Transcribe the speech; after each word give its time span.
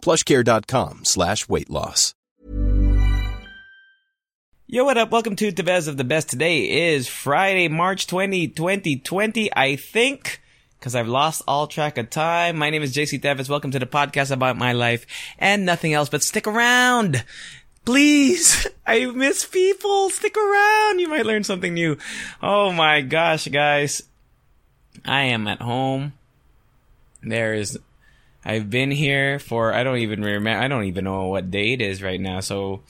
plushcare.com 0.00 1.04
slash 1.04 1.48
weight 1.48 1.70
loss. 1.70 2.14
Yo, 4.72 4.84
what 4.84 4.96
up? 4.96 5.10
Welcome 5.10 5.34
to 5.34 5.50
the 5.50 5.64
best 5.64 5.88
of 5.88 5.96
the 5.96 6.04
best. 6.04 6.28
Today 6.30 6.92
is 6.92 7.08
Friday, 7.08 7.66
March 7.66 8.06
20, 8.06 8.46
2020, 8.46 9.50
I 9.56 9.74
think, 9.74 10.40
because 10.78 10.94
I've 10.94 11.08
lost 11.08 11.42
all 11.48 11.66
track 11.66 11.98
of 11.98 12.08
time. 12.08 12.56
My 12.56 12.70
name 12.70 12.84
is 12.84 12.94
JC 12.94 13.20
Tevis. 13.20 13.48
Welcome 13.48 13.72
to 13.72 13.80
the 13.80 13.86
podcast 13.86 14.30
about 14.30 14.56
my 14.56 14.70
life 14.70 15.06
and 15.40 15.66
nothing 15.66 15.92
else, 15.92 16.08
but 16.08 16.22
stick 16.22 16.46
around. 16.46 17.24
Please, 17.84 18.64
I 18.86 19.06
miss 19.06 19.44
people. 19.44 20.08
Stick 20.10 20.36
around. 20.36 21.00
You 21.00 21.08
might 21.08 21.26
learn 21.26 21.42
something 21.42 21.74
new. 21.74 21.98
Oh 22.40 22.70
my 22.70 23.00
gosh, 23.00 23.48
guys. 23.48 24.04
I 25.04 25.22
am 25.22 25.48
at 25.48 25.62
home. 25.62 26.12
There 27.24 27.54
is, 27.54 27.76
I've 28.44 28.70
been 28.70 28.90
here 28.90 29.38
for, 29.38 29.72
I 29.72 29.82
don't 29.82 29.98
even 29.98 30.22
remember, 30.22 30.62
I 30.62 30.68
don't 30.68 30.84
even 30.84 31.04
know 31.04 31.26
what 31.26 31.50
day 31.50 31.74
it 31.74 31.80
is 31.80 32.02
right 32.02 32.20
now. 32.20 32.40
So 32.40 32.82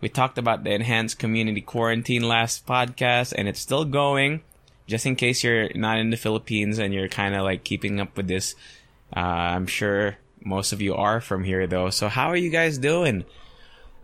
we 0.00 0.08
talked 0.08 0.38
about 0.38 0.64
the 0.64 0.72
enhanced 0.72 1.18
community 1.18 1.60
quarantine 1.60 2.26
last 2.26 2.66
podcast 2.66 3.34
and 3.36 3.48
it's 3.48 3.60
still 3.60 3.84
going. 3.84 4.42
Just 4.86 5.04
in 5.04 5.16
case 5.16 5.42
you're 5.42 5.68
not 5.74 5.98
in 5.98 6.10
the 6.10 6.16
Philippines 6.16 6.78
and 6.78 6.94
you're 6.94 7.08
kind 7.08 7.34
of 7.34 7.42
like 7.42 7.64
keeping 7.64 8.00
up 8.00 8.16
with 8.16 8.28
this. 8.28 8.54
Uh, 9.14 9.20
I'm 9.20 9.66
sure 9.66 10.16
most 10.44 10.72
of 10.72 10.80
you 10.80 10.94
are 10.94 11.20
from 11.20 11.44
here 11.44 11.66
though. 11.66 11.90
So 11.90 12.08
how 12.08 12.28
are 12.28 12.36
you 12.36 12.50
guys 12.50 12.78
doing? 12.78 13.24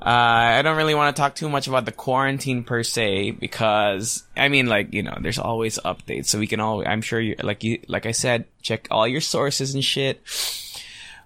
Uh, 0.04 0.58
I 0.58 0.62
don't 0.62 0.76
really 0.76 0.96
want 0.96 1.14
to 1.14 1.20
talk 1.20 1.36
too 1.36 1.48
much 1.48 1.68
about 1.68 1.84
the 1.84 1.92
quarantine 1.92 2.64
per 2.64 2.82
se 2.82 3.30
because 3.32 4.24
I 4.36 4.48
mean, 4.48 4.66
like 4.66 4.92
you 4.92 5.04
know, 5.04 5.16
there's 5.20 5.38
always 5.38 5.78
updates, 5.78 6.26
so 6.26 6.40
we 6.40 6.48
can 6.48 6.58
all. 6.58 6.82
I'm 6.84 7.02
sure 7.02 7.20
you, 7.20 7.36
like 7.40 7.62
you, 7.62 7.78
like 7.86 8.04
I 8.04 8.10
said, 8.10 8.46
check 8.62 8.88
all 8.90 9.06
your 9.06 9.20
sources 9.20 9.74
and 9.74 9.84
shit. 9.84 10.20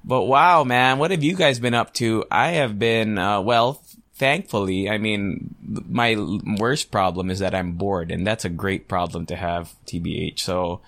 But 0.07 0.23
wow, 0.23 0.63
man, 0.63 0.99
what 0.99 1.11
have 1.11 1.25
you 1.25 1.35
guys 1.35 1.59
been 1.59 1.75
up 1.75 1.93
to? 1.95 2.25
I 2.31 2.53
have 2.53 2.79
been, 2.79 3.19
uh, 3.19 3.41
well, 3.41 3.83
thankfully, 4.15 4.89
I 4.89 4.99
mean, 4.99 5.55
my 5.61 6.17
worst 6.61 6.93
problem 6.93 7.29
is 7.29 7.41
that 7.41 7.57
I'm 7.57 7.73
bored, 7.73 8.13
and 8.13 8.25
that's 8.25 8.45
a 8.45 8.49
great 8.49 8.87
problem 8.87 9.27
to 9.27 9.37
have, 9.37 9.75
tbh. 9.87 10.39
So, 10.39 10.81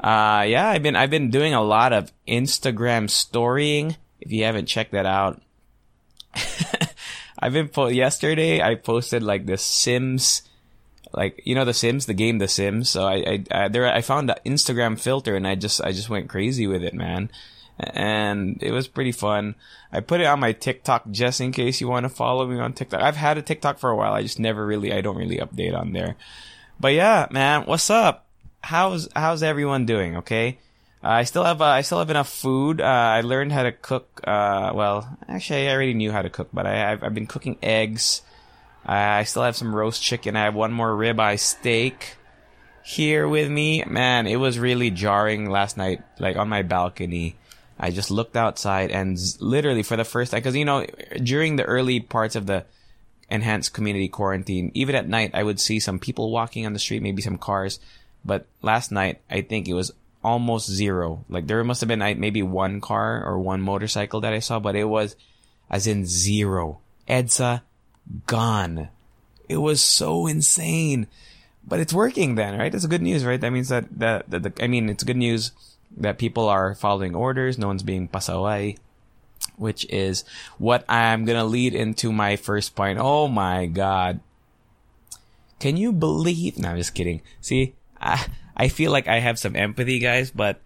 uh, 0.00 0.44
yeah, 0.46 0.68
I've 0.68 0.82
been 0.82 0.96
I've 0.96 1.10
been 1.10 1.30
doing 1.30 1.54
a 1.54 1.62
lot 1.62 1.92
of 1.92 2.12
Instagram 2.26 3.08
storying. 3.08 3.96
If 4.20 4.32
you 4.32 4.44
haven't 4.44 4.66
checked 4.66 4.92
that 4.92 5.06
out. 5.06 5.40
I've 7.38 7.52
been 7.52 7.68
po- 7.68 7.86
yesterday. 7.86 8.60
I 8.60 8.74
posted 8.74 9.22
like 9.22 9.46
the 9.46 9.56
Sims, 9.56 10.42
like 11.12 11.40
you 11.44 11.54
know 11.54 11.64
the 11.64 11.74
Sims, 11.74 12.06
the 12.06 12.14
game 12.14 12.38
The 12.38 12.48
Sims. 12.48 12.90
So 12.90 13.06
I, 13.06 13.14
I, 13.14 13.44
I 13.50 13.68
there 13.68 13.86
I 13.86 14.00
found 14.02 14.30
an 14.30 14.36
Instagram 14.44 14.98
filter 14.98 15.36
and 15.36 15.46
I 15.46 15.54
just 15.54 15.80
I 15.80 15.92
just 15.92 16.10
went 16.10 16.28
crazy 16.28 16.66
with 16.66 16.82
it, 16.82 16.94
man. 16.94 17.30
And 17.78 18.62
it 18.62 18.72
was 18.72 18.88
pretty 18.88 19.12
fun. 19.12 19.54
I 19.92 20.00
put 20.00 20.20
it 20.20 20.26
on 20.26 20.40
my 20.40 20.52
TikTok 20.52 21.10
just 21.10 21.40
in 21.40 21.52
case 21.52 21.80
you 21.80 21.88
want 21.88 22.04
to 22.04 22.10
follow 22.10 22.46
me 22.46 22.58
on 22.58 22.72
TikTok. 22.72 23.00
I've 23.00 23.16
had 23.16 23.38
a 23.38 23.42
TikTok 23.42 23.78
for 23.78 23.90
a 23.90 23.96
while. 23.96 24.12
I 24.12 24.22
just 24.22 24.40
never 24.40 24.66
really 24.66 24.92
I 24.92 25.00
don't 25.00 25.16
really 25.16 25.38
update 25.38 25.78
on 25.78 25.92
there. 25.92 26.16
But 26.80 26.94
yeah, 26.94 27.26
man, 27.30 27.64
what's 27.66 27.90
up? 27.90 28.26
How's 28.62 29.08
how's 29.14 29.42
everyone 29.42 29.86
doing? 29.86 30.16
Okay. 30.18 30.58
Uh, 31.02 31.08
I 31.08 31.24
still 31.24 31.44
have 31.44 31.62
uh, 31.62 31.66
I 31.66 31.82
still 31.82 32.00
have 32.00 32.10
enough 32.10 32.28
food. 32.28 32.80
Uh, 32.80 32.84
I 32.84 33.20
learned 33.20 33.52
how 33.52 33.62
to 33.62 33.72
cook. 33.72 34.20
Uh, 34.24 34.72
well, 34.74 35.16
actually, 35.28 35.68
I 35.68 35.72
already 35.72 35.94
knew 35.94 36.10
how 36.10 36.22
to 36.22 36.30
cook, 36.30 36.48
but 36.52 36.66
I, 36.66 36.74
have 36.74 37.04
I've 37.04 37.14
been 37.14 37.26
cooking 37.26 37.58
eggs. 37.62 38.22
I 38.84 39.24
still 39.24 39.42
have 39.42 39.56
some 39.56 39.74
roast 39.74 40.02
chicken. 40.02 40.34
I 40.34 40.44
have 40.44 40.54
one 40.54 40.72
more 40.72 40.90
ribeye 40.90 41.38
steak 41.38 42.16
here 42.84 43.28
with 43.28 43.50
me. 43.50 43.84
Man, 43.84 44.26
it 44.26 44.36
was 44.36 44.58
really 44.58 44.90
jarring 44.90 45.50
last 45.50 45.76
night. 45.76 46.02
Like 46.18 46.36
on 46.36 46.48
my 46.48 46.62
balcony, 46.62 47.36
I 47.78 47.90
just 47.90 48.10
looked 48.10 48.36
outside 48.36 48.90
and 48.90 49.18
literally 49.40 49.82
for 49.82 49.96
the 49.96 50.04
first 50.04 50.32
time, 50.32 50.40
because 50.40 50.56
you 50.56 50.64
know, 50.64 50.84
during 51.22 51.56
the 51.56 51.64
early 51.64 52.00
parts 52.00 52.34
of 52.34 52.46
the 52.46 52.64
enhanced 53.30 53.72
community 53.72 54.08
quarantine, 54.08 54.72
even 54.74 54.94
at 54.94 55.08
night, 55.08 55.30
I 55.34 55.42
would 55.42 55.60
see 55.60 55.78
some 55.78 55.98
people 55.98 56.30
walking 56.30 56.66
on 56.66 56.72
the 56.72 56.78
street, 56.78 57.02
maybe 57.02 57.22
some 57.22 57.38
cars. 57.38 57.78
But 58.24 58.46
last 58.62 58.90
night, 58.90 59.20
I 59.30 59.42
think 59.42 59.68
it 59.68 59.74
was 59.74 59.92
almost 60.24 60.68
zero. 60.68 61.24
Like 61.28 61.46
there 61.46 61.62
must 61.62 61.80
have 61.80 61.88
been 61.88 62.00
like, 62.00 62.18
maybe 62.18 62.42
one 62.42 62.80
car 62.80 63.24
or 63.24 63.38
one 63.38 63.60
motorcycle 63.60 64.20
that 64.22 64.32
I 64.32 64.40
saw, 64.40 64.58
but 64.58 64.74
it 64.74 64.84
was 64.84 65.14
as 65.70 65.86
in 65.86 66.04
zero. 66.04 66.80
EDSA 67.08 67.62
gone. 68.26 68.88
It 69.48 69.58
was 69.58 69.80
so 69.80 70.26
insane. 70.26 71.06
But 71.66 71.80
it's 71.80 71.92
working 71.92 72.34
then, 72.34 72.58
right? 72.58 72.74
It's 72.74 72.86
good 72.86 73.02
news, 73.02 73.24
right? 73.24 73.40
That 73.40 73.52
means 73.52 73.68
that, 73.68 73.86
that, 73.98 74.30
that 74.30 74.42
the, 74.42 74.64
I 74.64 74.66
mean, 74.66 74.88
it's 74.88 75.04
good 75.04 75.16
news 75.16 75.52
that 75.96 76.18
people 76.18 76.48
are 76.48 76.74
following 76.74 77.14
orders. 77.14 77.58
No 77.58 77.68
one's 77.68 77.82
being 77.82 78.08
pasaway, 78.08 78.78
which 79.56 79.84
is 79.90 80.24
what 80.58 80.84
I'm 80.88 81.24
going 81.24 81.38
to 81.38 81.44
lead 81.44 81.74
into 81.74 82.12
my 82.12 82.36
first 82.36 82.74
point. 82.74 82.98
Oh 83.00 83.28
my 83.28 83.66
God. 83.66 84.20
Can 85.58 85.76
you 85.76 85.92
believe? 85.92 86.58
No, 86.58 86.70
I'm 86.70 86.76
just 86.76 86.94
kidding. 86.94 87.22
See, 87.40 87.74
I, 88.00 88.24
I 88.56 88.68
feel 88.68 88.92
like 88.92 89.08
I 89.08 89.18
have 89.18 89.38
some 89.38 89.56
empathy, 89.56 89.98
guys, 89.98 90.30
but 90.30 90.60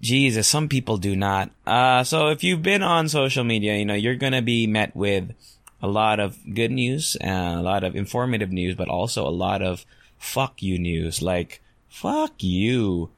Jesus, 0.00 0.46
some 0.46 0.68
people 0.68 0.98
do 0.98 1.16
not. 1.16 1.50
Uh, 1.66 2.04
so 2.04 2.28
if 2.28 2.44
you've 2.44 2.62
been 2.62 2.82
on 2.82 3.08
social 3.08 3.44
media, 3.44 3.76
you 3.76 3.86
know, 3.86 3.94
you're 3.94 4.16
gonna 4.16 4.42
be 4.42 4.66
met 4.66 4.94
with 4.94 5.32
a 5.80 5.88
lot 5.88 6.20
of 6.20 6.38
good 6.54 6.70
news, 6.70 7.16
and 7.16 7.60
a 7.60 7.62
lot 7.62 7.84
of 7.84 7.96
informative 7.96 8.50
news, 8.52 8.74
but 8.74 8.88
also 8.88 9.26
a 9.26 9.30
lot 9.30 9.62
of 9.62 9.86
fuck 10.18 10.62
you 10.62 10.78
news. 10.78 11.22
Like, 11.22 11.62
fuck 11.88 12.42
you, 12.42 13.10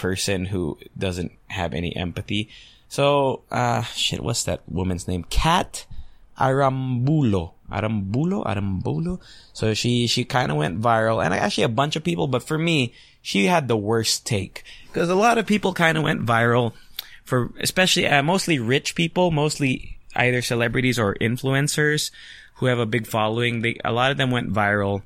person 0.00 0.46
who 0.46 0.78
doesn't 0.96 1.30
have 1.48 1.74
any 1.74 1.94
empathy. 1.94 2.48
So, 2.88 3.42
uh, 3.50 3.82
shit, 3.82 4.24
what's 4.24 4.44
that 4.44 4.62
woman's 4.66 5.06
name? 5.06 5.24
Cat 5.24 5.84
Arambulo. 6.38 7.52
Arambulo, 7.70 8.42
Arambulo. 8.46 9.20
So 9.52 9.74
she, 9.74 10.06
she 10.06 10.24
kind 10.24 10.50
of 10.50 10.56
went 10.56 10.80
viral 10.80 11.22
and 11.22 11.34
actually 11.34 11.64
a 11.64 11.68
bunch 11.68 11.96
of 11.96 12.02
people, 12.02 12.26
but 12.26 12.42
for 12.42 12.56
me, 12.56 12.94
she 13.20 13.44
had 13.44 13.68
the 13.68 13.76
worst 13.76 14.24
take 14.24 14.64
because 14.86 15.10
a 15.10 15.14
lot 15.14 15.36
of 15.36 15.46
people 15.46 15.74
kind 15.74 15.98
of 15.98 16.02
went 16.02 16.24
viral 16.24 16.72
for, 17.22 17.52
especially, 17.60 18.06
uh, 18.06 18.22
mostly 18.22 18.58
rich 18.58 18.94
people, 18.94 19.30
mostly 19.30 19.98
either 20.16 20.40
celebrities 20.40 20.98
or 20.98 21.14
influencers 21.20 22.10
who 22.54 22.66
have 22.66 22.78
a 22.78 22.86
big 22.86 23.06
following. 23.06 23.60
They, 23.60 23.78
a 23.84 23.92
lot 23.92 24.10
of 24.10 24.16
them 24.16 24.30
went 24.30 24.50
viral 24.50 25.02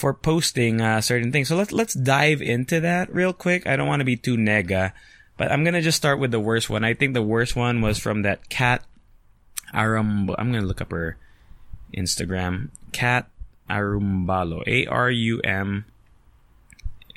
for 0.00 0.14
posting, 0.14 0.80
uh, 0.80 1.00
certain 1.00 1.30
things. 1.30 1.48
So 1.48 1.56
let's, 1.56 1.72
let's 1.72 1.94
dive 1.94 2.40
into 2.40 2.80
that 2.80 3.12
real 3.14 3.32
quick. 3.32 3.66
I 3.66 3.76
don't 3.76 3.86
want 3.86 4.00
to 4.00 4.04
be 4.04 4.16
too 4.16 4.36
nega, 4.36 4.92
but 5.36 5.52
I'm 5.52 5.64
to 5.64 5.80
just 5.80 5.98
start 5.98 6.18
with 6.18 6.30
the 6.30 6.40
worst 6.40 6.68
one. 6.68 6.84
I 6.84 6.94
think 6.94 7.14
the 7.14 7.22
worst 7.22 7.54
one 7.54 7.80
was 7.80 7.98
from 7.98 8.22
that 8.22 8.48
cat 8.48 8.82
Arum, 9.72 10.30
I'm 10.38 10.52
gonna 10.52 10.66
look 10.66 10.80
up 10.80 10.90
her 10.90 11.16
Instagram. 11.96 12.70
Cat 12.92 13.28
Arumbalo. 13.68 14.66
A 14.66 14.86
R 14.86 15.10
U 15.10 15.40
M. 15.42 15.84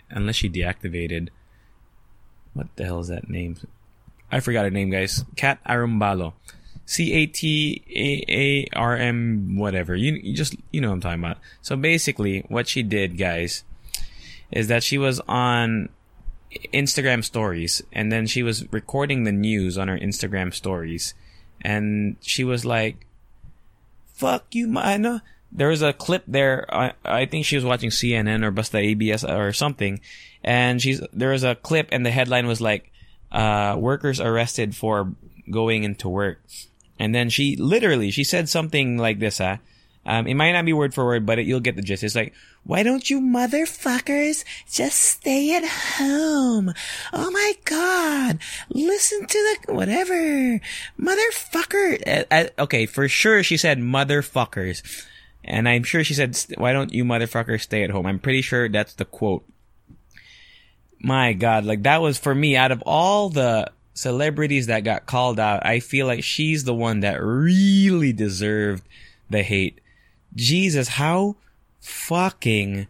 Unless 0.10 0.36
she 0.36 0.50
deactivated. 0.50 1.30
What 2.54 2.68
the 2.76 2.86
hell 2.86 3.00
is 3.00 3.08
that 3.08 3.30
name? 3.30 3.58
I 4.32 4.40
forgot 4.40 4.66
her 4.66 4.70
name, 4.70 4.92
guys. 4.92 5.26
Cat 5.36 5.60
Arumbalo. 5.68 6.34
C 6.94 7.14
A 7.14 7.26
T 7.26 7.84
A 7.90 8.32
A 8.32 8.68
R 8.78 8.96
M 8.96 9.58
whatever. 9.58 9.96
You, 9.96 10.14
you 10.14 10.36
just 10.36 10.56
you 10.72 10.82
know 10.82 10.90
what 10.90 10.96
I'm 10.96 11.02
talking 11.02 11.20
about. 11.20 11.38
So 11.62 11.76
basically, 11.76 12.46
what 12.50 12.68
she 12.68 12.84
did, 12.84 13.18
guys, 13.18 13.64
is 14.52 14.68
that 14.68 14.84
she 14.84 14.98
was 14.98 15.20
on 15.28 15.90
Instagram 16.74 17.24
stories, 17.24 17.82
and 17.92 18.12
then 18.12 18.28
she 18.28 18.44
was 18.44 18.72
recording 18.72 19.24
the 19.24 19.32
news 19.32 19.78
on 19.78 19.88
her 19.88 19.98
Instagram 19.98 20.54
stories 20.54 21.14
and 21.64 22.18
she 22.22 22.44
was 22.44 22.66
like, 22.66 23.08
"Fuck 24.14 24.54
you, 24.54 24.68
Mana." 24.68 25.24
There 25.52 25.70
was 25.70 25.82
a 25.82 25.94
clip 25.94 26.24
there. 26.28 26.66
I, 26.74 26.94
I 27.06 27.26
think 27.26 27.46
she 27.46 27.56
was 27.56 27.66
watching 27.66 27.90
CNN 27.90 28.44
or 28.44 28.52
Busta 28.52 28.80
ABS 28.80 29.24
or 29.24 29.54
something, 29.54 30.02
and 30.44 30.82
she's 30.82 31.02
there 31.14 31.32
was 31.32 31.44
a 31.44 31.56
clip, 31.56 31.90
and 31.92 32.06
the 32.06 32.12
headline 32.12 32.48
was 32.48 32.60
like, 32.60 32.92
uh, 33.32 33.76
"Workers 33.78 34.20
arrested 34.20 34.76
for 34.76 35.14
going 35.50 35.84
into 35.84 36.10
work," 36.10 36.42
and 37.04 37.14
then 37.14 37.30
she 37.30 37.58
literally 37.58 38.12
she 38.12 38.24
said 38.24 38.48
something 38.48 38.98
like 38.98 39.20
this, 39.20 39.40
huh? 39.40 39.58
Um, 40.06 40.26
it 40.26 40.36
might 40.36 40.54
not 40.54 40.64
be 40.64 40.72
word 40.72 40.94
for 40.94 41.06
word, 41.06 41.26
but 41.26 41.38
it, 41.38 41.46
you'll 41.46 41.60
get 41.60 41.76
the 41.76 41.82
gist. 41.82 42.02
It's 42.02 42.16
like, 42.16 42.34
why 42.64 42.82
don't 42.82 43.10
you 43.10 43.20
motherfuckers 43.20 44.46
just 44.72 45.00
stay 45.00 45.54
at 45.54 45.66
home? 45.66 46.74
Oh 47.12 47.30
my 47.30 47.54
god. 47.66 48.40
Listen 48.70 49.26
to 49.26 49.58
the, 49.68 49.74
whatever. 49.74 50.62
Motherfucker. 50.98 52.02
Uh, 52.08 52.24
uh, 52.32 52.64
okay, 52.64 52.86
for 52.86 53.10
sure 53.10 53.44
she 53.44 53.58
said 53.58 53.80
motherfuckers. 53.80 54.82
And 55.44 55.68
I'm 55.68 55.84
sure 55.84 56.06
she 56.06 56.14
said, 56.14 56.38
why 56.58 56.72
don't 56.72 56.94
you 56.94 57.04
motherfuckers 57.04 57.62
stay 57.64 57.84
at 57.84 57.90
home? 57.90 58.06
I'm 58.06 58.20
pretty 58.20 58.42
sure 58.42 58.70
that's 58.70 58.94
the 58.94 59.04
quote. 59.04 59.44
My 61.00 61.34
god, 61.34 61.66
like 61.66 61.84
that 61.84 62.02
was 62.02 62.18
for 62.18 62.34
me 62.34 62.56
out 62.56 62.72
of 62.72 62.82
all 62.86 63.28
the 63.28 63.70
celebrities 63.94 64.68
that 64.68 64.84
got 64.84 65.06
called 65.06 65.40
out, 65.40 65.66
I 65.66 65.80
feel 65.80 66.08
like 66.08 66.24
she's 66.24 66.64
the 66.64 66.74
one 66.74 67.02
that 67.02 67.22
really 67.22 68.14
deserved 68.14 68.84
the 69.30 69.44
hate. 69.44 69.80
Jesus, 70.36 70.88
how 70.88 71.36
fucking 71.80 72.88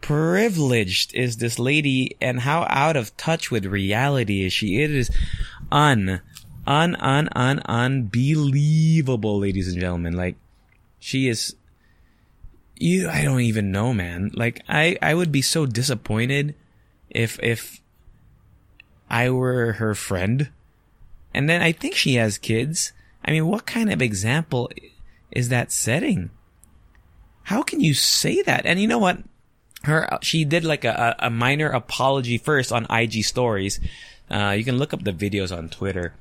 privileged 0.00 1.14
is 1.14 1.36
this 1.36 1.58
lady 1.58 2.16
and 2.20 2.40
how 2.40 2.66
out 2.68 2.96
of 2.96 3.16
touch 3.16 3.50
with 3.50 3.64
reality 3.66 4.44
is 4.44 4.52
she? 4.52 4.82
It 4.82 4.90
is 4.90 5.10
un, 5.70 6.20
un, 6.66 6.96
un, 6.96 7.28
un, 7.34 7.60
unbelievable, 7.60 9.38
ladies 9.38 9.68
and 9.68 9.80
gentlemen. 9.80 10.16
Like, 10.16 10.36
she 10.98 11.28
is, 11.28 11.54
you, 12.76 13.08
I 13.08 13.22
don't 13.22 13.40
even 13.40 13.70
know, 13.70 13.92
man. 13.92 14.30
Like, 14.34 14.62
I, 14.68 14.98
I 15.00 15.14
would 15.14 15.30
be 15.30 15.42
so 15.42 15.66
disappointed 15.66 16.54
if, 17.10 17.38
if 17.42 17.81
I 19.12 19.28
were 19.28 19.76
her 19.76 19.94
friend. 19.94 20.48
And 21.36 21.44
then 21.44 21.60
I 21.60 21.72
think 21.72 21.94
she 21.94 22.16
has 22.16 22.40
kids. 22.40 22.96
I 23.20 23.30
mean, 23.30 23.46
what 23.46 23.68
kind 23.68 23.92
of 23.92 24.00
example 24.00 24.72
is 25.30 25.52
that 25.52 25.70
setting? 25.70 26.30
How 27.44 27.62
can 27.62 27.80
you 27.80 27.92
say 27.92 28.40
that? 28.42 28.64
And 28.64 28.80
you 28.80 28.88
know 28.88 28.98
what? 28.98 29.20
Her, 29.84 30.08
she 30.22 30.44
did 30.44 30.64
like 30.64 30.84
a, 30.84 31.14
a 31.18 31.28
minor 31.28 31.68
apology 31.68 32.38
first 32.38 32.72
on 32.72 32.86
IG 32.88 33.24
stories. 33.24 33.80
Uh, 34.30 34.56
you 34.56 34.64
can 34.64 34.78
look 34.78 34.94
up 34.94 35.04
the 35.04 35.12
videos 35.12 35.54
on 35.54 35.68
Twitter. 35.68 36.14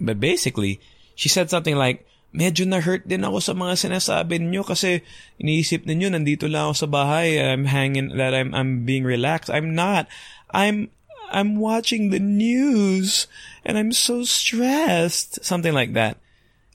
But 0.00 0.18
basically, 0.18 0.80
she 1.14 1.28
said 1.28 1.50
something 1.50 1.76
like, 1.76 2.06
medyo 2.32 2.64
na-hurt 2.64 3.04
din 3.04 3.28
ako 3.28 3.44
sa 3.44 3.52
mga 3.52 3.76
sinasabi 3.76 4.40
niyo 4.40 4.64
kasi 4.64 5.04
iniisip 5.36 5.84
niyo 5.84 6.08
nandito 6.08 6.48
lang 6.48 6.72
ako 6.72 6.88
sa 6.88 6.88
bahay, 6.88 7.36
I'm 7.36 7.68
hanging, 7.68 8.16
that 8.16 8.32
I'm, 8.32 8.56
I'm 8.56 8.88
being 8.88 9.04
relaxed. 9.04 9.52
I'm 9.52 9.76
not. 9.76 10.08
I'm, 10.48 10.88
I'm 11.32 11.56
watching 11.56 12.10
the 12.10 12.20
news 12.20 13.26
and 13.64 13.76
I'm 13.76 13.92
so 13.92 14.22
stressed. 14.24 15.44
Something 15.44 15.74
like 15.74 15.94
that 15.94 16.18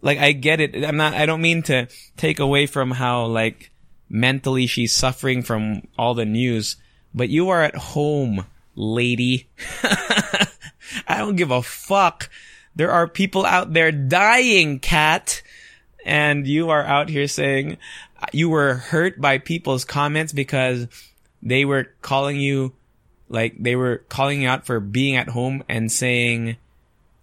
like 0.02 0.18
I 0.20 0.32
get 0.32 0.62
it. 0.62 0.84
I'm 0.84 0.98
not. 0.98 1.14
I 1.14 1.26
don't 1.26 1.42
mean 1.42 1.64
to 1.64 1.88
take 2.16 2.40
away 2.40 2.66
from 2.66 2.92
how 2.92 3.26
like 3.26 3.72
mentally 4.10 4.68
she's 4.68 4.94
suffering 4.94 5.42
from 5.42 5.88
all 5.98 6.14
the 6.14 6.26
news, 6.26 6.78
but 7.14 7.30
you 7.30 7.50
are 7.50 7.62
at 7.62 7.76
home, 7.76 8.46
lady. 8.76 9.50
I 9.84 11.18
don't 11.18 11.36
give 11.36 11.52
a 11.52 11.62
fuck. 11.62 12.30
There 12.76 12.92
are 12.92 13.08
people 13.08 13.46
out 13.46 13.74
there 13.74 13.92
dying, 13.92 14.80
cat, 14.80 15.42
and 16.06 16.46
you 16.46 16.70
are 16.70 16.84
out 16.84 17.10
here 17.10 17.28
saying 17.28 17.78
you 18.32 18.50
were 18.50 18.76
hurt 18.76 19.20
by 19.20 19.40
people's 19.40 19.84
comments 19.84 20.32
because 20.32 20.88
they 21.42 21.66
were 21.66 21.88
calling 22.02 22.40
you 22.40 22.74
like 23.30 23.62
they 23.62 23.76
were 23.76 24.04
calling 24.10 24.42
you 24.42 24.50
out 24.50 24.66
for 24.66 24.80
being 24.80 25.16
at 25.16 25.30
home 25.30 25.64
and 25.68 25.92
saying 25.92 26.58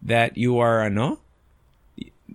that 0.02 0.36
you 0.36 0.58
are 0.58 0.82
a 0.82 0.90
no? 0.90 1.18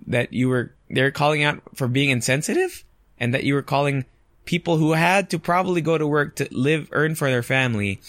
That 0.08 0.34
you 0.34 0.50
were 0.50 0.74
they're 0.90 1.12
calling 1.12 1.44
out 1.44 1.62
for 1.76 1.88
being 1.88 2.10
insensitive? 2.10 2.84
And 3.20 3.34
that 3.34 3.44
you 3.44 3.54
were 3.54 3.62
calling 3.62 4.06
people 4.46 4.78
who 4.78 4.94
had 4.94 5.30
to 5.30 5.38
probably 5.38 5.82
go 5.82 5.98
to 5.98 6.08
work 6.08 6.36
to 6.38 6.48
live 6.52 6.88
earn 6.92 7.16
for 7.16 7.30
their 7.30 7.44
family 7.44 8.00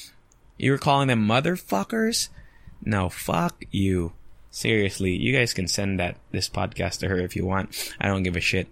you 0.60 0.72
were 0.72 0.78
calling 0.78 1.08
them 1.08 1.26
motherfuckers? 1.26 2.28
No 2.84 3.08
fuck 3.08 3.64
you. 3.70 4.12
Seriously 4.50 5.12
you 5.12 5.34
guys 5.34 5.54
can 5.54 5.66
send 5.66 5.98
that 6.00 6.16
this 6.32 6.50
podcast 6.50 6.98
to 6.98 7.08
her 7.08 7.18
if 7.18 7.34
you 7.34 7.46
want. 7.46 7.94
I 7.98 8.08
don't 8.08 8.22
give 8.22 8.36
a 8.36 8.40
shit. 8.40 8.68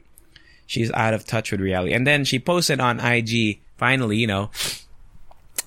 She's 0.67 0.93
out 0.93 1.15
of 1.15 1.25
touch 1.25 1.51
with 1.51 1.61
reality. 1.61 1.95
And 1.95 2.07
then 2.07 2.25
she 2.25 2.39
posted 2.39 2.79
on 2.79 3.01
ig 3.01 3.61
finally 3.79 4.19
you 4.19 4.27
know 4.27 4.51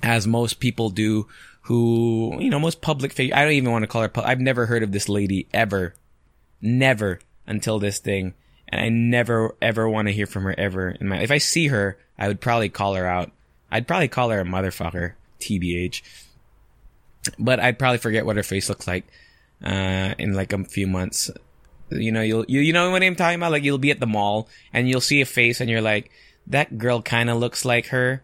as 0.03 0.27
most 0.27 0.59
people 0.59 0.89
do 0.89 1.27
who 1.63 2.35
you 2.39 2.49
know 2.49 2.59
most 2.59 2.81
public 2.81 3.13
figure 3.13 3.35
i 3.35 3.43
don't 3.43 3.53
even 3.53 3.71
want 3.71 3.83
to 3.83 3.87
call 3.87 4.01
her 4.01 4.09
pu- 4.09 4.21
i've 4.21 4.39
never 4.39 4.65
heard 4.65 4.83
of 4.83 4.91
this 4.91 5.07
lady 5.07 5.47
ever 5.53 5.93
never 6.61 7.19
until 7.47 7.79
this 7.79 7.99
thing. 7.99 8.33
And 8.67 8.81
I 8.81 8.89
never 8.89 9.55
ever 9.61 9.89
want 9.89 10.07
to 10.07 10.13
hear 10.13 10.25
from 10.25 10.43
her 10.43 10.57
ever 10.57 10.89
in 10.89 11.07
my, 11.07 11.19
if 11.19 11.31
I 11.31 11.39
see 11.39 11.67
her, 11.67 11.97
I 12.17 12.27
would 12.27 12.39
probably 12.39 12.69
call 12.69 12.95
her 12.95 13.05
out. 13.05 13.31
I'd 13.69 13.87
probably 13.87 14.07
call 14.07 14.29
her 14.29 14.39
a 14.39 14.45
motherfucker, 14.45 15.13
TBH. 15.39 16.01
But 17.37 17.59
I'd 17.59 17.79
probably 17.79 17.97
forget 17.97 18.25
what 18.25 18.37
her 18.37 18.43
face 18.43 18.69
looks 18.69 18.87
like, 18.87 19.05
uh, 19.63 20.15
in 20.17 20.33
like 20.33 20.53
a 20.53 20.63
few 20.63 20.87
months. 20.87 21.29
You 21.89 22.11
know, 22.11 22.21
you'll, 22.21 22.45
you, 22.47 22.61
you 22.61 22.73
know 22.73 22.89
what 22.89 23.03
I'm 23.03 23.15
talking 23.15 23.35
about? 23.35 23.51
Like 23.51 23.63
you'll 23.63 23.77
be 23.77 23.91
at 23.91 23.99
the 23.99 24.07
mall 24.07 24.47
and 24.71 24.87
you'll 24.87 25.01
see 25.01 25.21
a 25.21 25.25
face 25.25 25.59
and 25.59 25.69
you're 25.69 25.81
like, 25.81 26.09
that 26.47 26.77
girl 26.77 27.01
kind 27.01 27.29
of 27.29 27.37
looks 27.37 27.65
like 27.65 27.87
her. 27.87 28.23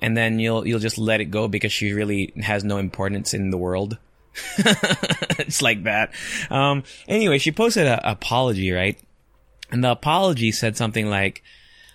And 0.00 0.16
then 0.16 0.38
you'll, 0.38 0.66
you'll 0.66 0.78
just 0.78 0.98
let 0.98 1.20
it 1.20 1.26
go 1.26 1.48
because 1.48 1.72
she 1.72 1.92
really 1.92 2.32
has 2.42 2.64
no 2.64 2.78
importance 2.78 3.32
in 3.32 3.50
the 3.50 3.56
world. 3.56 3.98
it's 4.58 5.62
like 5.62 5.84
that. 5.84 6.12
Um, 6.50 6.82
anyway, 7.08 7.38
she 7.38 7.52
posted 7.52 7.86
an 7.86 8.00
apology, 8.04 8.72
right? 8.72 8.98
And 9.70 9.82
the 9.82 9.90
apology 9.90 10.52
said 10.52 10.76
something 10.76 11.08
like, 11.08 11.42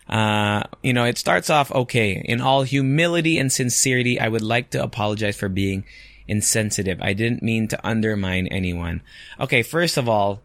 uh, 0.09 0.63
you 0.83 0.93
know, 0.93 1.05
it 1.05 1.17
starts 1.17 1.49
off 1.49 1.71
okay. 1.71 2.21
In 2.25 2.41
all 2.41 2.63
humility 2.63 3.37
and 3.37 3.51
sincerity, 3.51 4.19
I 4.19 4.27
would 4.27 4.41
like 4.41 4.71
to 4.71 4.83
apologize 4.83 5.37
for 5.37 5.47
being 5.47 5.85
insensitive. 6.27 6.99
I 7.01 7.13
didn't 7.13 7.43
mean 7.43 7.67
to 7.69 7.87
undermine 7.87 8.47
anyone. 8.47 9.01
Okay, 9.39 9.63
first 9.63 9.97
of 9.97 10.09
all, 10.09 10.41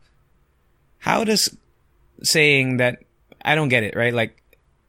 how 0.98 1.24
does 1.24 1.56
saying 2.22 2.78
that 2.78 3.02
I 3.42 3.54
don't 3.54 3.68
get 3.68 3.82
it, 3.82 3.96
right? 3.96 4.14
Like 4.14 4.42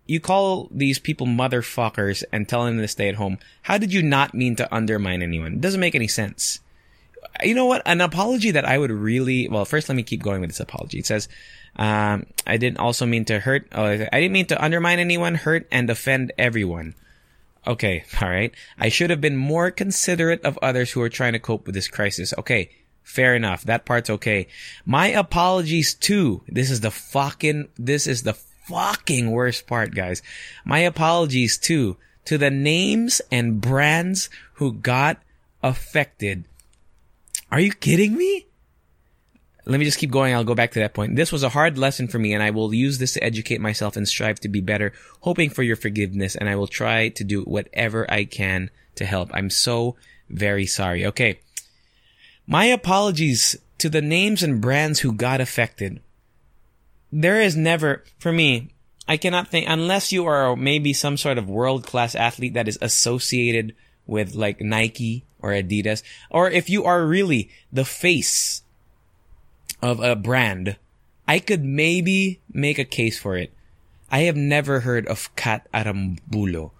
you 0.08 0.20
call 0.20 0.70
these 0.72 1.00
people 1.00 1.28
motherfuckers 1.28 2.24
and 2.32 2.48
tell 2.48 2.66
them 2.66 2.78
to 2.78 2.88
stay 2.88 3.10
at 3.10 3.16
home. 3.16 3.38
How 3.64 3.78
did 3.78 3.94
you 3.94 4.02
not 4.02 4.34
mean 4.34 4.56
to 4.58 4.74
undermine 4.74 5.22
anyone? 5.22 5.54
It 5.54 5.62
doesn't 5.62 5.80
make 5.80 5.96
any 5.96 6.08
sense 6.08 6.60
you 7.44 7.54
know 7.54 7.66
what? 7.66 7.82
An 7.86 8.02
apology 8.02 8.52
that 8.52 8.66
I 8.66 8.78
would 8.78 8.92
really, 8.92 9.48
well, 9.48 9.66
first 9.66 9.90
let 9.90 9.96
me 9.96 10.04
keep 10.04 10.24
going 10.24 10.42
with 10.42 10.50
this 10.50 10.60
apology. 10.60 11.00
It 11.00 11.06
says, 11.06 11.28
um, 11.76 12.26
I 12.46 12.58
didn't 12.58 12.80
also 12.80 13.06
mean 13.06 13.26
to 13.26 13.40
hurt, 13.40 13.68
oh, 13.74 13.86
I 13.86 13.98
didn't 13.98 14.32
mean 14.32 14.48
to 14.48 14.64
undermine 14.64 15.00
anyone, 15.00 15.36
hurt, 15.36 15.68
and 15.72 15.90
offend 15.90 16.32
everyone. 16.38 16.96
Okay, 17.66 18.06
alright. 18.22 18.54
I 18.80 18.90
should 18.90 19.10
have 19.10 19.22
been 19.22 19.38
more 19.38 19.72
considerate 19.72 20.44
of 20.44 20.58
others 20.62 20.92
who 20.92 21.02
are 21.02 21.10
trying 21.10 21.34
to 21.34 21.40
cope 21.40 21.66
with 21.66 21.76
this 21.76 21.88
crisis. 21.88 22.34
Okay, 22.38 22.72
fair 23.04 23.36
enough. 23.36 23.64
That 23.64 23.86
part's 23.86 24.10
okay. 24.10 24.48
My 24.86 25.08
apologies 25.08 25.94
too. 25.94 26.42
This 26.48 26.72
is 26.72 26.82
the 26.82 26.92
fucking, 26.92 27.70
this 27.78 28.08
is 28.08 28.24
the 28.24 28.38
fucking 28.68 29.32
worst 29.32 29.68
part, 29.68 29.94
guys. 29.94 30.22
My 30.66 30.80
apologies 30.80 31.58
too 31.58 31.98
to 32.26 32.38
the 32.38 32.52
names 32.52 33.22
and 33.32 33.62
brands 33.62 34.30
who 34.54 34.74
got 34.74 35.18
affected 35.64 36.46
are 37.52 37.60
you 37.60 37.72
kidding 37.72 38.16
me? 38.16 38.46
Let 39.66 39.80
me 39.80 39.86
just 39.86 39.98
keep 39.98 40.12
going. 40.12 40.34
I'll 40.34 40.44
go 40.44 40.56
back 40.56 40.72
to 40.72 40.80
that 40.80 40.94
point. 40.94 41.16
This 41.16 41.32
was 41.32 41.44
a 41.44 41.50
hard 41.50 41.78
lesson 41.78 42.08
for 42.08 42.20
me 42.20 42.34
and 42.34 42.42
I 42.42 42.52
will 42.52 42.74
use 42.74 42.98
this 42.98 43.14
to 43.14 43.24
educate 43.24 43.60
myself 43.60 43.96
and 43.96 44.08
strive 44.08 44.40
to 44.42 44.50
be 44.50 44.62
better, 44.62 44.94
hoping 45.22 45.50
for 45.50 45.64
your 45.64 45.76
forgiveness 45.76 46.36
and 46.36 46.48
I 46.50 46.56
will 46.56 46.68
try 46.68 47.10
to 47.10 47.24
do 47.24 47.44
whatever 47.44 48.10
I 48.12 48.26
can 48.26 48.70
to 48.96 49.06
help. 49.06 49.30
I'm 49.34 49.50
so 49.50 49.96
very 50.30 50.66
sorry. 50.66 51.06
Okay. 51.06 51.40
My 52.46 52.66
apologies 52.66 53.58
to 53.78 53.90
the 53.90 54.02
names 54.02 54.42
and 54.42 54.62
brands 54.62 55.02
who 55.02 55.12
got 55.12 55.42
affected. 55.42 56.02
There 57.12 57.42
is 57.42 57.56
never, 57.56 58.04
for 58.20 58.32
me, 58.32 58.70
I 59.08 59.18
cannot 59.18 59.48
think, 59.48 59.68
unless 59.70 60.12
you 60.12 60.26
are 60.26 60.56
maybe 60.56 60.94
some 60.94 61.18
sort 61.18 61.38
of 61.38 61.50
world 61.50 61.86
class 61.86 62.16
athlete 62.16 62.54
that 62.56 62.68
is 62.68 62.78
associated 62.82 63.76
with 64.06 64.36
like 64.36 64.62
Nike 64.62 65.24
or 65.40 65.52
Adidas, 65.52 66.04
or 66.30 66.50
if 66.50 66.70
you 66.70 66.84
are 66.84 67.06
really 67.06 67.50
the 67.72 67.86
face 67.86 68.64
of 69.82 70.00
a 70.00 70.16
brand, 70.16 70.78
I 71.28 71.40
could 71.40 71.64
maybe 71.64 72.42
make 72.52 72.80
a 72.80 72.86
case 72.86 73.18
for 73.20 73.38
it. 73.38 73.54
I 74.10 74.20
have 74.22 74.36
never 74.36 74.82
heard 74.82 75.08
of 75.08 75.34
Kat 75.36 75.68
Arambulo. 75.74 76.72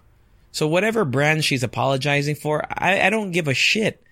So 0.52 0.66
whatever 0.66 1.04
brand 1.04 1.44
she's 1.44 1.62
apologizing 1.62 2.34
for, 2.34 2.64
I, 2.68 3.06
I 3.06 3.10
don't 3.10 3.32
give 3.32 3.48
a 3.48 3.54
shit. 3.54 4.02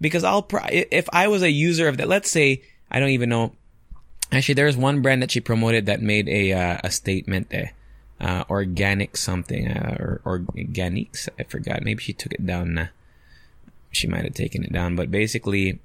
Because 0.00 0.24
I'll, 0.24 0.42
pro- 0.42 0.66
if 0.68 1.08
I 1.12 1.28
was 1.28 1.42
a 1.42 1.50
user 1.50 1.86
of 1.86 1.96
that, 1.98 2.08
let's 2.08 2.30
say, 2.30 2.62
I 2.90 2.98
don't 2.98 3.10
even 3.10 3.28
know. 3.28 3.54
Actually, 4.32 4.54
there's 4.54 4.76
one 4.76 5.02
brand 5.02 5.22
that 5.22 5.30
she 5.30 5.40
promoted 5.40 5.86
that 5.86 6.00
made 6.00 6.28
a, 6.28 6.52
uh, 6.52 6.78
a 6.82 6.90
statement 6.90 7.50
there. 7.50 7.72
Uh, 8.20 8.44
organic 8.48 9.16
something, 9.16 9.68
uh, 9.68 9.96
or, 9.98 10.20
organics. 10.24 11.28
I 11.38 11.42
forgot. 11.42 11.82
Maybe 11.82 12.02
she 12.02 12.12
took 12.12 12.32
it 12.32 12.46
down. 12.46 12.78
Uh, 12.78 12.88
she 13.90 14.06
might 14.06 14.24
have 14.24 14.34
taken 14.34 14.64
it 14.64 14.72
down, 14.72 14.96
but 14.96 15.10
basically, 15.10 15.80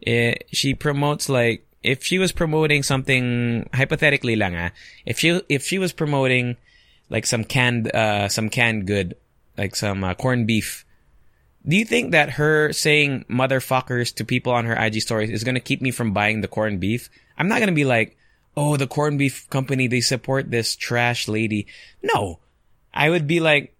it, 0.00 0.46
she 0.52 0.74
promotes 0.74 1.28
like 1.28 1.64
if 1.82 2.02
she 2.02 2.18
was 2.18 2.32
promoting 2.32 2.82
something 2.82 3.68
hypothetically 3.72 4.34
lang 4.34 4.56
ah, 4.56 4.70
if 5.04 5.18
she 5.18 5.40
if 5.48 5.64
she 5.64 5.78
was 5.78 5.92
promoting 5.92 6.56
like 7.08 7.24
some 7.24 7.44
canned 7.44 7.94
uh 7.94 8.28
some 8.28 8.50
canned 8.50 8.86
good 8.86 9.14
like 9.56 9.76
some 9.76 10.02
uh, 10.02 10.12
corned 10.14 10.46
beef 10.46 10.84
do 11.66 11.76
you 11.76 11.84
think 11.84 12.12
that 12.12 12.30
her 12.30 12.72
saying 12.72 13.24
motherfuckers 13.28 14.14
to 14.14 14.24
people 14.24 14.52
on 14.52 14.66
her 14.66 14.74
IG 14.74 15.02
stories 15.02 15.30
is 15.30 15.42
going 15.42 15.56
to 15.56 15.60
keep 15.60 15.82
me 15.82 15.90
from 15.90 16.12
buying 16.12 16.40
the 16.40 16.48
corned 16.48 16.78
beef? 16.78 17.10
I'm 17.38 17.48
not 17.48 17.58
going 17.58 17.68
to 17.68 17.74
be 17.74 17.84
like, 17.84 18.16
oh, 18.56 18.76
the 18.76 18.86
corned 18.86 19.18
beef 19.18 19.48
company, 19.50 19.86
they 19.86 20.00
support 20.00 20.50
this 20.50 20.76
trash 20.76 21.28
lady. 21.28 21.66
No. 22.02 22.40
I 22.94 23.10
would 23.10 23.26
be 23.26 23.40
like, 23.40 23.74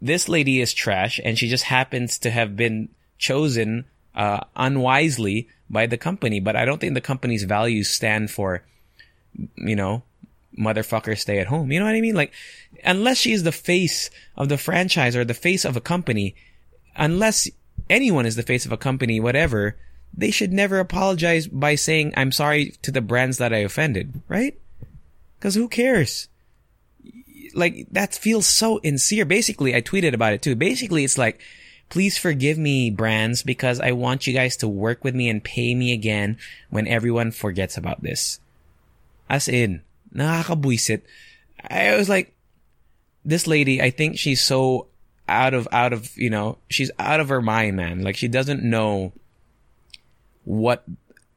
this 0.00 0.28
lady 0.28 0.60
is 0.60 0.72
trash 0.72 1.20
and 1.22 1.38
she 1.38 1.48
just 1.48 1.64
happens 1.64 2.18
to 2.18 2.30
have 2.30 2.56
been 2.56 2.88
chosen 3.18 3.84
uh, 4.14 4.40
unwisely 4.56 5.48
by 5.70 5.86
the 5.86 5.96
company. 5.96 6.40
But 6.40 6.56
I 6.56 6.64
don't 6.64 6.80
think 6.80 6.94
the 6.94 7.00
company's 7.00 7.44
values 7.44 7.90
stand 7.90 8.30
for, 8.30 8.64
you 9.56 9.76
know, 9.76 10.02
motherfucker 10.58 11.16
stay 11.16 11.38
at 11.38 11.46
home. 11.46 11.70
You 11.70 11.78
know 11.78 11.86
what 11.86 11.94
I 11.94 12.00
mean? 12.00 12.16
Like, 12.16 12.32
unless 12.84 13.18
she 13.18 13.32
is 13.32 13.44
the 13.44 13.52
face 13.52 14.10
of 14.36 14.48
the 14.48 14.58
franchise 14.58 15.14
or 15.14 15.24
the 15.24 15.34
face 15.34 15.64
of 15.64 15.76
a 15.76 15.80
company, 15.80 16.34
unless 16.96 17.48
anyone 17.88 18.26
is 18.26 18.36
the 18.36 18.42
face 18.42 18.66
of 18.66 18.72
a 18.72 18.76
company, 18.76 19.20
whatever, 19.20 19.76
they 20.14 20.30
should 20.30 20.52
never 20.52 20.78
apologize 20.78 21.46
by 21.46 21.74
saying, 21.74 22.14
I'm 22.16 22.32
sorry 22.32 22.74
to 22.82 22.90
the 22.90 23.00
brands 23.00 23.38
that 23.38 23.52
I 23.52 23.58
offended, 23.58 24.20
right? 24.28 24.58
Cause 25.40 25.54
who 25.54 25.68
cares? 25.68 26.28
Like, 27.54 27.86
that 27.92 28.14
feels 28.14 28.46
so 28.46 28.78
insincere. 28.82 29.24
Basically, 29.24 29.74
I 29.74 29.80
tweeted 29.80 30.14
about 30.14 30.32
it 30.32 30.42
too. 30.42 30.54
Basically, 30.54 31.04
it's 31.04 31.18
like, 31.18 31.40
please 31.88 32.18
forgive 32.18 32.58
me, 32.58 32.90
brands, 32.90 33.42
because 33.42 33.80
I 33.80 33.92
want 33.92 34.26
you 34.26 34.34
guys 34.34 34.56
to 34.58 34.68
work 34.68 35.04
with 35.04 35.14
me 35.14 35.28
and 35.28 35.42
pay 35.42 35.74
me 35.74 35.92
again 35.92 36.38
when 36.70 36.86
everyone 36.86 37.30
forgets 37.30 37.76
about 37.76 38.02
this. 38.02 38.40
As 39.30 39.48
in, 39.48 39.82
nakakabuisit. 40.14 41.02
I 41.70 41.96
was 41.96 42.08
like, 42.08 42.34
this 43.24 43.46
lady, 43.46 43.80
I 43.80 43.90
think 43.90 44.18
she's 44.18 44.42
so 44.42 44.88
out 45.28 45.52
of 45.52 45.68
out 45.70 45.92
of 45.92 46.16
you 46.16 46.30
know 46.30 46.56
she's 46.70 46.90
out 46.98 47.20
of 47.20 47.28
her 47.28 47.42
mind 47.42 47.76
man 47.76 48.02
like 48.02 48.16
she 48.16 48.28
doesn't 48.28 48.62
know 48.62 49.12
what 50.48 50.82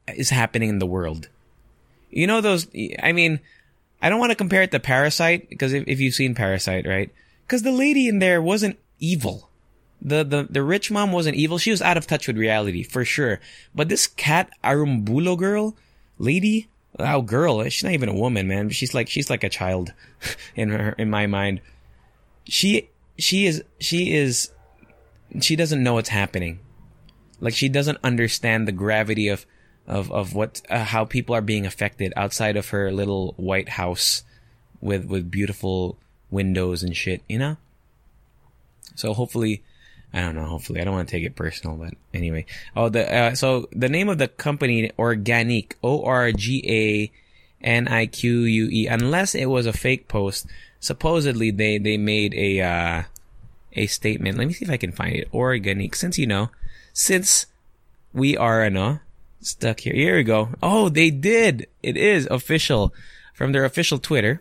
is 0.08 0.30
happening 0.30 0.70
in 0.70 0.78
the 0.78 0.86
world. 0.86 1.28
You 2.10 2.26
know 2.26 2.40
those 2.40 2.66
i 3.02 3.12
mean 3.12 3.40
i 4.00 4.08
don't 4.08 4.18
want 4.18 4.30
to 4.30 4.36
compare 4.36 4.62
it 4.62 4.70
to 4.70 4.80
parasite 4.80 5.48
because 5.48 5.72
if, 5.72 5.84
if 5.86 6.00
you've 6.00 6.14
seen 6.14 6.34
parasite 6.34 6.86
right? 6.86 7.10
Because 7.46 7.62
the 7.62 7.72
lady 7.72 8.08
in 8.08 8.18
there 8.18 8.40
wasn't 8.40 8.78
evil. 8.98 9.50
The, 10.00 10.24
the 10.24 10.46
the 10.50 10.62
rich 10.62 10.90
mom 10.90 11.12
wasn't 11.12 11.36
evil. 11.36 11.58
She 11.58 11.70
was 11.70 11.80
out 11.80 11.96
of 11.96 12.06
touch 12.06 12.26
with 12.26 12.36
reality 12.36 12.82
for 12.82 13.04
sure. 13.04 13.38
But 13.74 13.88
this 13.88 14.06
cat 14.06 14.50
arumbulo 14.64 15.38
girl 15.38 15.76
lady? 16.18 16.68
Oh 16.98 17.22
girl 17.22 17.62
she's 17.64 17.84
not 17.84 17.92
even 17.92 18.08
a 18.08 18.14
woman 18.14 18.48
man. 18.48 18.70
She's 18.70 18.94
like 18.94 19.08
she's 19.08 19.30
like 19.30 19.44
a 19.44 19.48
child 19.48 19.92
in 20.56 20.70
her 20.70 20.92
in 20.98 21.10
my 21.10 21.26
mind. 21.26 21.60
She 22.44 22.88
she 23.18 23.46
is 23.46 23.62
she 23.78 24.14
is 24.14 24.50
she 25.40 25.56
doesn't 25.56 25.82
know 25.82 25.94
what's 25.94 26.10
happening. 26.10 26.60
Like 27.42 27.54
she 27.54 27.68
doesn't 27.68 27.98
understand 28.02 28.66
the 28.66 28.72
gravity 28.72 29.28
of 29.28 29.44
of 29.86 30.10
of 30.12 30.34
what 30.34 30.62
uh, 30.70 30.84
how 30.84 31.04
people 31.04 31.34
are 31.34 31.42
being 31.42 31.66
affected 31.66 32.12
outside 32.16 32.56
of 32.56 32.68
her 32.68 32.92
little 32.92 33.34
white 33.36 33.70
house 33.70 34.22
with 34.80 35.04
with 35.06 35.30
beautiful 35.30 35.98
windows 36.30 36.82
and 36.82 36.96
shit, 36.96 37.20
you 37.28 37.38
know? 37.38 37.56
So 38.94 39.12
hopefully 39.12 39.62
I 40.14 40.20
don't 40.20 40.36
know, 40.36 40.44
hopefully 40.44 40.80
I 40.80 40.84
don't 40.84 40.94
want 40.94 41.08
to 41.08 41.12
take 41.16 41.24
it 41.24 41.34
personal, 41.34 41.76
but 41.76 41.94
anyway. 42.14 42.46
Oh, 42.76 42.88
the 42.88 43.12
uh, 43.12 43.34
so 43.34 43.68
the 43.72 43.88
name 43.88 44.08
of 44.08 44.18
the 44.18 44.28
company 44.28 44.92
Organique, 44.96 45.76
O 45.82 46.04
R 46.04 46.30
G 46.30 46.64
A 46.68 47.66
N 47.66 47.88
I 47.88 48.06
Q 48.06 48.42
U 48.42 48.68
E 48.70 48.86
unless 48.86 49.34
it 49.34 49.46
was 49.46 49.66
a 49.66 49.72
fake 49.72 50.06
post 50.06 50.46
supposedly 50.78 51.50
they 51.50 51.78
they 51.78 51.96
made 51.96 52.34
a 52.34 52.60
uh, 52.60 53.02
a 53.74 53.86
statement. 53.86 54.38
Let 54.38 54.46
me 54.46 54.52
see 54.52 54.64
if 54.64 54.70
I 54.70 54.76
can 54.76 54.92
find 54.92 55.16
it. 55.16 55.28
Organique. 55.32 55.94
Since 55.94 56.18
you 56.18 56.26
know, 56.26 56.50
since 56.92 57.46
we 58.12 58.36
are 58.36 58.62
ano 58.62 59.00
stuck 59.40 59.80
here. 59.80 59.94
Here 59.94 60.16
we 60.16 60.22
go. 60.22 60.50
Oh, 60.62 60.88
they 60.88 61.10
did. 61.10 61.66
It 61.82 61.96
is 61.96 62.28
official 62.30 62.94
from 63.34 63.52
their 63.52 63.64
official 63.64 63.98
Twitter. 63.98 64.40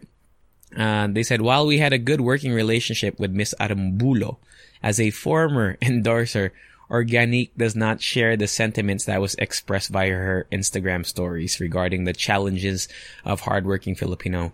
Uh, 0.76 1.08
they 1.08 1.24
said 1.24 1.42
while 1.42 1.66
we 1.66 1.80
had 1.80 1.92
a 1.92 1.98
good 1.98 2.22
working 2.22 2.54
relationship 2.54 3.20
with 3.20 3.32
Miss 3.32 3.54
Arumbulo, 3.60 4.38
as 4.82 5.00
a 5.00 5.12
former 5.12 5.78
endorser, 5.82 6.54
Organique 6.90 7.56
does 7.56 7.76
not 7.76 8.02
share 8.02 8.36
the 8.36 8.48
sentiments 8.48 9.06
that 9.06 9.22
was 9.22 9.36
expressed 9.36 9.90
via 9.90 10.12
her 10.12 10.48
Instagram 10.52 11.06
stories 11.06 11.60
regarding 11.60 12.04
the 12.04 12.14
challenges 12.14 12.90
of 13.24 13.42
hardworking 13.42 13.96
Filipino 13.96 14.52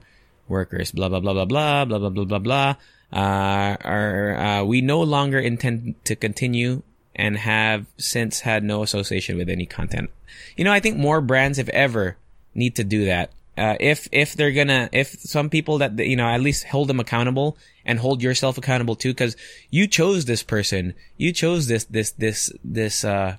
workers. 0.47 0.91
Blah 0.91 1.09
blah 1.09 1.19
blah 1.19 1.33
blah 1.33 1.45
blah 1.45 1.85
blah 1.85 1.97
blah 1.97 2.09
blah 2.09 2.25
blah 2.25 2.39
blah. 2.39 2.75
Uh, 3.11 3.77
are, 3.85 4.35
uh, 4.37 4.63
we 4.63 4.81
no 4.81 5.01
longer 5.01 5.39
intend 5.39 5.95
to 6.03 6.15
continue 6.15 6.83
and 7.15 7.37
have 7.37 7.85
since 7.97 8.41
had 8.41 8.63
no 8.63 8.83
association 8.83 9.37
with 9.37 9.49
any 9.49 9.65
content. 9.65 10.09
You 10.55 10.65
know, 10.65 10.71
I 10.71 10.79
think 10.79 10.97
more 10.97 11.21
brands, 11.21 11.57
if 11.57 11.69
ever, 11.69 12.17
need 12.53 12.75
to 12.75 12.83
do 12.83 13.05
that. 13.05 13.31
Uh, 13.57 13.75
if 13.79 14.07
if 14.11 14.35
they're 14.35 14.51
gonna, 14.51 14.87
if 14.91 15.19
some 15.21 15.49
people 15.49 15.79
that 15.79 15.97
you 15.97 16.15
know, 16.15 16.27
at 16.27 16.41
least 16.41 16.65
hold 16.65 16.87
them 16.87 16.99
accountable 16.99 17.57
and 17.85 17.97
hold 17.97 18.21
yourself 18.21 18.57
accountable 18.57 18.95
too, 18.95 19.11
because 19.11 19.35
you 19.71 19.87
chose 19.87 20.25
this 20.25 20.43
person, 20.43 20.93
you 21.15 21.31
chose 21.31 21.67
this 21.67 21.85
this 21.85 22.11
this 22.11 22.51
this 22.63 23.03
uh 23.03 23.37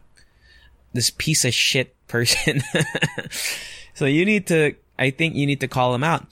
this 0.92 1.10
piece 1.10 1.44
of 1.44 1.54
shit 1.54 1.94
person. 2.08 2.62
so 3.94 4.06
you 4.06 4.24
need 4.24 4.48
to, 4.48 4.74
I 4.98 5.10
think 5.10 5.36
you 5.36 5.46
need 5.46 5.60
to 5.60 5.68
call 5.68 5.92
them 5.92 6.02
out 6.02 6.26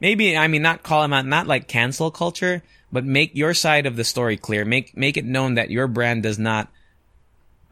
maybe 0.00 0.36
I 0.36 0.48
mean 0.48 0.60
not 0.60 0.82
call 0.82 1.02
them 1.02 1.14
out, 1.14 1.26
not 1.26 1.46
like 1.46 1.66
cancel 1.66 2.10
culture, 2.10 2.62
but 2.94 3.04
make 3.04 3.34
your 3.34 3.54
side 3.54 3.86
of 3.86 3.96
the 3.96 4.04
story 4.04 4.36
clear. 4.36 4.64
Make 4.64 4.96
make 4.96 5.16
it 5.16 5.24
known 5.24 5.54
that 5.54 5.68
your 5.68 5.88
brand 5.88 6.22
does 6.22 6.38
not 6.38 6.68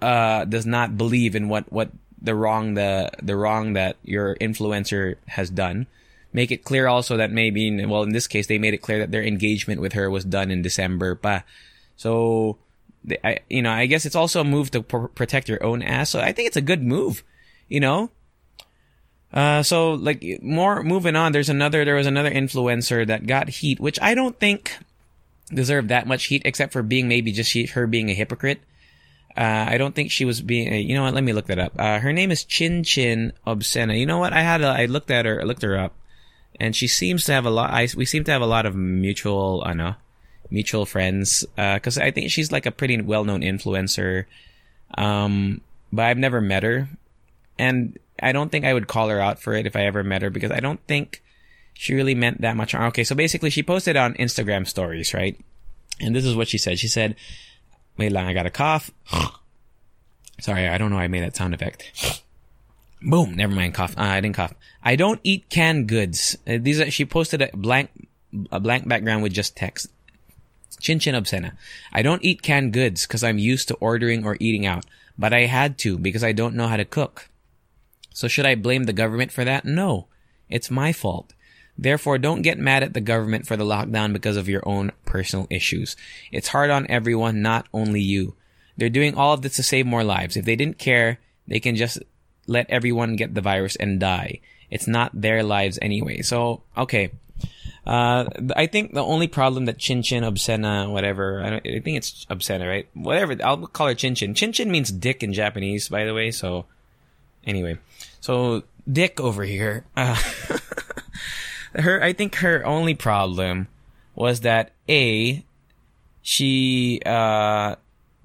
uh 0.02 0.45
does 0.47 0.67
not 0.67 0.99
believe 0.99 1.37
in 1.37 1.49
what 1.49 1.71
what 1.73 1.93
the 2.21 2.35
wrong 2.35 2.75
the 2.75 3.09
the 3.23 3.37
wrong 3.37 3.75
that 3.75 3.97
your 4.02 4.35
influencer 4.43 5.14
has 5.29 5.49
done. 5.49 5.87
Make 6.33 6.50
it 6.50 6.64
clear 6.64 6.88
also 6.88 7.19
that 7.19 7.31
maybe 7.31 7.87
well 7.87 8.02
in 8.02 8.11
this 8.11 8.26
case 8.26 8.49
they 8.49 8.59
made 8.59 8.75
it 8.75 8.83
clear 8.83 8.99
that 8.99 9.12
their 9.12 9.23
engagement 9.23 9.81
with 9.81 9.93
her 9.93 10.11
was 10.11 10.25
done 10.25 10.50
in 10.50 10.61
December, 10.61 11.14
pa. 11.14 11.45
So 11.97 12.59
I 13.23 13.38
you 13.49 13.62
know 13.62 13.71
I 13.71 13.87
guess 13.87 14.05
it's 14.05 14.19
also 14.19 14.41
a 14.41 14.45
move 14.45 14.73
to 14.73 14.83
pr- 14.83 15.14
protect 15.14 15.49
your 15.49 15.62
own 15.62 15.83
ass. 15.83 16.11
So 16.11 16.19
I 16.19 16.33
think 16.33 16.49
it's 16.49 16.59
a 16.59 16.69
good 16.73 16.83
move. 16.83 17.23
You 17.69 17.79
know, 17.79 18.11
uh, 19.33 19.62
so 19.62 19.93
like 19.93 20.43
more 20.43 20.83
moving 20.83 21.14
on, 21.14 21.31
there's 21.33 21.49
another, 21.49 21.87
there 21.87 21.95
was 21.95 22.07
another 22.07 22.31
influencer 22.31 23.07
that 23.07 23.26
got 23.26 23.49
heat, 23.49 23.81
which 23.81 23.99
I 24.02 24.14
don't 24.14 24.38
think 24.38 24.76
deserved 25.55 25.89
that 25.89 26.07
much 26.07 26.25
heat, 26.25 26.43
except 26.45 26.73
for 26.73 26.83
being 26.83 27.09
maybe 27.09 27.33
just 27.33 27.51
she, 27.51 27.67
her 27.67 27.87
being 27.87 28.11
a 28.11 28.15
hypocrite. 28.15 28.61
Uh, 29.37 29.67
I 29.69 29.79
don't 29.79 29.95
think 29.95 30.11
she 30.11 30.25
was 30.25 30.43
being, 30.43 30.73
uh, 30.73 30.77
you 30.77 30.95
know 30.95 31.03
what, 31.03 31.15
let 31.15 31.25
me 31.25 31.33
look 31.33 31.47
that 31.47 31.59
up. 31.59 31.73
Uh, 31.79 31.99
her 31.99 32.13
name 32.13 32.31
is 32.31 32.45
Chin 32.45 32.85
Chin 32.85 33.33
Obscena. 33.47 33.99
You 33.99 34.07
know 34.07 34.19
what, 34.19 34.33
I 34.33 34.43
had, 34.43 34.61
a, 34.61 34.67
I 34.67 34.87
looked 34.87 35.11
at 35.11 35.25
her, 35.25 35.41
I 35.41 35.45
looked 35.45 35.63
her 35.63 35.79
up, 35.79 35.95
and 36.61 36.77
she 36.77 36.87
seems 36.87 37.25
to 37.25 37.33
have 37.33 37.47
a 37.47 37.51
lot, 37.51 37.71
I, 37.71 37.89
we 37.97 38.05
seem 38.05 38.25
to 38.25 38.33
have 38.33 38.43
a 38.43 38.47
lot 38.47 38.67
of 38.67 38.75
mutual, 38.75 39.63
I 39.65 39.73
know, 39.73 39.95
mutual 40.51 40.85
friends, 40.85 41.47
uh, 41.57 41.79
cause 41.79 41.97
I 41.97 42.11
think 42.11 42.31
she's 42.31 42.53
like 42.53 42.67
a 42.67 42.71
pretty 42.71 43.01
well-known 43.01 43.41
influencer. 43.41 44.27
Um, 44.99 45.63
but 45.93 46.05
I've 46.05 46.19
never 46.19 46.41
met 46.41 46.63
her. 46.63 46.89
And 47.59 47.99
I 48.21 48.33
don't 48.33 48.51
think 48.51 48.65
I 48.65 48.75
would 48.75 48.89
call 48.89 49.09
her 49.09 49.21
out 49.21 49.41
for 49.41 49.55
it 49.55 49.67
if 49.67 49.77
I 49.77 49.87
ever 49.87 50.03
met 50.03 50.23
her 50.23 50.31
because 50.31 50.51
I 50.51 50.61
don't 50.61 50.81
think 50.87 51.23
she 51.75 51.95
really 51.95 52.14
meant 52.14 52.41
that 52.41 52.57
much. 52.57 52.75
Okay, 52.75 53.05
so 53.05 53.14
basically 53.14 53.50
she 53.50 53.62
posted 53.62 53.97
on 53.97 54.14
Instagram 54.14 54.67
stories, 54.67 55.14
right? 55.14 55.38
And 56.00 56.14
this 56.14 56.25
is 56.25 56.35
what 56.35 56.49
she 56.49 56.59
said. 56.59 56.79
She 56.79 56.88
said, 56.88 57.17
wait 57.97 58.12
lang, 58.12 58.26
I 58.26 58.35
got 58.35 58.47
a 58.47 58.50
cough. 58.50 58.91
Sorry, 60.41 60.67
I 60.67 60.79
don't 60.79 60.91
know 60.91 60.99
I 60.99 61.09
made 61.09 61.23
that 61.23 61.37
sound 61.37 61.55
effect. 61.55 62.23
Boom, 63.02 63.35
never 63.35 63.55
mind, 63.55 63.75
cough. 63.75 63.97
Uh, 63.99 64.02
I 64.02 64.21
didn't 64.21 64.37
cough. 64.37 64.55
I 64.83 64.97
don't 64.97 65.21
eat 65.25 65.49
canned 65.49 65.88
goods. 65.88 66.37
Uh, 66.47 66.59
these 66.61 66.81
are, 66.81 66.91
she 66.91 67.05
posted 67.05 67.43
a 67.43 67.50
blank, 67.52 67.91
a 68.50 68.61
blank 68.61 68.87
background 68.88 69.23
with 69.23 69.33
just 69.33 69.57
text. 69.57 69.88
Chin 70.81 70.99
Chin 70.99 71.14
Obscena. 71.14 71.52
I 71.93 72.02
don't 72.02 72.25
eat 72.25 72.43
canned 72.43 72.73
goods 72.73 73.07
because 73.07 73.23
I'm 73.23 73.38
used 73.38 73.69
to 73.69 73.75
ordering 73.75 74.25
or 74.25 74.37
eating 74.41 74.67
out, 74.67 74.85
but 75.17 75.33
I 75.33 75.47
had 75.47 75.79
to 75.79 75.97
because 75.99 76.25
I 76.25 76.33
don't 76.33 76.57
know 76.57 76.67
how 76.67 76.76
to 76.76 76.85
cook. 76.85 77.29
So 78.11 78.29
should 78.29 78.47
I 78.47 78.57
blame 78.57 78.85
the 78.85 78.93
government 78.93 79.33
for 79.33 79.45
that? 79.45 79.64
No. 79.64 80.07
It's 80.49 80.71
my 80.71 80.93
fault. 80.93 81.33
Therefore, 81.79 82.19
don't 82.19 82.43
get 82.43 82.59
mad 82.59 82.83
at 82.83 82.95
the 82.95 83.00
government 83.00 83.47
for 83.47 83.57
the 83.57 83.64
lockdown 83.64 84.12
because 84.12 84.37
of 84.37 84.49
your 84.49 84.62
own 84.67 84.93
personal 85.05 85.47
issues. 85.50 85.97
It's 86.31 86.49
hard 86.49 86.71
on 86.71 86.87
everyone, 86.88 87.43
not 87.43 87.67
only 87.73 88.00
you. 88.00 88.35
They're 88.76 88.88
doing 88.88 89.14
all 89.14 89.33
of 89.33 89.43
this 89.43 89.57
to 89.57 89.62
save 89.62 89.87
more 89.87 90.05
lives. 90.05 90.37
If 90.37 90.45
they 90.45 90.57
didn't 90.57 90.79
care, 90.79 91.19
they 91.47 91.61
can 91.61 91.76
just 91.76 91.99
let 92.47 92.69
everyone 92.71 93.17
get 93.17 93.35
the 93.35 93.41
virus 93.41 93.76
and 93.76 93.99
die. 93.99 94.41
It's 94.71 94.87
not 94.87 95.19
their 95.19 95.43
lives 95.43 95.79
anyway. 95.83 96.23
So, 96.23 96.62
okay. 96.76 97.11
Uh, 97.87 98.26
I 98.55 98.67
think 98.67 98.95
the 98.95 99.02
only 99.02 99.26
problem 99.26 99.64
that 99.64 99.79
Chin 99.79 100.02
Chin, 100.02 100.23
Obscena, 100.23 100.91
whatever, 100.91 101.43
I, 101.43 101.57
I 101.57 101.81
think 101.81 101.97
it's 101.97 102.26
Obscena, 102.26 102.67
right? 102.69 102.88
Whatever, 102.95 103.37
I'll 103.45 103.67
call 103.67 103.88
her 103.88 103.95
Chin 103.95 104.14
Chin. 104.14 104.35
Chin 104.35 104.52
Chin 104.52 104.71
means 104.71 104.93
dick 104.93 105.23
in 105.23 105.33
Japanese, 105.33 105.88
by 105.88 106.05
the 106.05 106.14
way, 106.14 106.31
so, 106.31 106.67
anyway. 107.45 107.79
So 108.21 108.62
Dick 108.91 109.21
over 109.21 109.45
here. 109.45 109.85
Uh, 109.97 110.17
her, 111.75 112.02
I 112.02 112.12
think 112.12 112.37
her 112.37 112.64
only 112.64 112.95
problem 112.95 113.69
was 114.14 114.41
that 114.41 114.73
A, 114.88 115.45
she, 116.23 117.00
uh, 117.05 117.76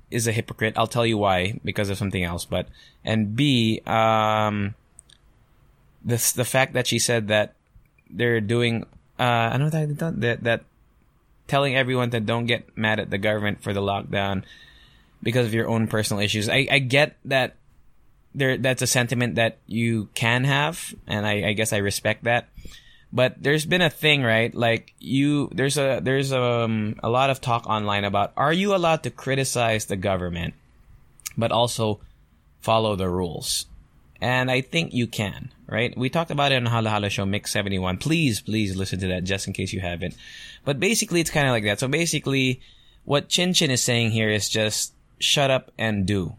is 0.09 0.27
a 0.27 0.31
hypocrite. 0.31 0.73
I'll 0.77 0.87
tell 0.87 1.05
you 1.05 1.17
why, 1.17 1.59
because 1.63 1.89
of 1.89 1.97
something 1.97 2.23
else, 2.23 2.45
but, 2.45 2.67
and 3.03 3.35
B, 3.35 3.81
um, 3.85 4.75
the 6.03 6.17
fact 6.17 6.73
that 6.73 6.87
she 6.87 6.99
said 6.99 7.27
that 7.27 7.55
they're 8.09 8.39
doing, 8.39 8.85
uh, 9.19 9.23
I 9.23 9.57
know 9.57 9.69
that, 9.69 10.21
that, 10.21 10.43
that 10.43 10.63
telling 11.47 11.75
everyone 11.75 12.11
that 12.11 12.25
don't 12.25 12.45
get 12.45 12.77
mad 12.77 12.99
at 12.99 13.09
the 13.09 13.17
government 13.17 13.63
for 13.63 13.73
the 13.73 13.81
lockdown 13.81 14.43
because 15.23 15.45
of 15.45 15.53
your 15.53 15.67
own 15.67 15.87
personal 15.87 16.21
issues. 16.21 16.47
I, 16.49 16.67
I 16.69 16.79
get 16.79 17.17
that 17.25 17.55
there 18.35 18.57
that's 18.57 18.81
a 18.81 18.87
sentiment 18.87 19.35
that 19.35 19.57
you 19.65 20.09
can 20.13 20.43
have, 20.43 20.93
and 21.07 21.25
I, 21.25 21.49
I 21.49 21.53
guess 21.53 21.73
I 21.73 21.77
respect 21.77 22.25
that. 22.25 22.47
But 23.11 23.41
there's 23.41 23.65
been 23.65 23.81
a 23.81 23.89
thing, 23.89 24.23
right? 24.23 24.53
Like 24.53 24.93
you, 24.99 25.49
there's 25.53 25.77
a 25.77 25.99
there's 26.03 26.33
um 26.33 26.99
a 27.01 27.09
lot 27.09 27.29
of 27.29 27.39
talk 27.39 27.65
online 27.65 28.03
about 28.03 28.33
are 28.35 28.53
you 28.53 28.75
allowed 28.75 29.03
to 29.03 29.09
criticize 29.09 29.85
the 29.85 29.95
government, 29.95 30.53
but 31.37 31.51
also 31.51 32.01
follow 32.59 32.95
the 32.95 33.09
rules? 33.09 33.65
And 34.19 34.49
I 34.49 34.61
think 34.61 34.93
you 34.93 35.07
can, 35.07 35.51
right? 35.67 35.95
We 35.95 36.09
talked 36.09 36.31
about 36.31 36.51
it 36.51 36.55
on 36.55 36.65
Hala 36.65 36.89
Hala 36.89 37.09
Show 37.09 37.25
Mix 37.25 37.51
71. 37.51 37.97
Please, 37.97 38.41
please 38.41 38.75
listen 38.75 38.99
to 38.99 39.07
that 39.07 39.23
just 39.23 39.47
in 39.47 39.53
case 39.53 39.71
you 39.73 39.79
haven't. 39.79 40.15
But 40.65 40.79
basically, 40.79 41.21
it's 41.21 41.29
kind 41.29 41.47
of 41.47 41.51
like 41.51 41.63
that. 41.63 41.79
So 41.79 41.87
basically, 41.87 42.59
what 43.05 43.29
Chin 43.29 43.53
Chin 43.53 43.71
is 43.71 43.81
saying 43.81 44.11
here 44.11 44.29
is 44.29 44.49
just 44.49 44.93
shut 45.19 45.51
up 45.51 45.71
and 45.77 46.05
do. 46.05 46.35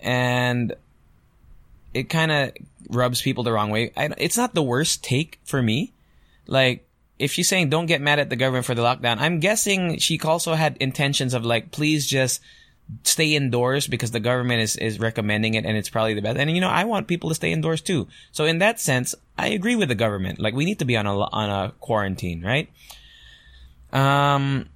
And 0.00 0.74
it 1.94 2.04
kind 2.04 2.30
of 2.30 2.52
rubs 2.90 3.22
people 3.22 3.44
the 3.44 3.52
wrong 3.52 3.70
way. 3.70 3.92
I, 3.96 4.10
it's 4.18 4.36
not 4.36 4.54
the 4.54 4.62
worst 4.62 5.02
take 5.04 5.40
for 5.44 5.62
me. 5.62 5.92
Like, 6.46 6.86
if 7.18 7.32
she's 7.32 7.48
saying 7.48 7.68
don't 7.70 7.86
get 7.86 8.00
mad 8.00 8.18
at 8.18 8.30
the 8.30 8.36
government 8.36 8.64
for 8.64 8.74
the 8.74 8.82
lockdown, 8.82 9.18
I'm 9.18 9.40
guessing 9.40 9.98
she 9.98 10.20
also 10.20 10.54
had 10.54 10.76
intentions 10.78 11.34
of 11.34 11.44
like, 11.44 11.70
please 11.70 12.06
just 12.06 12.40
stay 13.04 13.34
indoors 13.34 13.86
because 13.86 14.12
the 14.12 14.20
government 14.20 14.62
is, 14.62 14.76
is 14.76 14.98
recommending 14.98 15.54
it 15.54 15.66
and 15.66 15.76
it's 15.76 15.90
probably 15.90 16.14
the 16.14 16.22
best. 16.22 16.38
And 16.38 16.50
you 16.50 16.60
know, 16.60 16.70
I 16.70 16.84
want 16.84 17.06
people 17.06 17.28
to 17.28 17.34
stay 17.34 17.52
indoors 17.52 17.80
too. 17.80 18.08
So 18.32 18.44
in 18.44 18.58
that 18.58 18.80
sense, 18.80 19.14
I 19.36 19.48
agree 19.48 19.76
with 19.76 19.88
the 19.88 19.94
government. 19.94 20.38
Like 20.38 20.54
we 20.54 20.64
need 20.64 20.78
to 20.78 20.84
be 20.84 20.96
on 20.96 21.06
a, 21.06 21.18
on 21.18 21.50
a 21.50 21.72
quarantine, 21.80 22.42
right? 22.42 22.70
Um, 23.92 24.68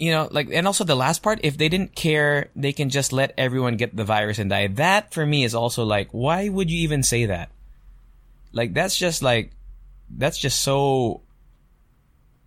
you 0.00 0.10
know, 0.10 0.28
like, 0.30 0.48
and 0.50 0.66
also 0.66 0.82
the 0.82 0.96
last 0.96 1.22
part, 1.22 1.40
if 1.42 1.58
they 1.58 1.68
didn't 1.68 1.94
care, 1.94 2.48
they 2.56 2.72
can 2.72 2.88
just 2.88 3.12
let 3.12 3.34
everyone 3.36 3.76
get 3.76 3.94
the 3.94 4.02
virus 4.02 4.38
and 4.38 4.48
die. 4.48 4.66
That 4.66 5.12
for 5.12 5.26
me 5.26 5.44
is 5.44 5.54
also 5.54 5.84
like, 5.84 6.08
why 6.12 6.48
would 6.48 6.70
you 6.70 6.80
even 6.80 7.02
say 7.02 7.26
that? 7.26 7.50
Like, 8.50 8.72
that's 8.72 8.96
just 8.96 9.22
like, 9.22 9.50
that's 10.08 10.38
just 10.38 10.62
so, 10.62 11.20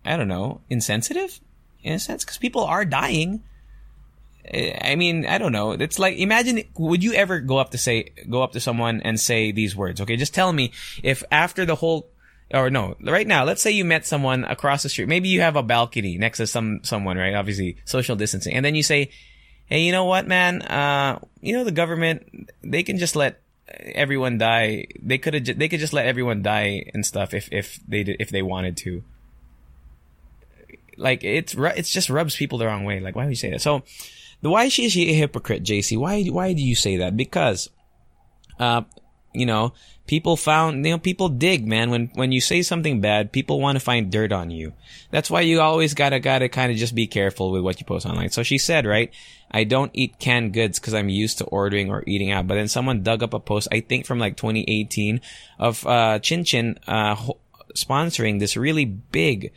I 0.04 0.16
don't 0.16 0.26
know, 0.26 0.62
insensitive 0.68 1.38
in 1.84 1.92
a 1.92 2.00
sense, 2.00 2.24
because 2.24 2.38
people 2.38 2.64
are 2.64 2.84
dying. 2.84 3.44
Eh, 4.46 4.76
I 4.82 4.96
mean, 4.96 5.24
I 5.24 5.38
don't 5.38 5.52
know. 5.52 5.72
It's 5.72 6.00
like, 6.00 6.16
imagine, 6.16 6.64
would 6.76 7.04
you 7.04 7.12
ever 7.12 7.38
go 7.38 7.58
up 7.58 7.70
to 7.70 7.78
say, 7.78 8.10
go 8.28 8.42
up 8.42 8.52
to 8.52 8.60
someone 8.60 9.00
and 9.02 9.20
say 9.20 9.52
these 9.52 9.76
words? 9.76 10.00
Okay, 10.00 10.16
just 10.16 10.34
tell 10.34 10.52
me 10.52 10.72
if 11.04 11.22
after 11.30 11.64
the 11.64 11.76
whole 11.76 12.08
or 12.54 12.70
no, 12.70 12.96
right 13.02 13.26
now, 13.26 13.44
let's 13.44 13.60
say 13.60 13.72
you 13.72 13.84
met 13.84 14.06
someone 14.06 14.44
across 14.44 14.82
the 14.84 14.88
street. 14.88 15.08
Maybe 15.08 15.28
you 15.28 15.40
have 15.40 15.56
a 15.56 15.62
balcony 15.62 16.16
next 16.18 16.38
to 16.38 16.46
some 16.46 16.80
someone, 16.84 17.16
right? 17.18 17.34
Obviously, 17.34 17.76
social 17.84 18.14
distancing, 18.14 18.54
and 18.54 18.64
then 18.64 18.76
you 18.76 18.82
say, 18.82 19.10
"Hey, 19.66 19.80
you 19.80 19.90
know 19.90 20.04
what, 20.04 20.28
man? 20.28 20.62
Uh, 20.62 21.18
you 21.40 21.52
know 21.52 21.64
the 21.64 21.72
government, 21.72 22.48
they 22.62 22.84
can 22.84 22.98
just 22.98 23.16
let 23.16 23.40
everyone 23.68 24.38
die. 24.38 24.86
They 25.02 25.18
could 25.18 25.34
have, 25.34 25.58
they 25.58 25.68
could 25.68 25.80
just 25.80 25.92
let 25.92 26.06
everyone 26.06 26.42
die 26.42 26.90
and 26.94 27.04
stuff 27.04 27.34
if 27.34 27.48
if 27.50 27.80
they 27.88 28.04
did, 28.04 28.16
if 28.20 28.30
they 28.30 28.42
wanted 28.42 28.76
to." 28.78 29.02
Like 30.96 31.24
it's 31.24 31.54
it's 31.58 31.90
just 31.90 32.08
rubs 32.08 32.36
people 32.36 32.58
the 32.58 32.66
wrong 32.66 32.84
way. 32.84 33.00
Like 33.00 33.16
why 33.16 33.24
would 33.24 33.30
you 33.30 33.36
say 33.36 33.50
that? 33.50 33.62
So, 33.62 33.82
the 34.42 34.50
why 34.50 34.64
is 34.64 34.72
she 34.72 35.10
a 35.10 35.14
hypocrite, 35.14 35.64
JC? 35.64 35.98
Why 35.98 36.22
why 36.24 36.52
do 36.52 36.62
you 36.62 36.76
say 36.76 36.98
that? 36.98 37.16
Because, 37.16 37.68
uh, 38.60 38.82
you 39.34 39.46
know, 39.46 39.72
people 40.06 40.36
found, 40.36 40.84
you 40.84 40.92
know, 40.92 40.98
people 40.98 41.28
dig, 41.28 41.66
man. 41.66 41.90
When, 41.90 42.10
when 42.14 42.32
you 42.32 42.40
say 42.40 42.62
something 42.62 43.00
bad, 43.00 43.32
people 43.32 43.60
want 43.60 43.76
to 43.76 43.84
find 43.84 44.10
dirt 44.10 44.32
on 44.32 44.50
you. 44.50 44.72
That's 45.10 45.30
why 45.30 45.42
you 45.42 45.60
always 45.60 45.94
gotta, 45.94 46.20
gotta 46.20 46.48
kind 46.48 46.70
of 46.70 46.78
just 46.78 46.94
be 46.94 47.06
careful 47.06 47.50
with 47.50 47.62
what 47.62 47.80
you 47.80 47.86
post 47.86 48.06
online. 48.06 48.30
So 48.30 48.42
she 48.42 48.58
said, 48.58 48.86
right? 48.86 49.12
I 49.50 49.64
don't 49.64 49.90
eat 49.94 50.18
canned 50.18 50.52
goods 50.52 50.78
because 50.78 50.94
I'm 50.94 51.08
used 51.08 51.38
to 51.38 51.44
ordering 51.44 51.90
or 51.90 52.04
eating 52.06 52.30
out. 52.30 52.46
But 52.46 52.56
then 52.56 52.68
someone 52.68 53.02
dug 53.02 53.22
up 53.22 53.34
a 53.34 53.40
post, 53.40 53.68
I 53.72 53.80
think 53.80 54.06
from 54.06 54.18
like 54.18 54.36
2018 54.36 55.20
of, 55.58 55.86
uh, 55.86 56.18
Chin 56.18 56.44
Chin, 56.44 56.78
uh, 56.86 57.14
ho- 57.14 57.38
sponsoring 57.74 58.40
this 58.40 58.56
really 58.56 58.84
big, 58.84 59.52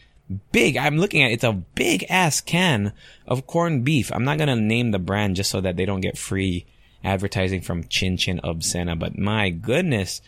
big, 0.51 0.77
I'm 0.77 0.97
looking 0.97 1.23
at, 1.23 1.31
it, 1.31 1.35
it's 1.35 1.43
a 1.43 1.53
big 1.53 2.05
ass 2.09 2.41
can 2.41 2.93
of 3.27 3.47
corned 3.47 3.83
beef. 3.83 4.11
I'm 4.13 4.23
not 4.23 4.37
gonna 4.37 4.55
name 4.55 4.91
the 4.91 4.99
brand 4.99 5.35
just 5.35 5.51
so 5.51 5.61
that 5.61 5.77
they 5.77 5.85
don't 5.85 6.01
get 6.01 6.17
free 6.17 6.65
advertising 7.03 7.61
from 7.61 7.87
Chin 7.87 8.17
Chin 8.17 8.39
Obscena, 8.43 8.97
but 8.97 9.17
my 9.17 9.49
goodness, 9.49 10.21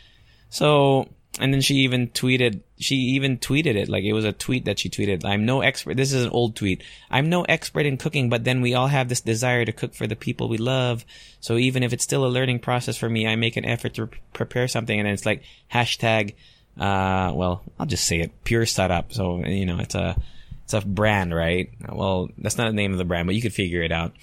so, 0.50 1.08
and 1.40 1.54
then 1.54 1.62
she 1.62 1.76
even 1.76 2.08
tweeted, 2.08 2.62
she 2.80 2.96
even 2.96 3.38
tweeted 3.38 3.76
it, 3.76 3.88
like 3.90 4.04
it 4.04 4.14
was 4.14 4.26
a 4.26 4.32
tweet 4.32 4.66
that 4.66 4.80
she 4.80 4.90
tweeted, 4.90 5.24
I'm 5.26 5.46
no 5.46 5.62
expert, 5.62 5.98
this 5.98 6.14
is 6.14 6.26
an 6.26 6.32
old 6.32 6.56
tweet, 6.56 6.84
I'm 7.10 7.30
no 7.30 7.44
expert 7.44 7.86
in 7.86 7.98
cooking, 7.98 8.30
but 8.30 8.44
then 8.44 8.62
we 8.62 8.74
all 8.74 8.88
have 8.88 9.10
this 9.10 9.22
desire 9.22 9.66
to 9.66 9.72
cook 9.72 9.94
for 9.94 10.08
the 10.08 10.16
people 10.16 10.50
we 10.50 10.58
love. 10.58 11.06
So 11.40 11.58
even 11.58 11.84
if 11.84 11.94
it's 11.94 12.04
still 12.04 12.26
a 12.26 12.28
learning 12.28 12.60
process 12.60 12.98
for 12.98 13.10
me, 13.10 13.28
I 13.28 13.36
make 13.36 13.58
an 13.58 13.66
effort 13.66 13.94
to 13.96 14.10
prepare 14.34 14.68
something 14.68 15.00
and 15.00 15.08
it's 15.08 15.26
like 15.26 15.44
hashtag, 15.72 16.34
uh, 16.78 17.32
well, 17.36 17.64
I'll 17.80 17.86
just 17.86 18.06
say 18.06 18.20
it, 18.22 18.44
pure 18.44 18.66
setup. 18.66 19.14
So, 19.14 19.46
you 19.46 19.66
know, 19.66 19.80
it's 19.80 19.96
a, 19.96 20.16
it's 20.64 20.74
a 20.74 20.82
brand, 20.82 21.34
right? 21.34 21.72
Well, 21.92 22.30
that's 22.38 22.58
not 22.58 22.68
the 22.68 22.74
name 22.74 22.92
of 22.92 23.00
the 23.00 23.06
brand, 23.06 23.26
but 23.26 23.36
you 23.36 23.42
could 23.42 23.54
figure 23.54 23.82
it 23.82 23.92
out. 23.92 24.14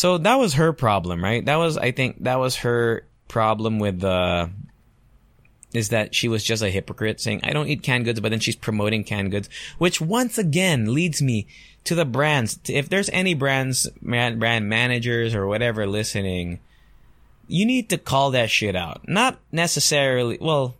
So 0.00 0.16
that 0.16 0.36
was 0.36 0.54
her 0.54 0.72
problem, 0.72 1.22
right? 1.22 1.44
That 1.44 1.56
was, 1.56 1.76
I 1.76 1.90
think, 1.90 2.24
that 2.24 2.38
was 2.38 2.56
her 2.56 3.04
problem 3.28 3.78
with 3.78 4.00
the 4.00 4.48
is 5.74 5.90
that 5.90 6.14
she 6.14 6.26
was 6.26 6.42
just 6.42 6.62
a 6.62 6.70
hypocrite 6.70 7.20
saying, 7.20 7.40
I 7.42 7.52
don't 7.52 7.68
eat 7.68 7.82
canned 7.82 8.06
goods, 8.06 8.18
but 8.18 8.30
then 8.30 8.40
she's 8.40 8.56
promoting 8.56 9.04
canned 9.04 9.30
goods, 9.30 9.50
which 9.76 10.00
once 10.00 10.38
again 10.38 10.94
leads 10.94 11.20
me 11.20 11.46
to 11.84 11.94
the 11.94 12.06
brands. 12.06 12.58
If 12.66 12.88
there's 12.88 13.10
any 13.10 13.34
brands, 13.34 13.90
brand 14.00 14.40
managers 14.40 15.34
or 15.34 15.46
whatever 15.46 15.86
listening, 15.86 16.60
you 17.46 17.66
need 17.66 17.90
to 17.90 17.98
call 17.98 18.30
that 18.30 18.50
shit 18.50 18.74
out. 18.74 19.06
Not 19.06 19.38
necessarily, 19.52 20.38
well, 20.40 20.76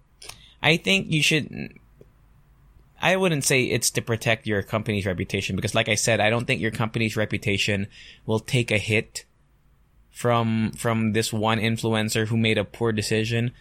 I 0.63 0.79
think 0.79 1.13
you 1.13 1.23
should, 1.23 1.79
I 3.01 3.17
wouldn't 3.17 3.45
say 3.45 3.65
it's 3.65 3.91
to 3.93 4.03
protect 4.03 4.47
your 4.47 4.63
company's 4.63 5.07
reputation 5.07 5.57
because 5.57 5.75
like 5.75 5.89
I 5.89 5.95
said, 5.95 6.21
I 6.21 6.31
don't 6.31 6.47
think 6.47 6.61
your 6.61 6.71
company's 6.71 7.17
reputation 7.17 7.87
will 8.27 8.41
take 8.41 8.71
a 8.71 8.79
hit 8.79 9.25
from, 10.11 10.73
from 10.73 11.13
this 11.13 11.33
one 11.33 11.59
influencer 11.59 12.27
who 12.27 12.37
made 12.37 12.59
a 12.59 12.65
poor 12.65 12.93
decision 12.93 13.53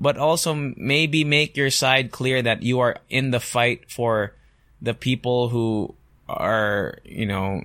but 0.00 0.16
also 0.16 0.54
maybe 0.54 1.24
make 1.24 1.56
your 1.58 1.70
side 1.70 2.10
clear 2.10 2.40
that 2.40 2.62
you 2.62 2.80
are 2.80 2.96
in 3.10 3.30
the 3.30 3.38
fight 3.38 3.90
for 3.90 4.34
the 4.80 4.94
people 4.94 5.50
who 5.50 5.94
are, 6.26 6.98
you 7.04 7.26
know, 7.26 7.62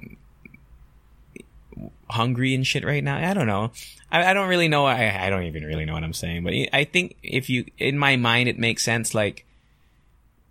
hungry 2.09 2.53
and 2.53 2.67
shit 2.67 2.85
right 2.85 3.03
now. 3.03 3.17
I 3.17 3.33
don't 3.33 3.47
know. 3.47 3.71
I, 4.11 4.31
I 4.31 4.33
don't 4.33 4.49
really 4.49 4.67
know. 4.67 4.85
I, 4.85 5.25
I 5.25 5.29
don't 5.29 5.43
even 5.43 5.63
really 5.63 5.85
know 5.85 5.93
what 5.93 6.03
I'm 6.03 6.13
saying, 6.13 6.43
but 6.43 6.53
I 6.73 6.83
think 6.83 7.15
if 7.23 7.49
you, 7.49 7.65
in 7.77 7.97
my 7.97 8.17
mind, 8.17 8.49
it 8.49 8.59
makes 8.59 8.83
sense. 8.83 9.13
Like, 9.13 9.44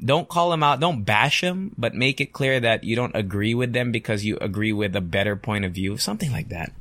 don't 0.02 0.28
call 0.28 0.50
them 0.50 0.62
out, 0.62 0.80
don't 0.80 1.04
bash 1.04 1.40
them, 1.40 1.74
but 1.76 1.94
make 1.94 2.20
it 2.20 2.32
clear 2.32 2.60
that 2.60 2.84
you 2.84 2.96
don't 2.96 3.14
agree 3.14 3.54
with 3.54 3.72
them 3.72 3.92
because 3.92 4.24
you 4.24 4.38
agree 4.40 4.72
with 4.72 4.94
a 4.96 5.00
better 5.00 5.36
point 5.36 5.64
of 5.64 5.72
view, 5.72 5.96
something 5.96 6.32
like 6.32 6.48
that. 6.48 6.72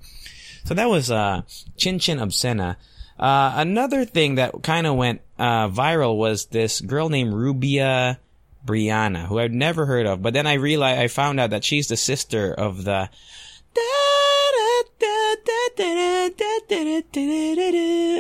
So 0.66 0.74
that 0.74 0.90
was, 0.90 1.12
uh, 1.12 1.42
Chin 1.78 2.00
Chin 2.00 2.20
Obscena. 2.20 2.78
Uh, 3.20 3.54
another 3.56 4.06
thing 4.06 4.36
that 4.36 4.64
kind 4.64 4.88
of 4.88 4.96
went 4.96 5.22
uh, 5.38 5.70
viral 5.70 6.18
was 6.18 6.46
this 6.46 6.82
girl 6.82 7.10
named 7.10 7.34
Rubia 7.34 8.20
Brianna, 8.66 9.28
who 9.28 9.40
I'd 9.40 9.54
never 9.54 9.86
heard 9.86 10.06
of. 10.06 10.22
But 10.22 10.34
then 10.34 10.48
I 10.48 10.54
realized, 10.54 11.00
I 11.00 11.08
found 11.08 11.40
out 11.40 11.52
that 11.52 11.64
she's 11.64 11.88
the 11.88 11.98
sister 11.98 12.54
of 12.54 12.84
the. 12.84 13.10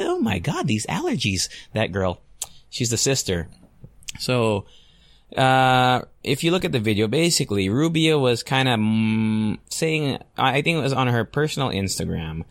Oh 0.05 0.19
my 0.21 0.39
god, 0.39 0.67
these 0.67 0.85
allergies. 0.87 1.49
That 1.73 1.91
girl. 1.91 2.21
She's 2.69 2.89
the 2.89 2.97
sister. 2.97 3.47
So, 4.19 4.65
uh, 5.37 6.01
if 6.23 6.43
you 6.43 6.51
look 6.51 6.65
at 6.65 6.71
the 6.71 6.79
video, 6.79 7.07
basically, 7.07 7.69
Rubia 7.69 8.17
was 8.17 8.43
kind 8.43 8.69
of 8.69 8.79
mm, 8.79 9.57
saying, 9.69 10.19
I 10.37 10.61
think 10.61 10.77
it 10.77 10.81
was 10.81 10.93
on 10.93 11.07
her 11.07 11.25
personal 11.25 11.69
Instagram, 11.69 12.43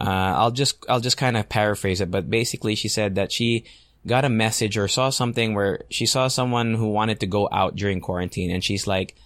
uh, 0.00 0.34
I'll 0.36 0.50
just 0.50 0.84
I'll 0.88 1.00
just 1.00 1.16
kind 1.16 1.36
of 1.36 1.48
paraphrase 1.48 2.00
it, 2.00 2.10
but 2.10 2.30
basically 2.30 2.74
she 2.74 2.88
said 2.88 3.16
that 3.16 3.32
she 3.32 3.64
got 4.06 4.24
a 4.24 4.28
message 4.28 4.78
or 4.78 4.86
saw 4.86 5.10
something 5.10 5.54
where 5.54 5.82
she 5.90 6.06
saw 6.06 6.28
someone 6.28 6.74
who 6.74 6.88
wanted 6.88 7.20
to 7.20 7.26
go 7.26 7.48
out 7.50 7.74
during 7.74 8.00
quarantine, 8.00 8.50
and 8.50 8.62
she's 8.62 8.86
like, 8.86 9.16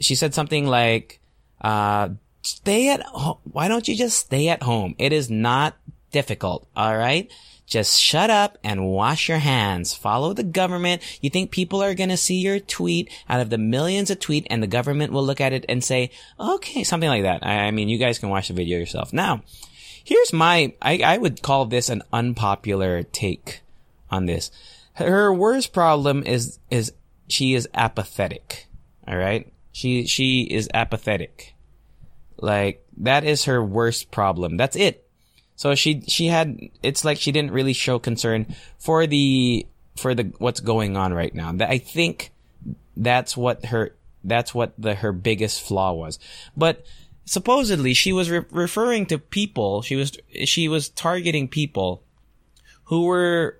she 0.00 0.14
said 0.14 0.34
something 0.34 0.66
like, 0.66 1.20
uh, 1.60 2.08
"Stay 2.42 2.90
at 2.90 3.02
home. 3.02 3.38
Why 3.44 3.68
don't 3.68 3.86
you 3.86 3.94
just 3.94 4.18
stay 4.18 4.48
at 4.48 4.62
home? 4.62 4.94
It 4.98 5.12
is 5.12 5.30
not 5.30 5.76
difficult. 6.10 6.66
All 6.74 6.96
right." 6.96 7.30
Just 7.66 7.98
shut 8.00 8.30
up 8.30 8.58
and 8.62 8.86
wash 8.86 9.28
your 9.28 9.38
hands. 9.38 9.92
Follow 9.92 10.32
the 10.32 10.44
government. 10.44 11.02
You 11.20 11.30
think 11.30 11.50
people 11.50 11.82
are 11.82 11.94
going 11.94 12.10
to 12.10 12.16
see 12.16 12.36
your 12.36 12.60
tweet 12.60 13.10
out 13.28 13.40
of 13.40 13.50
the 13.50 13.58
millions 13.58 14.10
of 14.10 14.20
tweet 14.20 14.46
and 14.48 14.62
the 14.62 14.68
government 14.68 15.12
will 15.12 15.24
look 15.24 15.40
at 15.40 15.52
it 15.52 15.66
and 15.68 15.82
say, 15.82 16.10
okay, 16.38 16.84
something 16.84 17.08
like 17.08 17.24
that. 17.24 17.44
I, 17.44 17.66
I 17.66 17.70
mean, 17.72 17.88
you 17.88 17.98
guys 17.98 18.18
can 18.20 18.28
watch 18.28 18.48
the 18.48 18.54
video 18.54 18.78
yourself. 18.78 19.12
Now, 19.12 19.42
here's 20.04 20.32
my, 20.32 20.74
I, 20.80 21.00
I 21.04 21.18
would 21.18 21.42
call 21.42 21.66
this 21.66 21.88
an 21.88 22.02
unpopular 22.12 23.02
take 23.02 23.62
on 24.10 24.26
this. 24.26 24.52
Her 24.94 25.32
worst 25.32 25.72
problem 25.72 26.22
is, 26.22 26.60
is 26.70 26.92
she 27.28 27.54
is 27.54 27.68
apathetic. 27.74 28.68
All 29.08 29.16
right. 29.16 29.52
She, 29.72 30.06
she 30.06 30.42
is 30.42 30.68
apathetic. 30.72 31.54
Like, 32.38 32.86
that 32.98 33.24
is 33.24 33.44
her 33.44 33.62
worst 33.62 34.10
problem. 34.10 34.56
That's 34.56 34.76
it. 34.76 35.05
So 35.56 35.74
she, 35.74 36.02
she 36.02 36.26
had, 36.26 36.58
it's 36.82 37.04
like 37.04 37.18
she 37.18 37.32
didn't 37.32 37.50
really 37.50 37.72
show 37.72 37.98
concern 37.98 38.54
for 38.78 39.06
the, 39.06 39.66
for 39.96 40.14
the, 40.14 40.32
what's 40.38 40.60
going 40.60 40.96
on 40.96 41.12
right 41.12 41.34
now. 41.34 41.54
I 41.60 41.78
think 41.78 42.30
that's 42.96 43.36
what 43.36 43.66
her, 43.66 43.94
that's 44.22 44.54
what 44.54 44.74
the, 44.78 44.94
her 44.94 45.12
biggest 45.12 45.62
flaw 45.62 45.92
was. 45.92 46.18
But 46.56 46.84
supposedly 47.24 47.94
she 47.94 48.12
was 48.12 48.30
re- 48.30 48.44
referring 48.50 49.06
to 49.06 49.18
people, 49.18 49.82
she 49.82 49.96
was, 49.96 50.18
she 50.44 50.68
was 50.68 50.90
targeting 50.90 51.48
people 51.48 52.02
who 52.84 53.06
were 53.06 53.58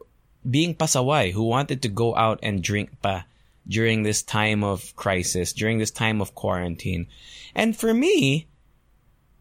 being 0.48 0.74
pasaway, 0.74 1.32
who 1.32 1.44
wanted 1.44 1.82
to 1.82 1.88
go 1.88 2.14
out 2.14 2.38
and 2.42 2.62
drink 2.62 3.00
pa 3.02 3.24
during 3.66 4.02
this 4.02 4.22
time 4.22 4.62
of 4.62 4.94
crisis, 4.94 5.52
during 5.52 5.78
this 5.78 5.90
time 5.90 6.20
of 6.20 6.34
quarantine. 6.34 7.08
And 7.54 7.76
for 7.76 7.92
me, 7.92 8.46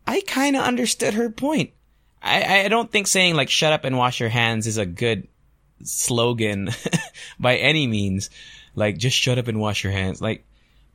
I 0.07 0.21
kind 0.21 0.55
of 0.55 0.63
understood 0.63 1.13
her 1.13 1.29
point. 1.29 1.71
I, 2.25 2.65
I 2.65 2.67
don't 2.69 2.91
think 2.91 3.05
saying 3.05 3.35
like 3.35 3.49
shut 3.49 3.71
up 3.71 3.85
and 3.85 3.97
wash 3.97 4.19
your 4.19 4.29
hands 4.29 4.65
is 4.65 4.77
a 4.77 4.85
good 4.85 5.27
slogan 5.83 6.69
by 7.39 7.57
any 7.57 7.85
means. 7.85 8.31
Like 8.73 8.97
just 8.97 9.15
shut 9.15 9.38
up 9.38 9.47
and 9.47 9.59
wash 9.59 9.83
your 9.83 9.93
hands. 9.93 10.21
Like, 10.21 10.43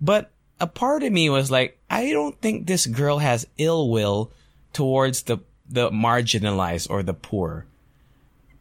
but 0.00 0.30
a 0.58 0.66
part 0.66 1.04
of 1.04 1.12
me 1.12 1.30
was 1.30 1.50
like, 1.50 1.78
I 1.88 2.10
don't 2.10 2.38
think 2.40 2.66
this 2.66 2.86
girl 2.86 3.18
has 3.18 3.46
ill 3.56 3.90
will 3.90 4.32
towards 4.72 5.22
the, 5.22 5.38
the 5.68 5.90
marginalized 5.90 6.90
or 6.90 7.02
the 7.02 7.14
poor. 7.14 7.64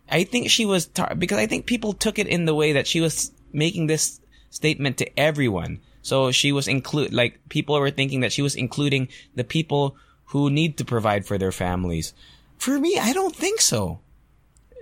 I 0.09 0.23
think 0.23 0.49
she 0.49 0.65
was, 0.65 0.85
tar- 0.85 1.15
because 1.15 1.39
I 1.39 1.47
think 1.47 1.65
people 1.65 1.93
took 1.93 2.19
it 2.19 2.27
in 2.27 2.45
the 2.45 2.55
way 2.55 2.73
that 2.73 2.87
she 2.87 3.01
was 3.01 3.31
making 3.51 3.87
this 3.87 4.21
statement 4.51 4.97
to 4.97 5.19
everyone. 5.19 5.81
So 6.01 6.31
she 6.31 6.51
was 6.51 6.67
include, 6.67 7.13
like 7.13 7.49
people 7.49 7.79
were 7.79 7.91
thinking 7.91 8.21
that 8.21 8.31
she 8.31 8.41
was 8.41 8.55
including 8.55 9.09
the 9.35 9.43
people 9.43 9.97
who 10.25 10.49
need 10.49 10.77
to 10.77 10.85
provide 10.85 11.25
for 11.25 11.37
their 11.37 11.51
families. 11.51 12.13
For 12.59 12.77
me, 12.77 12.99
I 12.99 13.13
don't 13.13 13.35
think 13.35 13.61
so. 13.61 13.99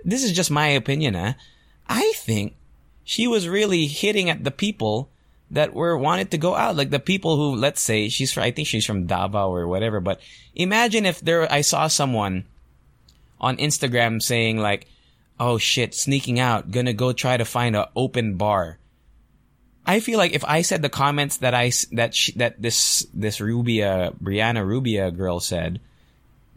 This 0.04 0.24
is 0.24 0.32
just 0.32 0.50
my 0.50 0.66
opinion, 0.68 1.14
eh? 1.14 1.34
I 1.88 2.12
think 2.16 2.56
she 3.04 3.26
was 3.26 3.48
really 3.48 3.86
hitting 3.86 4.28
at 4.28 4.44
the 4.44 4.50
people 4.50 5.08
that 5.50 5.72
were 5.72 5.96
wanted 5.96 6.30
to 6.32 6.38
go 6.38 6.54
out, 6.54 6.76
like 6.76 6.90
the 6.90 6.98
people 6.98 7.36
who, 7.36 7.54
let's 7.54 7.80
say, 7.80 8.08
she's 8.08 8.36
I 8.36 8.50
think 8.50 8.68
she's 8.68 8.84
from 8.84 9.06
Davao 9.06 9.50
or 9.54 9.66
whatever, 9.66 10.00
but 10.00 10.20
imagine 10.54 11.06
if 11.06 11.20
there, 11.20 11.50
I 11.50 11.62
saw 11.62 11.86
someone 11.86 12.44
on 13.40 13.56
Instagram 13.56 14.20
saying 14.20 14.58
like, 14.58 14.88
oh 15.40 15.56
shit, 15.56 15.94
sneaking 15.94 16.38
out, 16.38 16.70
gonna 16.70 16.92
go 16.92 17.12
try 17.12 17.36
to 17.36 17.44
find 17.44 17.76
an 17.76 17.86
open 17.96 18.36
bar. 18.36 18.78
I 19.86 20.00
feel 20.00 20.18
like 20.18 20.32
if 20.32 20.44
I 20.44 20.60
said 20.62 20.82
the 20.82 20.90
comments 20.90 21.38
that 21.38 21.54
I 21.54 21.72
that 21.92 22.14
she, 22.14 22.32
that 22.32 22.60
this 22.60 23.06
this 23.14 23.40
Rubia 23.40 24.12
Brianna 24.22 24.66
Rubia 24.66 25.10
girl 25.10 25.40
said, 25.40 25.80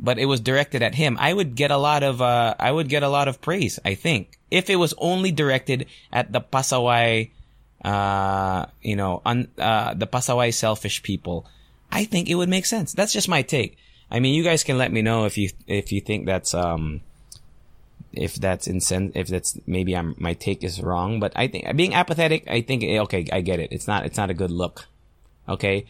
but 0.01 0.17
it 0.17 0.25
was 0.25 0.39
directed 0.39 0.81
at 0.81 0.95
him, 0.95 1.15
I 1.19 1.31
would 1.31 1.55
get 1.55 1.69
a 1.71 1.77
lot 1.77 2.03
of 2.03 2.21
uh 2.21 2.55
I 2.59 2.71
would 2.71 2.89
get 2.89 3.03
a 3.03 3.09
lot 3.09 3.27
of 3.27 3.39
praise. 3.39 3.79
I 3.85 3.93
think 3.93 4.39
if 4.49 4.69
it 4.69 4.77
was 4.77 4.93
only 4.97 5.31
directed 5.31 5.85
at 6.11 6.33
the 6.33 6.41
Pasaway, 6.41 7.29
uh 7.85 8.65
you 8.81 8.95
know, 8.95 9.21
un, 9.23 9.47
uh 9.57 9.93
the 9.93 10.07
Pasaway 10.07 10.53
selfish 10.53 11.03
people, 11.03 11.45
I 11.91 12.05
think 12.05 12.27
it 12.27 12.35
would 12.35 12.49
make 12.49 12.65
sense. 12.65 12.93
That's 12.93 13.13
just 13.13 13.29
my 13.29 13.43
take. 13.43 13.77
I 14.09 14.19
mean, 14.19 14.33
you 14.33 14.43
guys 14.43 14.63
can 14.63 14.77
let 14.77 14.91
me 14.91 15.01
know 15.01 15.25
if 15.25 15.37
you 15.37 15.51
if 15.67 15.91
you 15.91 16.01
think 16.01 16.25
that's 16.25 16.53
um 16.53 17.01
if 18.11 18.35
that's 18.35 18.67
insen- 18.67 19.13
if 19.15 19.27
that's 19.27 19.57
maybe 19.67 19.95
I'm 19.95 20.15
my 20.17 20.33
take 20.33 20.63
is 20.63 20.81
wrong, 20.81 21.19
but 21.19 21.31
I 21.35 21.47
think 21.47 21.73
being 21.77 21.93
apathetic, 21.93 22.43
I 22.49 22.61
think 22.61 22.83
eh, 22.83 22.99
okay, 23.01 23.27
I 23.31 23.41
get 23.41 23.59
it. 23.59 23.71
It's 23.71 23.87
not 23.87 24.05
it's 24.05 24.17
not 24.17 24.29
a 24.29 24.33
good 24.35 24.51
look. 24.51 24.87
Okay? 25.47 25.85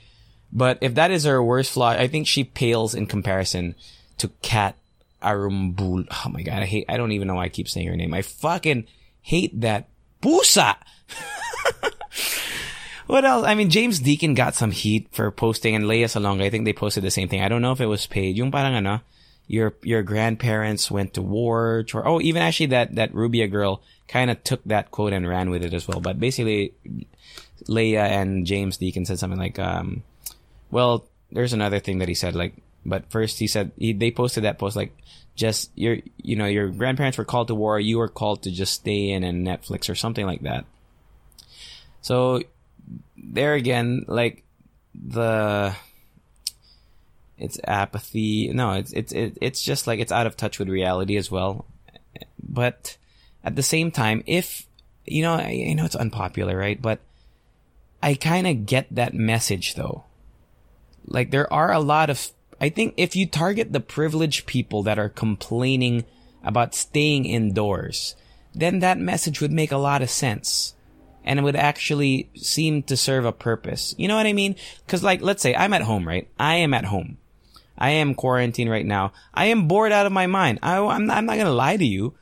But 0.53 0.79
if 0.81 0.95
that 0.95 1.11
is 1.11 1.23
her 1.23 1.41
worst 1.41 1.71
flaw, 1.71 1.89
I 1.89 2.07
think 2.07 2.27
she 2.27 2.43
pales 2.43 2.93
in 2.93 3.05
comparison 3.05 3.75
to 4.21 4.29
Kat 4.41 4.77
Arumbul. 5.21 6.07
Oh 6.09 6.29
my 6.29 6.41
god, 6.41 6.63
I 6.63 6.65
hate 6.65 6.85
I 6.89 6.97
don't 6.97 7.11
even 7.11 7.27
know 7.27 7.35
why 7.35 7.45
I 7.45 7.49
keep 7.49 7.69
saying 7.69 7.87
her 7.87 7.95
name. 7.95 8.13
I 8.13 8.21
fucking 8.21 8.87
hate 9.21 9.59
that 9.61 9.89
pusa. 10.21 10.77
what 13.07 13.25
else? 13.25 13.45
I 13.45 13.55
mean, 13.55 13.69
James 13.69 13.99
Deakin 13.99 14.33
got 14.33 14.55
some 14.55 14.71
heat 14.71 15.07
for 15.11 15.29
posting 15.31 15.75
and 15.75 15.87
Lea 15.87 16.03
Salonga, 16.05 16.43
I 16.43 16.49
think 16.49 16.65
they 16.65 16.73
posted 16.73 17.03
the 17.03 17.11
same 17.11 17.27
thing. 17.27 17.41
I 17.41 17.49
don't 17.49 17.61
know 17.61 17.71
if 17.71 17.81
it 17.81 17.87
was 17.87 18.07
paid. 18.07 18.37
Yung 18.37 18.51
parang 18.51 18.73
ano, 18.73 19.01
your 19.51 19.75
your 19.83 20.01
grandparents 20.01 20.89
went 20.89 21.13
to 21.13 21.21
war 21.21 21.83
or 21.93 22.07
oh 22.07 22.21
even 22.21 22.41
actually 22.41 22.67
that 22.67 22.95
that 22.95 23.13
Rubia 23.13 23.47
girl 23.47 23.81
kind 24.07 24.31
of 24.31 24.41
took 24.43 24.63
that 24.63 24.91
quote 24.91 25.11
and 25.11 25.27
ran 25.27 25.49
with 25.49 25.61
it 25.61 25.73
as 25.73 25.87
well 25.87 25.99
but 25.99 26.19
basically 26.19 26.73
Lea 27.67 27.97
and 27.97 28.45
James 28.45 28.77
Deakin 28.77 29.05
said 29.05 29.19
something 29.19 29.37
like 29.39 29.59
um 29.59 30.03
well 30.71 31.05
there's 31.33 31.51
another 31.51 31.79
thing 31.79 31.99
that 31.99 32.07
he 32.07 32.13
said 32.13 32.33
like 32.33 32.53
but 32.85 33.09
first 33.11 33.39
he 33.39 33.47
said 33.47 33.71
he, 33.77 33.93
they 33.93 34.11
posted 34.11 34.43
that 34.43 34.57
post 34.57 34.75
like 34.75 34.95
just 35.35 35.71
your 35.75 35.97
you 36.17 36.35
know 36.35 36.45
your 36.45 36.69
grandparents 36.69 37.17
were 37.17 37.25
called 37.25 37.47
to 37.47 37.55
war 37.55 37.79
you 37.79 37.97
were 37.97 38.07
called 38.09 38.43
to 38.43 38.51
just 38.51 38.73
stay 38.73 39.09
in 39.09 39.23
and 39.23 39.45
Netflix 39.45 39.89
or 39.89 39.95
something 39.95 40.25
like 40.25 40.41
that 40.41 40.65
so 42.01 42.41
there 43.17 43.53
again 43.53 44.05
like 44.07 44.43
the 44.93 45.73
it's 47.41 47.59
apathy. 47.63 48.49
No, 48.53 48.73
it's 48.73 48.93
it's 48.93 49.11
it's 49.15 49.61
just 49.63 49.87
like 49.87 49.99
it's 49.99 50.11
out 50.11 50.27
of 50.27 50.37
touch 50.37 50.59
with 50.59 50.69
reality 50.69 51.17
as 51.17 51.31
well. 51.31 51.65
But 52.41 52.97
at 53.43 53.55
the 53.55 53.63
same 53.63 53.89
time, 53.89 54.23
if 54.27 54.67
you 55.05 55.23
know, 55.23 55.33
I, 55.33 55.65
I 55.69 55.73
know 55.73 55.85
it's 55.85 55.95
unpopular, 55.95 56.55
right? 56.55 56.79
But 56.79 56.99
I 58.01 58.13
kind 58.13 58.45
of 58.45 58.67
get 58.67 58.87
that 58.91 59.15
message 59.15 59.73
though. 59.73 60.03
Like 61.07 61.31
there 61.31 61.51
are 61.51 61.71
a 61.71 61.79
lot 61.79 62.11
of 62.11 62.31
I 62.61 62.69
think 62.69 62.93
if 62.95 63.15
you 63.15 63.25
target 63.25 63.73
the 63.73 63.79
privileged 63.79 64.45
people 64.45 64.83
that 64.83 64.99
are 64.99 65.09
complaining 65.09 66.05
about 66.43 66.75
staying 66.75 67.25
indoors, 67.25 68.15
then 68.53 68.79
that 68.79 68.99
message 68.99 69.41
would 69.41 69.51
make 69.51 69.71
a 69.71 69.77
lot 69.77 70.03
of 70.03 70.11
sense. 70.11 70.75
And 71.23 71.39
it 71.39 71.41
would 71.41 71.55
actually 71.55 72.29
seem 72.35 72.83
to 72.83 72.95
serve 72.95 73.25
a 73.25 73.31
purpose. 73.31 73.95
You 73.97 74.07
know 74.07 74.15
what 74.15 74.27
I 74.27 74.33
mean? 74.33 74.55
Cause 74.87 75.03
like, 75.03 75.21
let's 75.21 75.41
say 75.41 75.55
I'm 75.55 75.73
at 75.73 75.81
home, 75.81 76.07
right? 76.07 76.29
I 76.39 76.55
am 76.57 76.75
at 76.75 76.85
home. 76.85 77.17
I 77.79 77.91
am 77.91 78.13
quarantined 78.13 78.69
right 78.69 78.85
now. 78.85 79.13
I 79.33 79.45
am 79.45 79.67
bored 79.67 79.91
out 79.91 80.05
of 80.05 80.11
my 80.11 80.27
mind. 80.27 80.59
I, 80.61 80.77
am 80.77 81.07
not, 81.07 81.17
I'm 81.17 81.25
not 81.25 81.37
gonna 81.37 81.49
lie 81.49 81.77
to 81.77 81.85
you. 81.85 82.13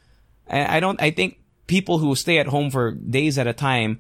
I, 0.50 0.78
I 0.78 0.80
don't, 0.80 1.02
I 1.02 1.12
think 1.12 1.38
people 1.68 1.98
who 1.98 2.16
stay 2.16 2.38
at 2.38 2.48
home 2.48 2.72
for 2.72 2.92
days 2.92 3.38
at 3.38 3.48
a 3.48 3.54
time 3.54 4.00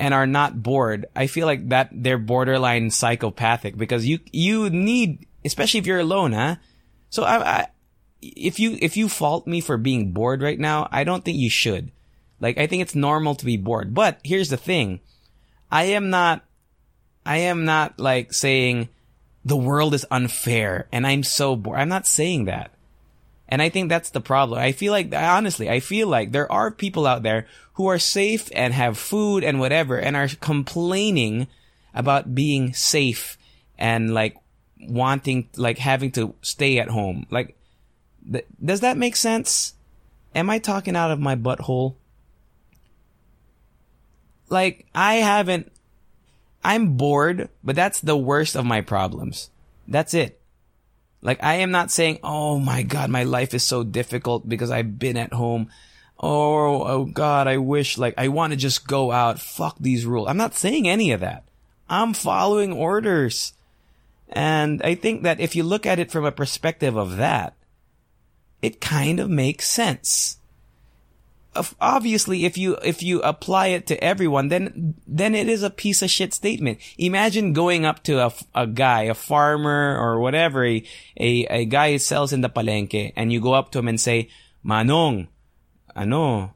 and 0.00 0.12
are 0.12 0.26
not 0.26 0.64
bored, 0.64 1.06
I 1.14 1.28
feel 1.28 1.46
like 1.46 1.68
that 1.68 1.90
they're 1.92 2.18
borderline 2.18 2.90
psychopathic 2.90 3.76
because 3.76 4.04
you, 4.04 4.18
you 4.32 4.68
need, 4.68 5.26
especially 5.44 5.80
if 5.80 5.86
you're 5.86 5.98
alone, 5.98 6.32
huh? 6.32 6.56
So 7.10 7.24
I, 7.24 7.60
I, 7.60 7.66
if 8.20 8.58
you, 8.58 8.78
if 8.80 8.96
you 8.96 9.08
fault 9.08 9.46
me 9.46 9.60
for 9.60 9.76
being 9.76 10.12
bored 10.12 10.42
right 10.42 10.58
now, 10.58 10.88
I 10.90 11.04
don't 11.04 11.24
think 11.24 11.38
you 11.38 11.50
should. 11.50 11.90
Like, 12.40 12.58
I 12.58 12.66
think 12.66 12.82
it's 12.82 12.94
normal 12.94 13.34
to 13.36 13.44
be 13.44 13.56
bored. 13.56 13.94
But 13.94 14.18
here's 14.24 14.50
the 14.50 14.56
thing. 14.56 15.00
I 15.70 15.84
am 15.84 16.10
not, 16.10 16.44
I 17.24 17.38
am 17.38 17.64
not 17.64 17.98
like 17.98 18.32
saying, 18.32 18.88
the 19.44 19.56
world 19.56 19.92
is 19.92 20.06
unfair 20.10 20.88
and 20.90 21.06
I'm 21.06 21.22
so 21.22 21.54
bored. 21.54 21.78
I'm 21.78 21.88
not 21.88 22.06
saying 22.06 22.46
that. 22.46 22.70
And 23.46 23.60
I 23.60 23.68
think 23.68 23.88
that's 23.88 24.10
the 24.10 24.20
problem. 24.20 24.58
I 24.58 24.72
feel 24.72 24.90
like, 24.90 25.14
honestly, 25.14 25.68
I 25.68 25.80
feel 25.80 26.08
like 26.08 26.32
there 26.32 26.50
are 26.50 26.70
people 26.70 27.06
out 27.06 27.22
there 27.22 27.46
who 27.74 27.86
are 27.86 27.98
safe 27.98 28.48
and 28.54 28.72
have 28.72 28.96
food 28.96 29.44
and 29.44 29.60
whatever 29.60 29.98
and 29.98 30.16
are 30.16 30.28
complaining 30.40 31.46
about 31.92 32.34
being 32.34 32.72
safe 32.72 33.36
and 33.78 34.14
like 34.14 34.36
wanting, 34.80 35.48
like 35.56 35.78
having 35.78 36.10
to 36.12 36.34
stay 36.42 36.78
at 36.78 36.88
home. 36.88 37.26
Like, 37.30 37.56
th- 38.30 38.46
does 38.62 38.80
that 38.80 38.96
make 38.96 39.16
sense? 39.16 39.74
Am 40.34 40.50
I 40.50 40.58
talking 40.58 40.96
out 40.96 41.10
of 41.10 41.20
my 41.20 41.36
butthole? 41.36 41.94
Like, 44.48 44.86
I 44.94 45.14
haven't 45.16 45.70
I'm 46.64 46.96
bored, 46.96 47.50
but 47.62 47.76
that's 47.76 48.00
the 48.00 48.16
worst 48.16 48.56
of 48.56 48.64
my 48.64 48.80
problems. 48.80 49.50
That's 49.86 50.14
it. 50.14 50.40
Like, 51.20 51.42
I 51.42 51.56
am 51.56 51.70
not 51.70 51.90
saying, 51.90 52.20
oh 52.22 52.58
my 52.58 52.82
God, 52.82 53.10
my 53.10 53.24
life 53.24 53.52
is 53.54 53.62
so 53.62 53.84
difficult 53.84 54.48
because 54.48 54.70
I've 54.70 54.98
been 54.98 55.16
at 55.16 55.34
home. 55.34 55.70
Oh, 56.18 56.84
oh 56.84 57.04
God, 57.04 57.48
I 57.48 57.58
wish, 57.58 57.98
like, 57.98 58.14
I 58.16 58.28
want 58.28 58.52
to 58.52 58.56
just 58.56 58.86
go 58.86 59.12
out. 59.12 59.38
Fuck 59.38 59.76
these 59.78 60.06
rules. 60.06 60.28
I'm 60.28 60.36
not 60.38 60.54
saying 60.54 60.88
any 60.88 61.12
of 61.12 61.20
that. 61.20 61.44
I'm 61.88 62.14
following 62.14 62.72
orders. 62.72 63.52
And 64.34 64.82
I 64.82 64.96
think 64.96 65.22
that 65.22 65.38
if 65.38 65.54
you 65.54 65.62
look 65.62 65.86
at 65.86 65.98
it 65.98 66.10
from 66.10 66.26
a 66.26 66.32
perspective 66.32 66.96
of 66.96 67.16
that, 67.16 67.54
it 68.60 68.80
kind 68.80 69.20
of 69.20 69.30
makes 69.30 69.68
sense. 69.70 70.38
obviously 71.80 72.44
if 72.44 72.58
you 72.58 72.74
if 72.82 73.02
you 73.02 73.22
apply 73.22 73.68
it 73.68 73.86
to 73.86 73.94
everyone 74.02 74.48
then 74.48 74.94
then 75.06 75.34
it 75.34 75.48
is 75.48 75.62
a 75.62 75.70
piece 75.70 76.02
of 76.02 76.10
shit 76.10 76.34
statement 76.34 76.78
imagine 76.98 77.52
going 77.52 77.86
up 77.86 78.02
to 78.02 78.18
a, 78.18 78.32
a 78.54 78.66
guy 78.66 79.02
a 79.02 79.14
farmer 79.14 79.94
or 79.94 80.18
whatever 80.18 80.66
a, 80.66 80.82
a, 81.14 81.46
a 81.46 81.64
guy 81.64 81.96
sells 81.96 82.32
in 82.32 82.40
the 82.40 82.50
palenque 82.50 83.12
and 83.14 83.32
you 83.32 83.40
go 83.40 83.54
up 83.54 83.70
to 83.70 83.78
him 83.78 83.86
and 83.86 84.00
say 84.00 84.28
manong 84.66 85.28
ano 85.94 86.52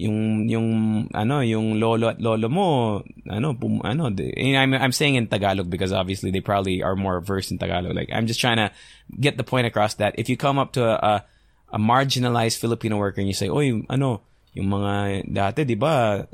yung 0.00 0.48
yung 0.48 0.68
ano 1.12 1.44
yung 1.44 1.76
lolo 1.76 2.08
at 2.08 2.18
lolo 2.24 2.48
mo 2.48 2.68
ano 3.28 3.52
pum, 3.52 3.84
ano 3.84 4.08
I'm 4.08 4.72
I'm 4.72 4.96
saying 4.96 5.20
in 5.20 5.28
Tagalog 5.28 5.68
because 5.68 5.92
obviously 5.92 6.32
they 6.32 6.40
probably 6.40 6.80
are 6.80 6.96
more 6.96 7.20
versed 7.20 7.52
in 7.52 7.60
Tagalog 7.60 7.92
like 7.92 8.08
I'm 8.08 8.24
just 8.24 8.40
trying 8.40 8.56
to 8.56 8.72
get 9.20 9.36
the 9.36 9.44
point 9.44 9.68
across 9.68 10.00
that 10.00 10.16
if 10.16 10.32
you 10.32 10.40
come 10.40 10.56
up 10.56 10.72
to 10.80 10.82
a, 10.82 10.96
a 10.96 11.14
a 11.70 11.78
marginalized 11.78 12.58
Filipino 12.58 12.98
worker 12.98 13.22
and 13.22 13.30
you 13.30 13.36
say, 13.36 13.48
"Oy, 13.48 13.86
ano, 13.86 14.26
yung 14.54 14.68
mga 14.70 15.24
dati, 15.30 15.62
'di 15.62 15.78
ba, 15.78 16.26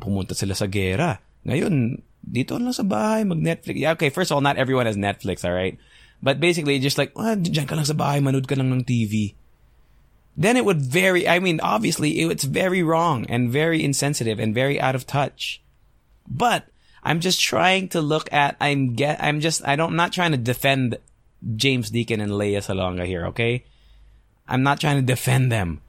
pumunta 0.00 0.32
sila 0.32 0.56
sa 0.56 0.64
gera. 0.66 1.20
Ngayon, 1.44 2.00
dito 2.24 2.56
lang 2.56 2.72
sa 2.72 2.84
bahay 2.84 3.28
mag-Netflix." 3.28 3.76
Yeah, 3.76 3.92
okay, 3.94 4.08
first 4.08 4.32
of 4.32 4.40
all, 4.40 4.44
not 4.44 4.56
everyone 4.56 4.88
has 4.88 4.96
Netflix, 4.96 5.44
all 5.44 5.52
right? 5.52 5.76
But 6.24 6.40
basically, 6.40 6.80
just 6.80 6.96
like, 6.96 7.12
ah, 7.20 7.36
diyan 7.36 7.68
ka 7.68 7.76
lang 7.76 7.84
sa 7.84 7.96
bahay, 7.96 8.24
manood 8.24 8.48
ka 8.48 8.56
lang 8.56 8.72
ng 8.72 8.88
TV. 8.88 9.36
Then 10.36 10.56
it 10.56 10.64
would 10.64 10.80
very, 10.80 11.28
I 11.28 11.38
mean, 11.38 11.60
obviously, 11.60 12.20
it's 12.20 12.44
very 12.44 12.82
wrong 12.82 13.24
and 13.28 13.50
very 13.50 13.84
insensitive 13.84 14.40
and 14.40 14.54
very 14.54 14.80
out 14.80 14.94
of 14.94 15.06
touch. 15.06 15.62
But 16.28 16.66
I'm 17.02 17.20
just 17.20 17.40
trying 17.40 17.88
to 17.90 18.00
look 18.00 18.32
at, 18.32 18.56
I'm 18.60 18.94
get, 18.94 19.22
I'm 19.22 19.40
just, 19.40 19.66
I 19.66 19.76
don't, 19.76 19.90
I'm 19.90 19.96
not 19.96 20.12
trying 20.12 20.32
to 20.32 20.38
defend 20.38 20.98
James 21.54 21.90
Deakin 21.90 22.20
and 22.20 22.36
Lea 22.36 22.56
Salonga 22.56 23.06
here, 23.06 23.26
okay? 23.26 23.64
I'm 24.48 24.62
not 24.62 24.80
trying 24.80 24.96
to 24.96 25.02
defend 25.02 25.52
them, 25.52 25.80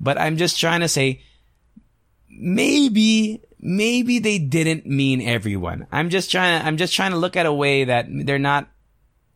but 0.00 0.18
I'm 0.18 0.36
just 0.36 0.58
trying 0.58 0.80
to 0.80 0.88
say 0.88 1.22
maybe 2.28 3.42
maybe 3.60 4.18
they 4.18 4.38
didn't 4.38 4.86
mean 4.86 5.20
everyone. 5.20 5.86
I'm 5.92 6.10
just 6.10 6.30
trying 6.30 6.60
to 6.60 6.66
I'm 6.66 6.76
just 6.76 6.94
trying 6.94 7.12
to 7.12 7.18
look 7.18 7.36
at 7.36 7.46
a 7.46 7.52
way 7.52 7.84
that 7.84 8.06
they're 8.08 8.38
not 8.38 8.68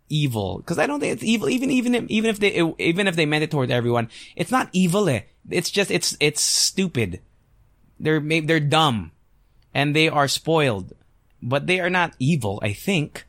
evil 0.08 0.58
because 0.58 0.78
I 0.78 0.86
don't 0.86 1.00
think 1.00 1.14
it's 1.14 1.24
evil 1.24 1.48
even 1.48 1.70
even 1.70 2.10
even 2.10 2.30
if 2.30 2.38
they 2.38 2.60
even 2.78 3.08
if 3.08 3.16
they 3.16 3.26
meant 3.26 3.44
it 3.44 3.50
towards 3.50 3.72
everyone, 3.72 4.10
it's 4.36 4.50
not 4.50 4.68
evil. 4.72 5.08
It's 5.50 5.70
just 5.70 5.90
it's 5.90 6.16
it's 6.20 6.40
stupid. 6.40 7.20
They're 7.98 8.20
they're 8.20 8.60
dumb 8.60 9.12
and 9.74 9.94
they 9.94 10.08
are 10.08 10.28
spoiled, 10.28 10.92
but 11.42 11.66
they 11.66 11.80
are 11.80 11.90
not 11.90 12.14
evil, 12.18 12.60
I 12.62 12.72
think. 12.72 13.26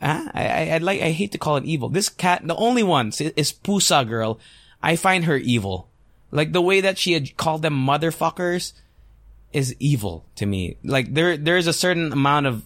Ah, 0.00 0.30
I, 0.32 0.70
I, 0.70 0.78
like, 0.78 1.02
I 1.02 1.10
hate 1.10 1.32
to 1.32 1.38
call 1.38 1.56
it 1.56 1.64
evil. 1.64 1.88
This 1.88 2.08
cat, 2.08 2.46
the 2.46 2.54
only 2.54 2.84
one 2.84 3.08
is, 3.08 3.20
is 3.20 3.52
Pusa 3.52 4.06
girl. 4.08 4.38
I 4.80 4.94
find 4.94 5.24
her 5.24 5.36
evil. 5.36 5.88
Like 6.30 6.52
the 6.52 6.62
way 6.62 6.80
that 6.80 6.98
she 6.98 7.14
had 7.14 7.36
called 7.36 7.62
them 7.62 7.74
motherfuckers 7.74 8.74
is 9.52 9.74
evil 9.80 10.24
to 10.36 10.46
me. 10.46 10.76
Like 10.84 11.14
there, 11.14 11.36
there's 11.36 11.66
a 11.66 11.72
certain 11.72 12.12
amount 12.12 12.46
of 12.46 12.64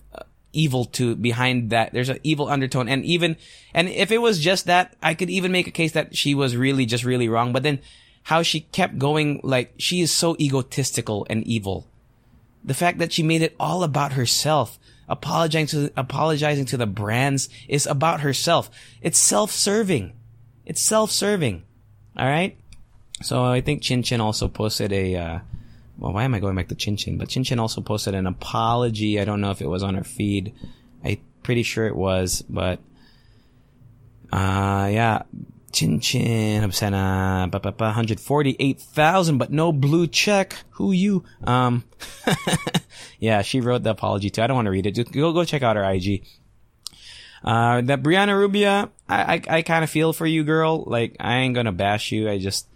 evil 0.52 0.84
to 0.84 1.14
behind 1.14 1.70
that. 1.70 1.92
There's 1.92 2.08
an 2.08 2.20
evil 2.22 2.48
undertone. 2.48 2.88
And 2.88 3.04
even, 3.04 3.36
and 3.74 3.88
if 3.88 4.12
it 4.12 4.18
was 4.18 4.38
just 4.38 4.66
that, 4.66 4.94
I 5.02 5.14
could 5.14 5.30
even 5.30 5.52
make 5.52 5.66
a 5.66 5.72
case 5.72 5.92
that 5.92 6.16
she 6.16 6.34
was 6.34 6.56
really 6.56 6.86
just 6.86 7.04
really 7.04 7.28
wrong. 7.28 7.52
But 7.52 7.62
then 7.62 7.80
how 8.24 8.42
she 8.42 8.60
kept 8.60 8.98
going, 8.98 9.40
like 9.42 9.74
she 9.78 10.00
is 10.00 10.12
so 10.12 10.36
egotistical 10.38 11.26
and 11.28 11.44
evil. 11.46 11.86
The 12.64 12.74
fact 12.74 12.98
that 12.98 13.12
she 13.12 13.22
made 13.22 13.42
it 13.42 13.56
all 13.58 13.82
about 13.82 14.12
herself 14.12 14.78
apologizing 15.08 15.88
to 15.88 15.92
apologizing 15.96 16.64
to 16.66 16.76
the 16.76 16.86
brands 16.86 17.48
is 17.68 17.86
about 17.86 18.20
herself. 18.20 18.70
It's 19.02 19.18
self-serving. 19.18 20.12
It's 20.64 20.80
self-serving. 20.80 21.64
All 22.16 22.26
right. 22.26 22.56
So 23.22 23.44
I 23.44 23.60
think 23.60 23.82
Chin 23.82 24.02
Chin 24.02 24.20
also 24.20 24.48
posted 24.48 24.92
a. 24.92 25.16
Uh, 25.16 25.38
well, 26.02 26.12
why 26.12 26.24
am 26.24 26.34
I 26.34 26.40
going 26.40 26.56
back 26.56 26.66
to 26.66 26.74
Chin 26.74 26.96
Chin? 26.96 27.16
But 27.16 27.28
Chin 27.28 27.44
Chin 27.44 27.60
also 27.60 27.80
posted 27.80 28.16
an 28.16 28.26
apology. 28.26 29.20
I 29.20 29.24
don't 29.24 29.40
know 29.40 29.52
if 29.52 29.60
it 29.60 29.68
was 29.68 29.84
on 29.84 29.94
her 29.94 30.02
feed. 30.02 30.52
I'm 31.04 31.18
pretty 31.44 31.62
sure 31.62 31.86
it 31.86 31.94
was, 31.94 32.42
but 32.48 32.80
uh, 34.32 34.88
yeah. 34.90 35.22
Chin 35.70 36.00
Chin, 36.00 36.64
Absena, 36.64 37.48
148,000, 37.52 39.38
but 39.38 39.52
no 39.52 39.72
blue 39.72 40.08
check. 40.08 40.56
Who 40.70 40.90
you? 40.90 41.22
Um, 41.44 41.84
yeah, 43.20 43.42
she 43.42 43.60
wrote 43.60 43.84
the 43.84 43.90
apology 43.90 44.28
too. 44.28 44.42
I 44.42 44.48
don't 44.48 44.56
want 44.56 44.66
to 44.66 44.72
read 44.72 44.86
it. 44.86 44.96
Just 44.96 45.12
go, 45.12 45.32
go 45.32 45.44
check 45.44 45.62
out 45.62 45.76
her 45.76 45.88
IG. 45.88 46.26
Uh, 47.44 47.80
that 47.82 48.02
Brianna 48.02 48.36
Rubia, 48.36 48.90
I, 49.08 49.34
I, 49.34 49.42
I 49.48 49.62
kind 49.62 49.84
of 49.84 49.88
feel 49.88 50.12
for 50.12 50.26
you, 50.26 50.42
girl. 50.42 50.82
Like, 50.84 51.14
I 51.20 51.38
ain't 51.38 51.54
gonna 51.54 51.72
bash 51.72 52.10
you. 52.10 52.28
I 52.28 52.38
just, 52.38 52.66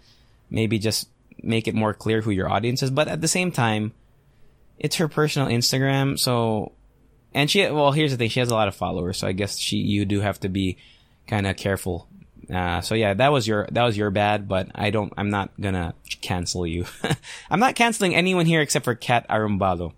maybe 0.49 0.79
just 0.79 1.09
make 1.41 1.67
it 1.67 1.75
more 1.75 1.93
clear 1.93 2.21
who 2.21 2.31
your 2.31 2.49
audience 2.49 2.83
is. 2.83 2.91
But 2.91 3.07
at 3.07 3.21
the 3.21 3.27
same 3.27 3.51
time, 3.51 3.93
it's 4.77 4.97
her 4.97 5.07
personal 5.07 5.47
Instagram. 5.47 6.17
So, 6.19 6.73
and 7.33 7.49
she, 7.49 7.69
well, 7.69 7.91
here's 7.91 8.11
the 8.11 8.17
thing. 8.17 8.29
She 8.29 8.39
has 8.39 8.51
a 8.51 8.55
lot 8.55 8.67
of 8.67 8.75
followers. 8.75 9.17
So 9.17 9.27
I 9.27 9.31
guess 9.31 9.57
she, 9.57 9.77
you 9.77 10.05
do 10.05 10.21
have 10.21 10.39
to 10.41 10.49
be 10.49 10.77
kind 11.27 11.47
of 11.47 11.57
careful 11.57 12.07
uh, 12.53 12.79
so 12.81 12.95
yeah, 12.95 13.13
that 13.13 13.31
was 13.31 13.47
your 13.47 13.67
that 13.71 13.83
was 13.83 13.97
your 13.97 14.09
bad, 14.09 14.47
but 14.47 14.69
I 14.73 14.89
don't. 14.89 15.13
I'm 15.17 15.29
not 15.29 15.51
gonna 15.59 15.93
cancel 16.21 16.65
you. 16.65 16.85
I'm 17.49 17.59
not 17.59 17.75
canceling 17.75 18.15
anyone 18.15 18.45
here 18.45 18.61
except 18.61 18.85
for 18.85 18.95
Kat 18.95 19.27
Arumbalo. 19.27 19.93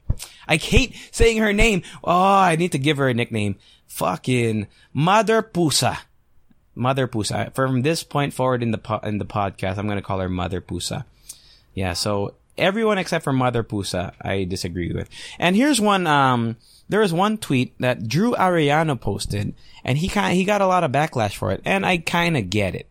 I 0.47 0.55
hate 0.55 0.95
saying 1.11 1.37
her 1.37 1.53
name. 1.53 1.83
Oh, 2.03 2.11
I 2.11 2.55
need 2.55 2.71
to 2.71 2.79
give 2.79 2.97
her 2.97 3.07
a 3.07 3.13
nickname. 3.13 3.57
Fucking 3.87 4.67
Mother 4.93 5.43
Pusa. 5.43 5.99
Mother 6.73 7.07
Pusa. 7.07 7.53
From 7.53 7.83
this 7.83 8.03
point 8.03 8.33
forward 8.33 8.63
in 8.63 8.71
the 8.71 8.77
po- 8.79 9.01
in 9.03 9.19
the 9.19 9.25
podcast, 9.25 9.77
I'm 9.77 9.87
gonna 9.87 10.01
call 10.01 10.19
her 10.19 10.29
Mother 10.29 10.61
Pusa. 10.61 11.05
Yeah. 11.79 11.93
So 11.93 12.35
everyone 12.57 12.97
except 12.97 13.23
for 13.23 13.31
Mother 13.31 13.63
Pusa, 13.63 14.11
I 14.21 14.43
disagree 14.43 14.91
with. 14.91 15.07
And 15.39 15.55
here's 15.55 15.79
one. 15.79 16.07
Um, 16.07 16.57
there 16.89 16.99
was 16.99 17.13
one 17.13 17.37
tweet 17.37 17.73
that 17.79 18.05
Drew 18.05 18.33
Arellano 18.33 18.99
posted, 18.99 19.55
and 19.85 19.97
he 19.97 20.09
kind 20.09 20.35
he 20.35 20.43
got 20.43 20.59
a 20.59 20.67
lot 20.67 20.83
of 20.83 20.91
backlash 20.91 21.37
for 21.37 21.53
it, 21.53 21.61
and 21.63 21.85
I 21.85 21.99
kind 21.99 22.35
of 22.35 22.49
get 22.49 22.75
it. 22.75 22.89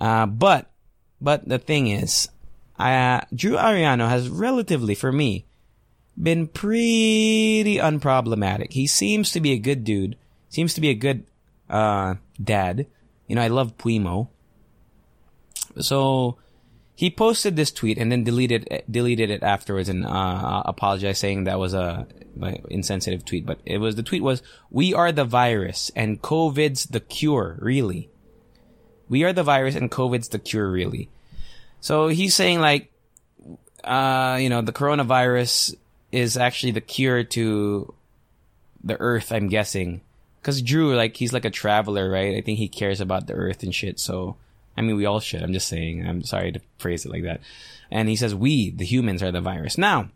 Uh, 0.00 0.26
but 0.26 0.68
but 1.20 1.48
the 1.48 1.60
thing 1.60 1.86
is, 1.86 2.28
uh, 2.76 3.20
Drew 3.32 3.54
Arellano 3.54 4.08
has 4.08 4.28
relatively, 4.28 4.96
for 4.96 5.12
me, 5.12 5.44
been 6.20 6.48
pretty 6.48 7.76
unproblematic. 7.76 8.72
He 8.72 8.88
seems 8.88 9.30
to 9.30 9.40
be 9.40 9.52
a 9.52 9.58
good 9.58 9.84
dude. 9.84 10.16
Seems 10.48 10.74
to 10.74 10.80
be 10.80 10.90
a 10.90 10.94
good 10.94 11.24
uh, 11.70 12.16
dad. 12.42 12.88
You 13.28 13.36
know, 13.36 13.42
I 13.42 13.46
love 13.46 13.78
Primo. 13.78 14.28
So 15.78 16.38
he 16.94 17.10
posted 17.10 17.56
this 17.56 17.72
tweet 17.72 17.98
and 17.98 18.10
then 18.10 18.24
deleted 18.24 18.84
deleted 18.90 19.30
it 19.30 19.42
afterwards 19.42 19.88
and 19.88 20.06
uh, 20.06 20.62
apologized, 20.64 21.18
saying 21.18 21.44
that 21.44 21.58
was 21.58 21.74
a 21.74 22.06
insensitive 22.70 23.24
tweet. 23.24 23.44
But 23.44 23.58
it 23.64 23.78
was 23.78 23.96
the 23.96 24.02
tweet 24.02 24.22
was, 24.22 24.42
"We 24.70 24.94
are 24.94 25.10
the 25.10 25.24
virus 25.24 25.90
and 25.96 26.22
COVID's 26.22 26.84
the 26.84 27.00
cure." 27.00 27.58
Really, 27.60 28.10
we 29.08 29.24
are 29.24 29.32
the 29.32 29.42
virus 29.42 29.74
and 29.74 29.90
COVID's 29.90 30.28
the 30.28 30.38
cure. 30.38 30.70
Really. 30.70 31.08
So 31.80 32.08
he's 32.08 32.34
saying 32.34 32.60
like, 32.60 32.92
uh, 33.82 34.38
you 34.40 34.48
know, 34.48 34.62
the 34.62 34.72
coronavirus 34.72 35.74
is 36.12 36.36
actually 36.36 36.72
the 36.72 36.80
cure 36.80 37.24
to 37.24 37.92
the 38.84 38.98
Earth. 39.00 39.32
I'm 39.32 39.48
guessing 39.48 40.00
because 40.40 40.62
Drew, 40.62 40.94
like, 40.94 41.16
he's 41.16 41.32
like 41.32 41.46
a 41.46 41.50
traveler, 41.50 42.08
right? 42.08 42.36
I 42.36 42.40
think 42.42 42.58
he 42.58 42.68
cares 42.68 43.00
about 43.00 43.26
the 43.26 43.32
Earth 43.32 43.62
and 43.62 43.74
shit. 43.74 43.98
So 43.98 44.36
I 44.76 44.82
mean, 44.82 44.96
we 44.96 45.06
all 45.06 45.20
should. 45.20 45.42
I'm 45.42 45.52
just 45.52 45.68
saying. 45.68 46.06
I'm 46.06 46.22
sorry 46.22 46.52
to 46.52 46.60
phrase 46.78 47.04
it 47.04 47.12
like 47.12 47.24
that. 47.24 47.40
And 47.90 48.08
he 48.08 48.16
says, 48.16 48.34
we, 48.34 48.70
the 48.70 48.84
humans, 48.84 49.22
are 49.22 49.32
the 49.32 49.40
virus. 49.40 49.78
Now, 49.78 50.10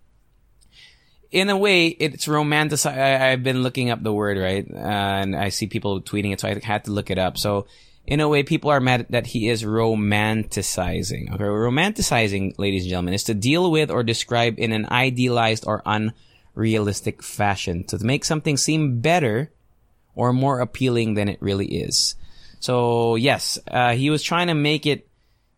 in 1.31 1.51
a 1.51 1.57
way, 1.57 1.89
it's 1.89 2.27
romanticized. 2.27 2.99
I've 2.99 3.43
been 3.43 3.63
looking 3.63 3.91
up 3.91 4.03
the 4.03 4.13
word, 4.13 4.39
right? 4.39 4.67
Uh, 4.71 4.79
and 4.79 5.37
I 5.37 5.51
see 5.51 5.67
people 5.67 6.01
tweeting 6.01 6.33
it, 6.33 6.41
so 6.41 6.49
I 6.49 6.59
had 6.63 6.85
to 6.85 6.91
look 6.91 7.11
it 7.11 7.19
up. 7.19 7.37
So, 7.39 7.67
in 8.07 8.21
a 8.21 8.29
way, 8.29 8.43
people 8.43 8.71
are 8.71 8.81
mad 8.81 9.07
that 9.11 9.27
he 9.27 9.49
is 9.49 9.63
romanticizing. 9.63 11.31
Okay, 11.35 11.45
romanticizing, 11.45 12.59
ladies 12.59 12.85
and 12.85 12.91
gentlemen, 12.91 13.13
is 13.13 13.25
to 13.25 13.35
deal 13.35 13.71
with 13.71 13.91
or 13.91 14.03
describe 14.03 14.59
in 14.59 14.73
an 14.73 14.87
idealized 14.91 15.65
or 15.67 15.83
unrealistic 15.85 17.23
fashion 17.23 17.85
to 17.85 17.99
make 17.99 18.25
something 18.25 18.57
seem 18.57 19.01
better 19.01 19.53
or 20.15 20.33
more 20.33 20.61
appealing 20.61 21.15
than 21.15 21.29
it 21.29 21.37
really 21.43 21.67
is. 21.67 22.15
So 22.61 23.17
yes, 23.17 23.59
uh, 23.71 23.93
he 23.95 24.11
was 24.11 24.23
trying 24.23 24.49
to 24.49 24.55
make 24.55 24.87
it 24.87 25.07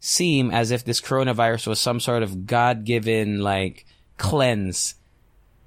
seem 0.01 0.51
as 0.51 0.71
if 0.71 0.85
this 0.85 1.01
coronavirus 1.01 1.67
was 1.67 1.81
some 1.81 2.01
sort 2.01 2.23
of 2.23 2.47
God-given 2.47 3.41
like 3.41 3.85
cleanse. 4.17 4.95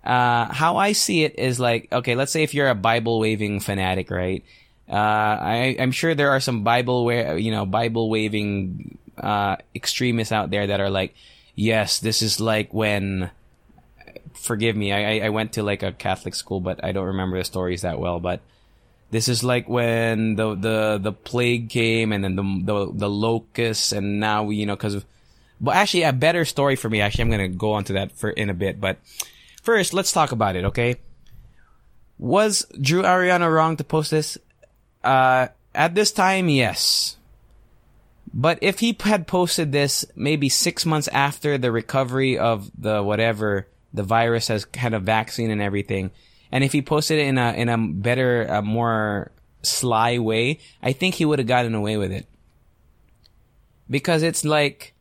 Uh, 0.04 0.52
how 0.52 0.78
I 0.78 0.92
see 0.92 1.24
it 1.24 1.40
is 1.40 1.60
like, 1.60 1.88
okay, 1.92 2.16
let's 2.16 2.32
say 2.32 2.44
if 2.44 2.54
you're 2.54 2.70
a 2.70 2.76
Bible 2.76 3.20
waving 3.20 3.62
fanatic, 3.62 4.12
right? 4.12 4.44
Uh, 4.90 4.96
I, 4.96 5.76
I'm 5.80 5.92
sure 5.92 6.14
there 6.14 6.32
are 6.32 6.40
some 6.40 6.64
Bible 6.64 7.06
where, 7.06 7.38
you 7.38 7.52
know, 7.52 7.66
Bible 7.66 8.10
waving, 8.10 8.98
uh, 9.18 9.58
extremists 9.74 10.32
out 10.32 10.50
there 10.50 10.68
that 10.68 10.82
are 10.82 10.90
like, 10.90 11.16
yes, 11.56 12.00
this 12.00 12.22
is 12.22 12.40
like 12.40 12.74
when, 12.74 13.32
forgive 14.34 14.76
me, 14.76 14.92
I, 14.92 15.28
I 15.28 15.30
went 15.30 15.54
to 15.54 15.64
like 15.64 15.84
a 15.84 15.94
Catholic 15.94 16.36
school, 16.36 16.60
but 16.60 16.84
I 16.84 16.92
don't 16.92 17.08
remember 17.08 17.38
the 17.38 17.46
stories 17.46 17.84
that 17.84 17.98
well, 17.98 18.20
but 18.20 18.42
this 19.14 19.30
is 19.30 19.44
like 19.44 19.70
when 19.70 20.36
the 20.36 20.56
the 20.56 21.00
the 21.00 21.14
plague 21.14 21.70
came 21.70 22.12
and 22.12 22.24
then 22.24 22.36
the 22.36 22.44
the, 22.66 22.92
the 22.94 23.10
locusts 23.10 23.94
and 23.94 24.20
now 24.20 24.44
we 24.44 24.58
you 24.58 24.66
know 24.66 24.76
because 24.76 25.06
But 25.64 25.78
actually, 25.78 26.04
a 26.04 26.12
better 26.12 26.44
story 26.44 26.76
for 26.76 26.90
me. 26.90 27.00
Actually, 27.00 27.24
I'm 27.24 27.32
gonna 27.32 27.48
go 27.48 27.72
on 27.72 27.86
to 27.86 27.94
that 27.94 28.12
for 28.12 28.30
in 28.30 28.50
a 28.50 28.54
bit. 28.54 28.82
But 28.82 29.00
first, 29.62 29.94
let's 29.94 30.12
talk 30.12 30.34
about 30.34 30.58
it. 30.58 30.66
Okay. 30.66 31.00
Was 32.20 32.68
Drew 32.80 33.04
Arellano 33.04 33.48
wrong 33.48 33.78
to 33.78 33.84
post 33.84 34.12
this? 34.12 34.38
Uh, 35.04 35.48
at 35.74 35.96
this 35.96 36.12
time, 36.12 36.50
yes. 36.50 37.16
But 38.34 38.60
if 38.62 38.80
he 38.80 38.98
had 39.00 39.26
posted 39.26 39.72
this 39.72 40.04
maybe 40.16 40.50
six 40.50 40.86
months 40.86 41.08
after 41.08 41.58
the 41.58 41.72
recovery 41.72 42.38
of 42.38 42.70
the 42.78 43.02
whatever 43.02 43.68
the 43.94 44.04
virus 44.04 44.48
has 44.50 44.68
had 44.74 44.94
a 44.94 45.00
vaccine 45.00 45.52
and 45.52 45.62
everything, 45.62 46.12
and 46.54 46.64
if 46.64 46.72
he 46.72 46.84
posted 46.84 47.18
it 47.18 47.26
in 47.26 47.40
a 47.40 47.52
in 47.54 47.68
a 47.68 47.78
better, 47.80 48.44
a 48.44 48.62
more 48.62 49.32
sly 49.64 50.20
way, 50.20 50.60
I 50.84 50.94
think 50.94 51.16
he 51.16 51.26
would 51.26 51.40
have 51.40 51.48
gotten 51.48 51.74
away 51.74 51.98
with 51.98 52.12
it. 52.12 52.28
Because 53.90 54.22
it's 54.22 54.46
like 54.46 54.94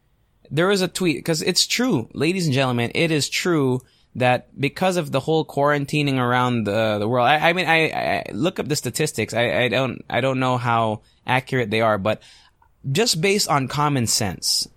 there 0.51 0.67
was 0.67 0.81
a 0.81 0.89
tweet 0.89 1.19
because 1.19 1.43
it's 1.43 1.67
true, 1.67 2.09
ladies 2.15 2.47
and 2.47 2.55
gentlemen, 2.55 2.91
it 2.95 3.11
is 3.11 3.29
true 3.29 3.83
that 4.15 4.59
because 4.59 4.97
of 4.97 5.13
the 5.13 5.21
whole 5.21 5.45
quarantining 5.45 6.17
around 6.17 6.65
the 6.65 6.97
the 6.99 7.07
world, 7.07 7.29
I, 7.29 7.51
I 7.51 7.53
mean, 7.53 7.67
I, 7.67 7.91
I, 7.91 8.25
look 8.33 8.59
up 8.59 8.69
the 8.69 8.77
statistics. 8.77 9.35
I, 9.35 9.65
I 9.65 9.69
don't 9.69 10.03
I 10.09 10.23
don't 10.23 10.41
know 10.41 10.57
how 10.57 11.03
accurate 11.27 11.69
they 11.69 11.83
are, 11.83 11.99
but 11.99 12.23
just 12.91 13.21
based 13.21 13.51
on 13.51 13.69
common 13.69 14.07
sense, 14.07 14.69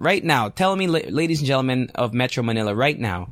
right 0.00 0.22
now, 0.24 0.48
tell 0.48 0.74
me, 0.74 0.88
ladies 0.88 1.38
and 1.38 1.46
gentlemen 1.46 1.92
of 1.94 2.12
Metro 2.12 2.42
Manila, 2.42 2.74
right 2.74 2.98
now, 2.98 3.28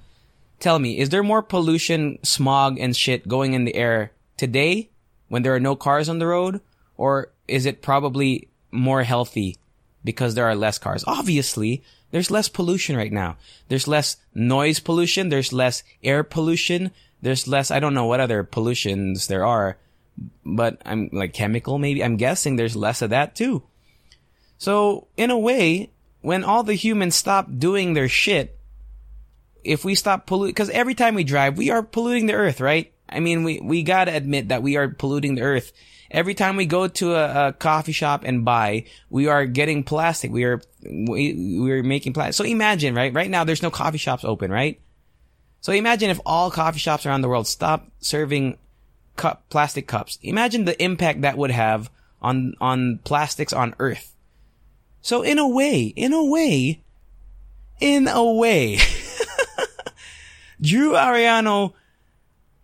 tell 0.62 0.78
me, 0.78 0.98
is 0.98 1.10
there 1.10 1.22
more 1.22 1.42
pollution, 1.42 2.18
smog, 2.22 2.78
and 2.78 2.96
shit 2.96 3.28
going 3.28 3.52
in 3.52 3.64
the 3.64 3.74
air 3.74 4.12
today 4.36 4.88
when 5.28 5.42
there 5.42 5.54
are 5.54 5.60
no 5.60 5.76
cars 5.76 6.08
on 6.08 6.18
the 6.18 6.26
road, 6.26 6.60
or 6.96 7.32
is 7.48 7.66
it 7.66 7.82
probably 7.82 8.48
more 8.70 9.02
healthy 9.02 9.58
because 10.04 10.34
there 10.34 10.46
are 10.46 10.54
less 10.54 10.78
cars? 10.78 11.04
Obviously, 11.06 11.82
there's 12.12 12.30
less 12.30 12.48
pollution 12.48 12.96
right 12.96 13.12
now. 13.12 13.36
There's 13.68 13.88
less 13.88 14.16
noise 14.34 14.78
pollution. 14.78 15.28
There's 15.28 15.52
less 15.52 15.82
air 16.02 16.22
pollution. 16.22 16.92
There's 17.20 17.48
less, 17.48 17.70
I 17.70 17.80
don't 17.80 17.94
know 17.94 18.06
what 18.06 18.20
other 18.20 18.44
pollutions 18.44 19.26
there 19.26 19.44
are, 19.44 19.76
but 20.44 20.80
I'm 20.84 21.08
like 21.12 21.32
chemical 21.32 21.78
maybe. 21.78 22.04
I'm 22.04 22.16
guessing 22.16 22.56
there's 22.56 22.76
less 22.76 23.02
of 23.02 23.10
that 23.10 23.34
too. 23.34 23.62
So 24.58 25.08
in 25.16 25.30
a 25.30 25.38
way, 25.38 25.90
when 26.20 26.44
all 26.44 26.62
the 26.62 26.74
humans 26.74 27.16
stop 27.16 27.48
doing 27.58 27.94
their 27.94 28.08
shit, 28.08 28.58
if 29.64 29.84
we 29.84 29.94
stop 29.94 30.26
polluting, 30.26 30.54
cause 30.54 30.70
every 30.70 30.94
time 30.94 31.14
we 31.14 31.24
drive, 31.24 31.56
we 31.56 31.70
are 31.70 31.82
polluting 31.82 32.26
the 32.26 32.34
earth, 32.34 32.60
right? 32.60 32.92
I 33.08 33.20
mean, 33.20 33.44
we, 33.44 33.60
we 33.60 33.82
gotta 33.82 34.14
admit 34.14 34.48
that 34.48 34.62
we 34.62 34.76
are 34.76 34.88
polluting 34.88 35.34
the 35.34 35.42
earth. 35.42 35.72
Every 36.10 36.34
time 36.34 36.56
we 36.56 36.66
go 36.66 36.88
to 36.88 37.14
a, 37.14 37.48
a 37.48 37.52
coffee 37.52 37.92
shop 37.92 38.22
and 38.24 38.44
buy, 38.44 38.84
we 39.08 39.28
are 39.28 39.46
getting 39.46 39.82
plastic. 39.82 40.30
We 40.30 40.44
are, 40.44 40.60
we, 40.82 41.58
we're 41.58 41.82
making 41.82 42.12
plastic. 42.12 42.34
So 42.34 42.44
imagine, 42.44 42.94
right? 42.94 43.12
Right 43.12 43.30
now, 43.30 43.44
there's 43.44 43.62
no 43.62 43.70
coffee 43.70 43.98
shops 43.98 44.24
open, 44.24 44.50
right? 44.50 44.78
So 45.62 45.72
imagine 45.72 46.10
if 46.10 46.20
all 46.26 46.50
coffee 46.50 46.80
shops 46.80 47.06
around 47.06 47.22
the 47.22 47.28
world 47.28 47.46
stop 47.46 47.90
serving 48.00 48.58
cup, 49.16 49.48
plastic 49.48 49.86
cups. 49.86 50.18
Imagine 50.22 50.64
the 50.64 50.82
impact 50.82 51.22
that 51.22 51.38
would 51.38 51.50
have 51.50 51.90
on, 52.20 52.54
on 52.60 52.98
plastics 53.04 53.52
on 53.52 53.74
earth. 53.78 54.14
So 55.00 55.22
in 55.22 55.38
a 55.38 55.48
way, 55.48 55.92
in 55.96 56.12
a 56.12 56.24
way, 56.24 56.82
in 57.80 58.06
a 58.06 58.32
way, 58.32 58.78
Drew 60.62 60.92
Arellano 60.92 61.74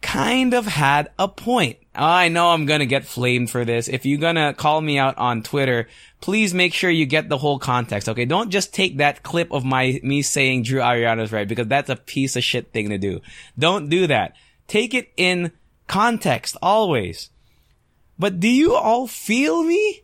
kind 0.01 0.55
of 0.55 0.67
had 0.67 1.11
a 1.19 1.27
point. 1.27 1.79
I 1.95 2.29
know 2.29 2.51
I'm 2.51 2.65
gonna 2.65 2.87
get 2.87 3.05
flamed 3.05 3.51
for 3.51 3.65
this. 3.65 3.89
If 3.89 4.07
you're 4.07 4.21
gonna 4.21 4.55
call 4.55 4.81
me 4.81 4.99
out 4.99 5.19
on 5.19 5.43
Twitter, 5.43 5.89
please 6.21 6.55
make 6.55 6.73
sure 6.73 6.91
you 6.91 7.07
get 7.07 7.29
the 7.29 7.39
whole 7.39 7.59
context, 7.59 8.09
okay? 8.09 8.25
Don't 8.25 8.51
just 8.51 8.73
take 8.73 8.99
that 8.99 9.25
clip 9.25 9.51
of 9.51 9.65
my, 9.65 9.99
me 10.05 10.23
saying 10.23 10.63
Drew 10.63 10.81
Arellano's 10.81 11.33
right, 11.33 11.49
because 11.49 11.67
that's 11.67 11.91
a 11.91 11.97
piece 11.97 12.37
of 12.37 12.45
shit 12.45 12.73
thing 12.73 12.91
to 12.91 12.99
do. 12.99 13.21
Don't 13.59 13.89
do 13.89 14.07
that. 14.07 14.37
Take 14.69 14.95
it 14.95 15.11
in 15.17 15.51
context, 15.89 16.57
always. 16.63 17.31
But 18.19 18.39
do 18.39 18.49
you 18.49 18.75
all 18.75 19.09
feel 19.09 19.65
me? 19.65 20.03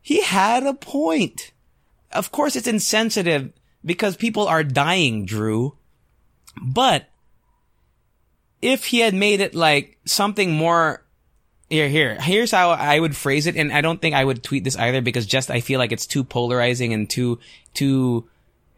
He 0.00 0.22
had 0.22 0.64
a 0.64 0.72
point. 0.72 1.52
Of 2.12 2.32
course 2.32 2.56
it's 2.56 2.66
insensitive 2.66 3.52
because 3.84 4.16
people 4.16 4.46
are 4.46 4.64
dying, 4.64 5.26
Drew. 5.26 5.76
But 6.60 7.08
if 8.62 8.86
he 8.86 9.00
had 9.00 9.14
made 9.14 9.40
it 9.40 9.54
like 9.54 9.98
something 10.04 10.52
more 10.52 11.02
here, 11.68 11.88
here, 11.88 12.20
here's 12.20 12.52
how 12.52 12.70
I 12.70 12.98
would 12.98 13.16
phrase 13.16 13.46
it. 13.46 13.56
And 13.56 13.72
I 13.72 13.80
don't 13.80 14.00
think 14.00 14.14
I 14.14 14.24
would 14.24 14.42
tweet 14.42 14.64
this 14.64 14.76
either 14.76 15.00
because 15.00 15.26
just 15.26 15.50
I 15.50 15.60
feel 15.60 15.78
like 15.78 15.92
it's 15.92 16.06
too 16.06 16.24
polarizing 16.24 16.92
and 16.92 17.10
too, 17.10 17.38
too, 17.74 18.28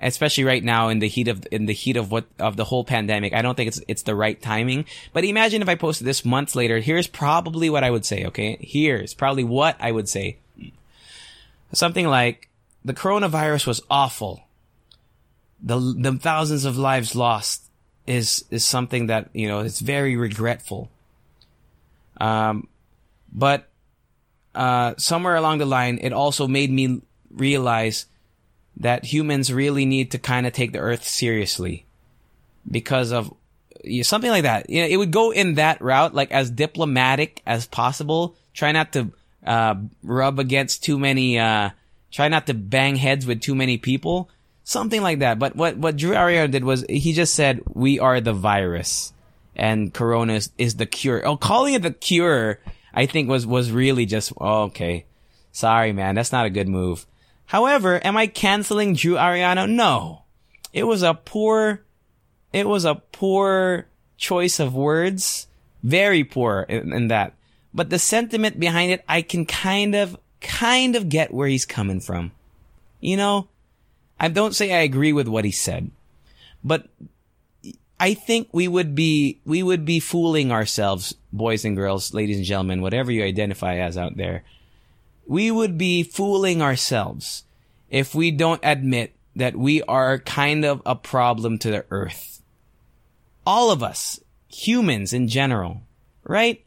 especially 0.00 0.44
right 0.44 0.64
now 0.64 0.88
in 0.88 0.98
the 0.98 1.08
heat 1.08 1.28
of, 1.28 1.46
in 1.52 1.66
the 1.66 1.74
heat 1.74 1.96
of 1.96 2.10
what, 2.10 2.26
of 2.38 2.56
the 2.56 2.64
whole 2.64 2.84
pandemic. 2.84 3.34
I 3.34 3.42
don't 3.42 3.56
think 3.56 3.68
it's, 3.68 3.80
it's 3.88 4.02
the 4.02 4.14
right 4.14 4.40
timing. 4.40 4.86
But 5.12 5.24
imagine 5.24 5.60
if 5.60 5.68
I 5.68 5.74
posted 5.74 6.06
this 6.06 6.24
months 6.24 6.56
later. 6.56 6.78
Here's 6.78 7.06
probably 7.06 7.68
what 7.68 7.84
I 7.84 7.90
would 7.90 8.06
say. 8.06 8.24
Okay. 8.26 8.56
Here's 8.60 9.14
probably 9.14 9.44
what 9.44 9.76
I 9.80 9.92
would 9.92 10.08
say. 10.08 10.38
Something 11.72 12.06
like 12.06 12.48
the 12.84 12.94
coronavirus 12.94 13.66
was 13.66 13.82
awful. 13.90 14.44
The, 15.62 15.78
the 15.78 16.12
thousands 16.18 16.64
of 16.64 16.78
lives 16.78 17.14
lost 17.14 17.67
is 18.08 18.44
is 18.50 18.64
something 18.64 19.06
that 19.06 19.28
you 19.34 19.46
know 19.46 19.60
it's 19.60 19.80
very 19.80 20.16
regretful. 20.16 20.90
Um, 22.20 22.66
but 23.32 23.68
uh, 24.54 24.94
somewhere 24.96 25.36
along 25.36 25.58
the 25.58 25.66
line, 25.66 25.98
it 26.00 26.12
also 26.12 26.48
made 26.48 26.72
me 26.72 27.02
realize 27.30 28.06
that 28.78 29.04
humans 29.04 29.52
really 29.52 29.84
need 29.84 30.10
to 30.12 30.18
kind 30.18 30.46
of 30.46 30.52
take 30.52 30.72
the 30.72 30.78
Earth 30.78 31.06
seriously 31.06 31.84
because 32.68 33.12
of 33.12 33.32
you 33.84 33.98
know, 33.98 34.02
something 34.02 34.30
like 34.30 34.44
that. 34.44 34.70
You 34.70 34.82
know, 34.82 34.88
it 34.88 34.96
would 34.96 35.12
go 35.12 35.30
in 35.30 35.54
that 35.54 35.80
route, 35.82 36.14
like 36.14 36.32
as 36.32 36.50
diplomatic 36.50 37.42
as 37.46 37.66
possible. 37.66 38.34
Try 38.54 38.72
not 38.72 38.92
to 38.94 39.12
uh, 39.46 39.74
rub 40.02 40.38
against 40.38 40.82
too 40.82 40.98
many. 40.98 41.38
Uh, 41.38 41.70
try 42.10 42.28
not 42.28 42.46
to 42.46 42.54
bang 42.54 42.96
heads 42.96 43.26
with 43.26 43.42
too 43.42 43.54
many 43.54 43.76
people 43.76 44.30
something 44.68 45.00
like 45.00 45.20
that. 45.20 45.38
But 45.38 45.57
what 45.57 45.78
what 45.78 45.96
Drew 45.96 46.12
Arellano 46.12 46.50
did 46.50 46.62
was 46.62 46.85
he 46.88 47.12
just 47.12 47.35
said 47.35 47.62
we 47.72 47.98
are 47.98 48.20
the 48.20 48.35
virus 48.35 49.14
and 49.57 49.92
Corona 49.92 50.35
is, 50.35 50.50
is 50.59 50.76
the 50.76 50.87
cure. 50.87 51.26
Oh, 51.26 51.37
calling 51.37 51.74
it 51.74 51.83
the 51.83 51.90
cure, 51.90 52.61
I 52.92 53.07
think 53.07 53.28
was 53.28 53.46
was 53.46 53.72
really 53.72 54.04
just 54.04 54.33
oh, 54.38 54.64
okay. 54.64 55.07
Sorry, 55.52 55.92
man, 55.92 56.14
that's 56.14 56.33
not 56.33 56.46
a 56.46 56.50
good 56.50 56.68
move. 56.68 57.07
However, 57.46 57.98
am 58.04 58.16
I 58.16 58.26
canceling 58.26 58.94
Drew 58.94 59.14
Arellano? 59.14 59.68
No, 59.68 60.24
it 60.72 60.85
was 60.85 61.02
a 61.02 61.14
poor, 61.14 61.83
it 62.52 62.68
was 62.68 62.85
a 62.85 62.96
poor 62.96 63.87
choice 64.18 64.61
of 64.61 64.74
words, 64.74 65.46
very 65.83 66.24
poor 66.24 66.66
in, 66.68 66.92
in 66.92 67.09
that. 67.09 67.33
But 67.72 67.88
the 67.88 67.98
sentiment 67.98 68.61
behind 68.61 68.92
it, 68.92 69.04
I 69.09 69.22
can 69.22 69.46
kind 69.46 69.94
of, 69.94 70.18
kind 70.40 70.94
of 70.94 71.09
get 71.09 71.33
where 71.33 71.48
he's 71.48 71.64
coming 71.64 72.00
from. 72.00 72.33
You 73.00 73.16
know, 73.16 73.48
I 74.20 74.28
don't 74.28 74.54
say 74.54 74.72
I 74.72 74.83
agree 74.83 75.12
with 75.12 75.28
what 75.28 75.44
he 75.44 75.50
said, 75.50 75.90
but 76.64 76.88
I 78.00 78.14
think 78.14 78.48
we 78.52 78.68
would 78.68 78.94
be, 78.94 79.40
we 79.44 79.62
would 79.62 79.85
be 79.85 80.00
fooling 80.00 80.52
ourselves, 80.52 81.14
boys 81.33 81.64
and 81.64 81.76
girls, 81.76 82.14
ladies 82.14 82.37
and 82.37 82.44
gentlemen, 82.44 82.81
whatever 82.81 83.11
you 83.11 83.24
identify 83.24 83.76
as 83.76 83.96
out 83.96 84.16
there. 84.16 84.44
We 85.26 85.50
would 85.50 85.76
be 85.76 86.02
fooling 86.02 86.62
ourselves 86.62 87.44
if 87.90 88.14
we 88.14 88.31
don't 88.31 88.61
admit 88.62 89.14
that 89.37 89.57
we 89.57 89.83
are 89.83 90.18
kind 90.18 90.64
of 90.64 90.83
a 90.85 90.96
problem 90.96 91.59
to 91.59 91.70
the 91.70 91.85
earth. 91.90 92.42
All 93.46 93.70
of 93.70 93.83
us, 93.83 94.20
humans 94.48 95.12
in 95.12 95.28
general, 95.28 95.83
right? 96.24 96.64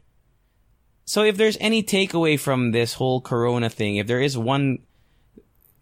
So 1.04 1.22
if 1.22 1.36
there's 1.36 1.58
any 1.60 1.82
takeaway 1.82 2.38
from 2.38 2.70
this 2.70 2.94
whole 2.94 3.20
corona 3.20 3.68
thing, 3.68 3.96
if 3.96 4.06
there 4.06 4.20
is 4.20 4.38
one 4.38 4.78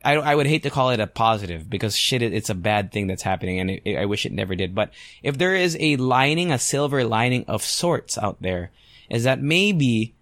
I, 0.05 0.15
I 0.15 0.35
would 0.35 0.47
hate 0.47 0.63
to 0.63 0.71
call 0.71 0.91
it 0.91 1.01
a 1.01 1.07
positive 1.07 1.69
because 1.69 1.97
shit, 1.97 2.23
it, 2.23 2.33
it's 2.33 2.51
a 2.51 2.55
bad 2.55 2.93
thing 2.93 3.07
that's 3.07 3.23
happening 3.23 3.61
and 3.61 3.71
it, 3.71 3.83
it, 3.85 3.97
I 3.97 4.07
wish 4.07 4.25
it 4.25 4.33
never 4.33 4.55
did. 4.55 4.75
But 4.75 4.93
if 5.23 5.37
there 5.37 5.55
is 5.55 5.77
a 5.79 5.97
lining, 5.97 6.51
a 6.51 6.59
silver 6.59 7.05
lining 7.05 7.45
of 7.47 7.63
sorts 7.63 8.17
out 8.17 8.41
there, 8.41 8.71
is 9.11 9.25
that 9.25 9.43
maybe 9.43 10.15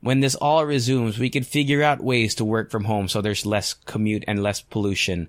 when 0.00 0.20
this 0.20 0.34
all 0.34 0.66
resumes, 0.66 1.18
we 1.18 1.30
could 1.30 1.46
figure 1.46 1.82
out 1.82 2.02
ways 2.02 2.34
to 2.34 2.44
work 2.44 2.70
from 2.70 2.84
home 2.84 3.08
so 3.08 3.20
there's 3.20 3.46
less 3.46 3.74
commute 3.74 4.24
and 4.26 4.42
less 4.42 4.60
pollution. 4.60 5.28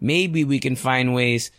Maybe 0.00 0.44
we 0.44 0.58
can 0.58 0.76
find 0.76 1.14
ways 1.14 1.50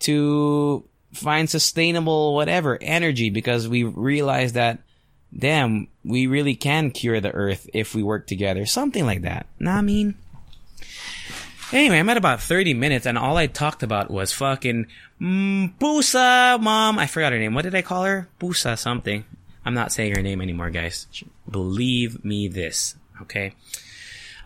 to 0.00 0.84
find 1.12 1.48
sustainable 1.48 2.34
whatever 2.34 2.78
energy 2.82 3.30
because 3.30 3.66
we 3.68 3.84
realize 3.84 4.52
that 4.52 4.80
damn, 5.36 5.88
we 6.04 6.26
really 6.26 6.54
can 6.54 6.90
cure 6.90 7.20
the 7.20 7.32
earth 7.32 7.68
if 7.72 7.94
we 7.94 8.02
work 8.02 8.26
together. 8.26 8.66
Something 8.66 9.06
like 9.06 9.22
that. 9.22 9.46
Nah, 9.58 9.78
I 9.78 9.80
mean. 9.82 10.14
Anyway, 11.70 11.98
I'm 11.98 12.08
at 12.08 12.16
about 12.16 12.40
30 12.40 12.72
minutes 12.72 13.04
and 13.04 13.18
all 13.18 13.36
I 13.36 13.46
talked 13.46 13.82
about 13.82 14.10
was 14.10 14.32
fucking 14.32 14.86
mm, 15.20 15.78
Busa 15.78 16.58
mom. 16.58 16.98
I 16.98 17.06
forgot 17.06 17.32
her 17.32 17.38
name. 17.38 17.52
What 17.52 17.62
did 17.62 17.74
I 17.74 17.82
call 17.82 18.04
her? 18.04 18.28
Busa 18.40 18.78
something. 18.78 19.24
I'm 19.66 19.74
not 19.74 19.92
saying 19.92 20.14
her 20.14 20.22
name 20.22 20.40
anymore, 20.40 20.70
guys. 20.70 21.06
Believe 21.50 22.24
me 22.24 22.48
this. 22.48 22.96
Okay. 23.20 23.52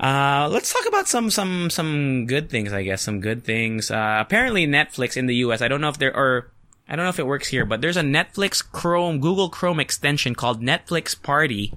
Uh, 0.01 0.49
let's 0.51 0.73
talk 0.73 0.85
about 0.89 1.07
some 1.07 1.31
some 1.31 1.71
some 1.71 2.27
good 2.27 2.51
things. 2.51 2.73
I 2.73 2.83
guess 2.83 3.03
some 3.03 3.21
good 3.21 3.45
things. 3.45 3.93
Uh, 3.93 4.17
apparently, 4.19 4.67
Netflix 4.67 5.17
in 5.17 5.27
the 5.27 5.37
U.S. 5.37 5.63
I 5.63 5.69
don't 5.69 5.81
know 5.81 5.91
if 5.91 5.99
there 5.99 6.17
are. 6.17 6.51
I 6.89 6.97
don't 6.97 7.05
know 7.05 7.11
if 7.11 7.21
it 7.21 7.27
works 7.27 7.49
here, 7.49 7.65
but 7.65 7.81
there's 7.81 7.97
a 7.97 8.03
Netflix 8.03 8.69
Chrome, 8.69 9.21
Google 9.21 9.49
Chrome 9.49 9.79
extension 9.79 10.35
called 10.35 10.61
Netflix 10.61 11.21
Party, 11.21 11.73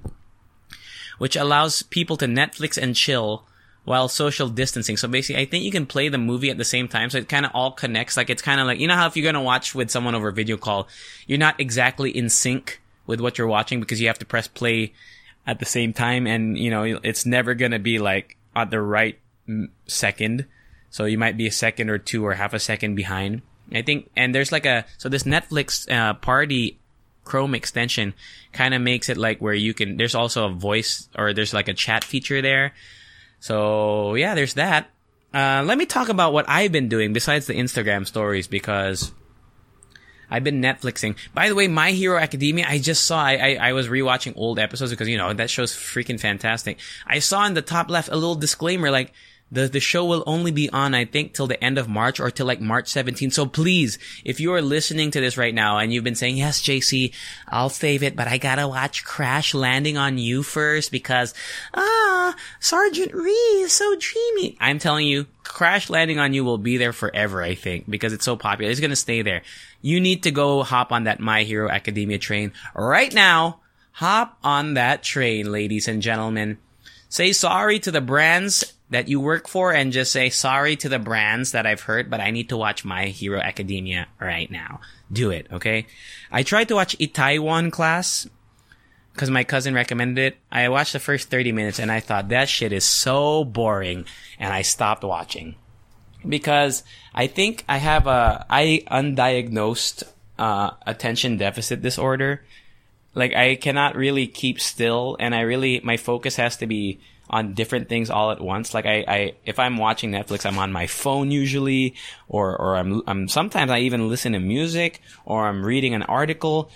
which 1.18 1.36
allows 1.36 1.82
people 1.82 2.16
to 2.16 2.26
Netflix 2.26 2.76
and 2.76 2.96
chill 2.96 3.44
while 3.86 4.08
social 4.08 4.48
distancing. 4.48 4.96
So 4.96 5.06
basically, 5.06 5.40
I 5.40 5.46
think 5.46 5.62
you 5.62 5.70
can 5.70 5.86
play 5.86 6.08
the 6.08 6.18
movie 6.18 6.50
at 6.50 6.58
the 6.58 6.64
same 6.64 6.88
time. 6.88 7.08
So 7.08 7.18
it 7.18 7.28
kind 7.28 7.46
of 7.46 7.52
all 7.54 7.70
connects. 7.70 8.16
Like 8.16 8.30
it's 8.30 8.42
kind 8.42 8.60
of 8.60 8.66
like, 8.66 8.80
you 8.80 8.88
know 8.88 8.96
how 8.96 9.06
if 9.06 9.16
you're 9.16 9.22
going 9.22 9.36
to 9.36 9.40
watch 9.40 9.76
with 9.76 9.92
someone 9.92 10.16
over 10.16 10.32
video 10.32 10.56
call, 10.56 10.88
you're 11.28 11.38
not 11.38 11.60
exactly 11.60 12.10
in 12.10 12.28
sync 12.28 12.80
with 13.06 13.20
what 13.20 13.38
you're 13.38 13.46
watching 13.46 13.78
because 13.78 14.00
you 14.00 14.08
have 14.08 14.18
to 14.18 14.26
press 14.26 14.48
play 14.48 14.92
at 15.46 15.60
the 15.60 15.64
same 15.64 15.92
time. 15.92 16.26
And, 16.26 16.58
you 16.58 16.68
know, 16.68 16.82
it's 16.82 17.24
never 17.24 17.54
going 17.54 17.70
to 17.70 17.78
be 17.78 18.00
like 18.00 18.36
at 18.56 18.72
the 18.72 18.80
right 18.80 19.20
second. 19.86 20.46
So 20.90 21.04
you 21.04 21.16
might 21.16 21.36
be 21.36 21.46
a 21.46 21.52
second 21.52 21.88
or 21.88 21.98
two 21.98 22.26
or 22.26 22.34
half 22.34 22.54
a 22.54 22.58
second 22.58 22.96
behind. 22.96 23.42
I 23.72 23.82
think, 23.82 24.10
and 24.16 24.34
there's 24.34 24.50
like 24.50 24.66
a, 24.66 24.84
so 24.98 25.08
this 25.08 25.22
Netflix, 25.22 25.88
uh, 25.88 26.14
party 26.14 26.80
Chrome 27.24 27.54
extension 27.54 28.14
kind 28.52 28.74
of 28.74 28.82
makes 28.82 29.08
it 29.08 29.16
like 29.16 29.38
where 29.40 29.54
you 29.54 29.74
can, 29.74 29.96
there's 29.96 30.16
also 30.16 30.46
a 30.46 30.52
voice 30.52 31.08
or 31.16 31.32
there's 31.32 31.54
like 31.54 31.68
a 31.68 31.74
chat 31.74 32.02
feature 32.02 32.42
there. 32.42 32.72
So 33.40 34.14
yeah, 34.14 34.34
there's 34.34 34.54
that. 34.54 34.90
Uh, 35.34 35.62
let 35.66 35.76
me 35.76 35.86
talk 35.86 36.08
about 36.08 36.32
what 36.32 36.48
I've 36.48 36.72
been 36.72 36.88
doing 36.88 37.12
besides 37.12 37.46
the 37.46 37.54
Instagram 37.54 38.06
stories 38.06 38.46
because 38.46 39.12
I've 40.30 40.44
been 40.44 40.62
Netflixing. 40.62 41.16
By 41.34 41.48
the 41.48 41.54
way, 41.54 41.68
My 41.68 41.92
Hero 41.92 42.18
Academia, 42.18 42.66
I 42.68 42.78
just 42.78 43.04
saw, 43.04 43.22
I, 43.22 43.34
I, 43.34 43.68
I, 43.68 43.72
was 43.72 43.88
rewatching 43.88 44.32
old 44.36 44.58
episodes 44.58 44.90
because, 44.90 45.08
you 45.08 45.18
know, 45.18 45.32
that 45.32 45.50
show's 45.50 45.72
freaking 45.72 46.18
fantastic. 46.18 46.78
I 47.06 47.18
saw 47.20 47.46
in 47.46 47.54
the 47.54 47.62
top 47.62 47.90
left 47.90 48.08
a 48.08 48.14
little 48.14 48.34
disclaimer 48.34 48.90
like, 48.90 49.12
the, 49.50 49.68
the 49.68 49.80
show 49.80 50.04
will 50.04 50.24
only 50.26 50.50
be 50.50 50.68
on, 50.70 50.92
I 50.94 51.04
think, 51.04 51.32
till 51.32 51.46
the 51.46 51.62
end 51.62 51.78
of 51.78 51.88
March 51.88 52.18
or 52.18 52.30
till 52.30 52.46
like 52.46 52.60
March 52.60 52.88
17. 52.88 53.30
So 53.30 53.46
please, 53.46 53.98
if 54.24 54.40
you 54.40 54.52
are 54.52 54.62
listening 54.62 55.12
to 55.12 55.20
this 55.20 55.36
right 55.36 55.54
now 55.54 55.78
and 55.78 55.92
you've 55.92 56.02
been 56.02 56.16
saying, 56.16 56.36
yes, 56.36 56.60
JC, 56.60 57.14
I'll 57.46 57.68
save 57.68 58.02
it, 58.02 58.16
but 58.16 58.26
I 58.26 58.38
gotta 58.38 58.66
watch 58.66 59.04
Crash 59.04 59.54
Landing 59.54 59.96
on 59.96 60.18
You 60.18 60.42
first 60.42 60.90
because, 60.90 61.32
ah, 61.74 62.34
Sergeant 62.58 63.14
Ree 63.14 63.30
is 63.30 63.72
so 63.72 63.96
dreamy. 63.96 64.56
I'm 64.60 64.80
telling 64.80 65.06
you, 65.06 65.26
Crash 65.44 65.90
Landing 65.90 66.18
on 66.18 66.34
You 66.34 66.44
will 66.44 66.58
be 66.58 66.76
there 66.76 66.92
forever, 66.92 67.40
I 67.40 67.54
think, 67.54 67.88
because 67.88 68.12
it's 68.12 68.24
so 68.24 68.36
popular. 68.36 68.70
It's 68.70 68.80
gonna 68.80 68.96
stay 68.96 69.22
there. 69.22 69.42
You 69.80 70.00
need 70.00 70.24
to 70.24 70.32
go 70.32 70.64
hop 70.64 70.90
on 70.90 71.04
that 71.04 71.20
My 71.20 71.44
Hero 71.44 71.70
Academia 71.70 72.18
train 72.18 72.52
right 72.74 73.14
now. 73.14 73.60
Hop 73.92 74.38
on 74.42 74.74
that 74.74 75.04
train, 75.04 75.52
ladies 75.52 75.86
and 75.86 76.02
gentlemen. 76.02 76.58
Say 77.08 77.32
sorry 77.32 77.78
to 77.78 77.92
the 77.92 78.00
brands 78.00 78.74
that 78.90 79.08
you 79.08 79.20
work 79.20 79.48
for 79.48 79.72
and 79.72 79.92
just 79.92 80.12
say 80.12 80.30
sorry 80.30 80.76
to 80.76 80.88
the 80.88 80.98
brands 80.98 81.52
that 81.52 81.66
I've 81.66 81.82
hurt, 81.82 82.08
but 82.08 82.20
I 82.20 82.30
need 82.30 82.48
to 82.50 82.56
watch 82.56 82.84
My 82.84 83.06
Hero 83.06 83.40
Academia 83.40 84.06
right 84.20 84.50
now. 84.50 84.80
Do 85.10 85.30
it, 85.30 85.46
okay? 85.52 85.86
I 86.30 86.42
tried 86.42 86.68
to 86.68 86.74
watch 86.74 86.96
Itaewon 86.98 87.72
class 87.72 88.28
because 89.12 89.30
my 89.30 89.44
cousin 89.44 89.74
recommended 89.74 90.34
it. 90.34 90.38
I 90.52 90.68
watched 90.68 90.92
the 90.92 91.00
first 91.00 91.30
30 91.30 91.52
minutes 91.52 91.78
and 91.78 91.90
I 91.90 92.00
thought 92.00 92.28
that 92.28 92.48
shit 92.48 92.72
is 92.72 92.84
so 92.84 93.44
boring 93.44 94.04
and 94.38 94.52
I 94.52 94.62
stopped 94.62 95.02
watching 95.02 95.56
because 96.28 96.84
I 97.14 97.26
think 97.26 97.64
I 97.68 97.78
have 97.78 98.06
a 98.06 98.44
I 98.50 98.84
undiagnosed 98.90 100.04
uh, 100.38 100.72
attention 100.86 101.38
deficit 101.38 101.82
disorder. 101.82 102.44
Like 103.14 103.34
I 103.34 103.56
cannot 103.56 103.96
really 103.96 104.26
keep 104.26 104.60
still 104.60 105.16
and 105.18 105.34
I 105.34 105.40
really 105.40 105.80
my 105.80 105.96
focus 105.96 106.36
has 106.36 106.56
to 106.58 106.66
be 106.66 107.00
on 107.28 107.54
different 107.54 107.88
things 107.88 108.10
all 108.10 108.30
at 108.30 108.40
once. 108.40 108.74
Like 108.74 108.86
I, 108.86 109.04
I, 109.06 109.34
if 109.44 109.58
I'm 109.58 109.76
watching 109.76 110.12
Netflix, 110.12 110.46
I'm 110.46 110.58
on 110.58 110.72
my 110.72 110.86
phone 110.86 111.30
usually, 111.30 111.94
or, 112.28 112.56
or 112.56 112.76
I'm, 112.76 113.02
I'm, 113.06 113.28
sometimes 113.28 113.70
I 113.70 113.80
even 113.80 114.08
listen 114.08 114.32
to 114.32 114.40
music, 114.40 115.00
or 115.24 115.46
I'm 115.46 115.64
reading 115.64 115.94
an 115.94 116.02
article. 116.02 116.70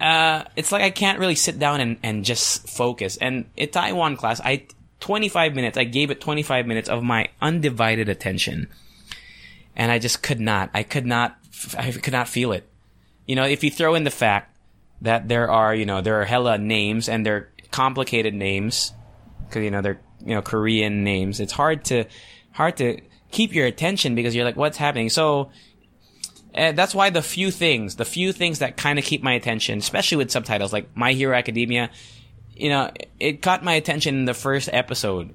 Uh, 0.00 0.44
it's 0.56 0.72
like 0.72 0.82
I 0.82 0.90
can't 0.90 1.18
really 1.18 1.34
sit 1.34 1.58
down 1.58 1.80
and, 1.80 1.98
and 2.02 2.24
just 2.24 2.68
focus. 2.68 3.16
And 3.16 3.54
Itaewon 3.56 4.16
class, 4.16 4.40
I, 4.40 4.66
25 5.00 5.54
minutes, 5.54 5.78
I 5.78 5.84
gave 5.84 6.10
it 6.10 6.20
25 6.20 6.66
minutes 6.66 6.88
of 6.88 7.02
my 7.02 7.28
undivided 7.40 8.08
attention. 8.08 8.68
And 9.76 9.92
I 9.92 9.98
just 9.98 10.22
could 10.22 10.40
not, 10.40 10.70
I 10.74 10.82
could 10.82 11.06
not, 11.06 11.38
I 11.76 11.90
could 11.92 12.12
not 12.12 12.28
feel 12.28 12.52
it. 12.52 12.68
You 13.26 13.36
know, 13.36 13.44
if 13.44 13.62
you 13.62 13.70
throw 13.70 13.94
in 13.94 14.04
the 14.04 14.10
fact 14.10 14.56
that 15.02 15.28
there 15.28 15.50
are, 15.50 15.74
you 15.74 15.86
know, 15.86 16.00
there 16.00 16.20
are 16.20 16.24
hella 16.24 16.58
names 16.58 17.08
and 17.08 17.24
they're 17.24 17.48
complicated 17.70 18.34
names, 18.34 18.92
because 19.50 19.64
you 19.64 19.70
know 19.70 19.82
they're 19.82 20.00
you 20.24 20.34
know 20.34 20.42
Korean 20.42 21.04
names. 21.04 21.40
It's 21.40 21.52
hard 21.52 21.84
to 21.86 22.04
hard 22.52 22.76
to 22.78 23.00
keep 23.30 23.54
your 23.54 23.66
attention 23.66 24.14
because 24.14 24.34
you're 24.34 24.44
like, 24.44 24.56
what's 24.56 24.78
happening? 24.78 25.08
So 25.08 25.50
uh, 26.54 26.72
that's 26.72 26.94
why 26.94 27.10
the 27.10 27.22
few 27.22 27.50
things, 27.50 27.96
the 27.96 28.04
few 28.04 28.32
things 28.32 28.58
that 28.58 28.76
kind 28.76 28.98
of 28.98 29.04
keep 29.04 29.22
my 29.22 29.32
attention, 29.32 29.78
especially 29.78 30.18
with 30.18 30.30
subtitles 30.30 30.72
like 30.72 30.96
My 30.96 31.12
Hero 31.12 31.36
Academia, 31.36 31.90
you 32.54 32.68
know, 32.68 32.90
it 33.18 33.42
caught 33.42 33.62
my 33.62 33.74
attention 33.74 34.16
in 34.16 34.24
the 34.24 34.34
first 34.34 34.68
episode. 34.72 35.34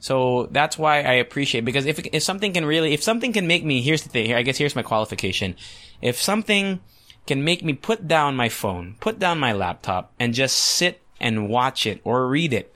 So 0.00 0.48
that's 0.50 0.78
why 0.78 1.02
I 1.02 1.14
appreciate 1.14 1.64
because 1.64 1.86
if 1.86 2.00
if 2.12 2.22
something 2.22 2.54
can 2.54 2.64
really 2.64 2.94
if 2.94 3.02
something 3.02 3.34
can 3.34 3.46
make 3.46 3.64
me 3.64 3.82
here's 3.82 4.02
the 4.02 4.08
thing 4.08 4.24
here 4.24 4.36
I 4.38 4.42
guess 4.42 4.56
here's 4.56 4.74
my 4.74 4.82
qualification 4.82 5.56
if 6.00 6.16
something 6.20 6.80
can 7.26 7.44
make 7.44 7.62
me 7.62 7.74
put 7.74 8.08
down 8.08 8.34
my 8.34 8.48
phone 8.48 8.96
put 8.98 9.18
down 9.18 9.38
my 9.38 9.52
laptop 9.52 10.14
and 10.18 10.32
just 10.32 10.56
sit 10.56 11.02
and 11.20 11.50
watch 11.50 11.84
it 11.84 12.00
or 12.02 12.26
read 12.28 12.54
it 12.54 12.74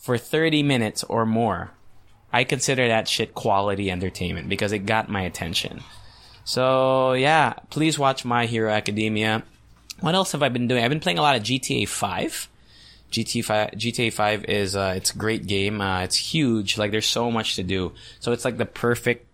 for 0.00 0.16
30 0.16 0.62
minutes 0.62 1.04
or 1.04 1.26
more, 1.26 1.72
I 2.32 2.44
consider 2.44 2.88
that 2.88 3.06
shit 3.06 3.34
quality 3.34 3.90
entertainment 3.90 4.48
because 4.48 4.72
it 4.72 4.80
got 4.80 5.08
my 5.08 5.22
attention. 5.22 5.82
So 6.44 7.12
yeah, 7.12 7.54
please 7.68 7.98
watch 7.98 8.24
My 8.24 8.46
Hero 8.46 8.70
Academia. 8.72 9.42
What 10.00 10.14
else 10.14 10.32
have 10.32 10.42
I 10.42 10.48
been 10.48 10.66
doing? 10.66 10.82
I've 10.82 10.90
been 10.90 11.00
playing 11.00 11.18
a 11.18 11.22
lot 11.22 11.36
of 11.36 11.42
GTA 11.42 11.86
5. 11.86 12.48
GTA 13.12 13.44
5, 13.44 13.70
GTA 13.72 14.12
5 14.12 14.44
is, 14.44 14.74
uh, 14.74 14.94
it's 14.96 15.12
a 15.12 15.18
great 15.18 15.46
game. 15.46 15.80
Uh, 15.80 16.02
it's 16.02 16.16
huge. 16.16 16.78
Like 16.78 16.92
there's 16.92 17.06
so 17.06 17.30
much 17.30 17.56
to 17.56 17.62
do. 17.62 17.92
So 18.20 18.32
it's 18.32 18.44
like 18.44 18.56
the 18.56 18.66
perfect 18.66 19.26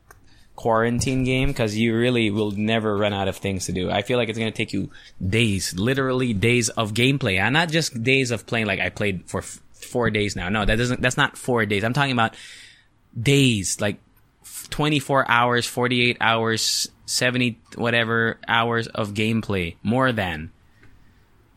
quarantine 0.56 1.22
game 1.24 1.48
because 1.48 1.76
you 1.76 1.94
really 1.94 2.30
will 2.30 2.50
never 2.50 2.96
run 2.96 3.12
out 3.12 3.28
of 3.28 3.36
things 3.36 3.66
to 3.66 3.72
do. 3.72 3.90
I 3.90 4.02
feel 4.02 4.18
like 4.18 4.30
it's 4.30 4.38
going 4.38 4.50
to 4.50 4.56
take 4.56 4.72
you 4.72 4.90
days, 5.24 5.78
literally 5.78 6.32
days 6.32 6.70
of 6.70 6.94
gameplay 6.94 7.38
and 7.38 7.52
not 7.52 7.68
just 7.68 8.02
days 8.02 8.30
of 8.30 8.46
playing 8.46 8.66
like 8.66 8.80
I 8.80 8.88
played 8.88 9.24
for 9.26 9.44
four 9.76 10.10
days 10.10 10.36
now. 10.36 10.48
No, 10.48 10.64
that 10.64 10.76
doesn't, 10.76 11.00
that's 11.00 11.16
not 11.16 11.36
four 11.36 11.66
days. 11.66 11.84
I'm 11.84 11.92
talking 11.92 12.12
about 12.12 12.34
days, 13.20 13.80
like 13.80 13.98
24 14.70 15.30
hours, 15.30 15.66
48 15.66 16.16
hours, 16.20 16.90
70 17.06 17.58
whatever 17.76 18.38
hours 18.48 18.86
of 18.88 19.14
gameplay, 19.14 19.76
more 19.82 20.12
than 20.12 20.50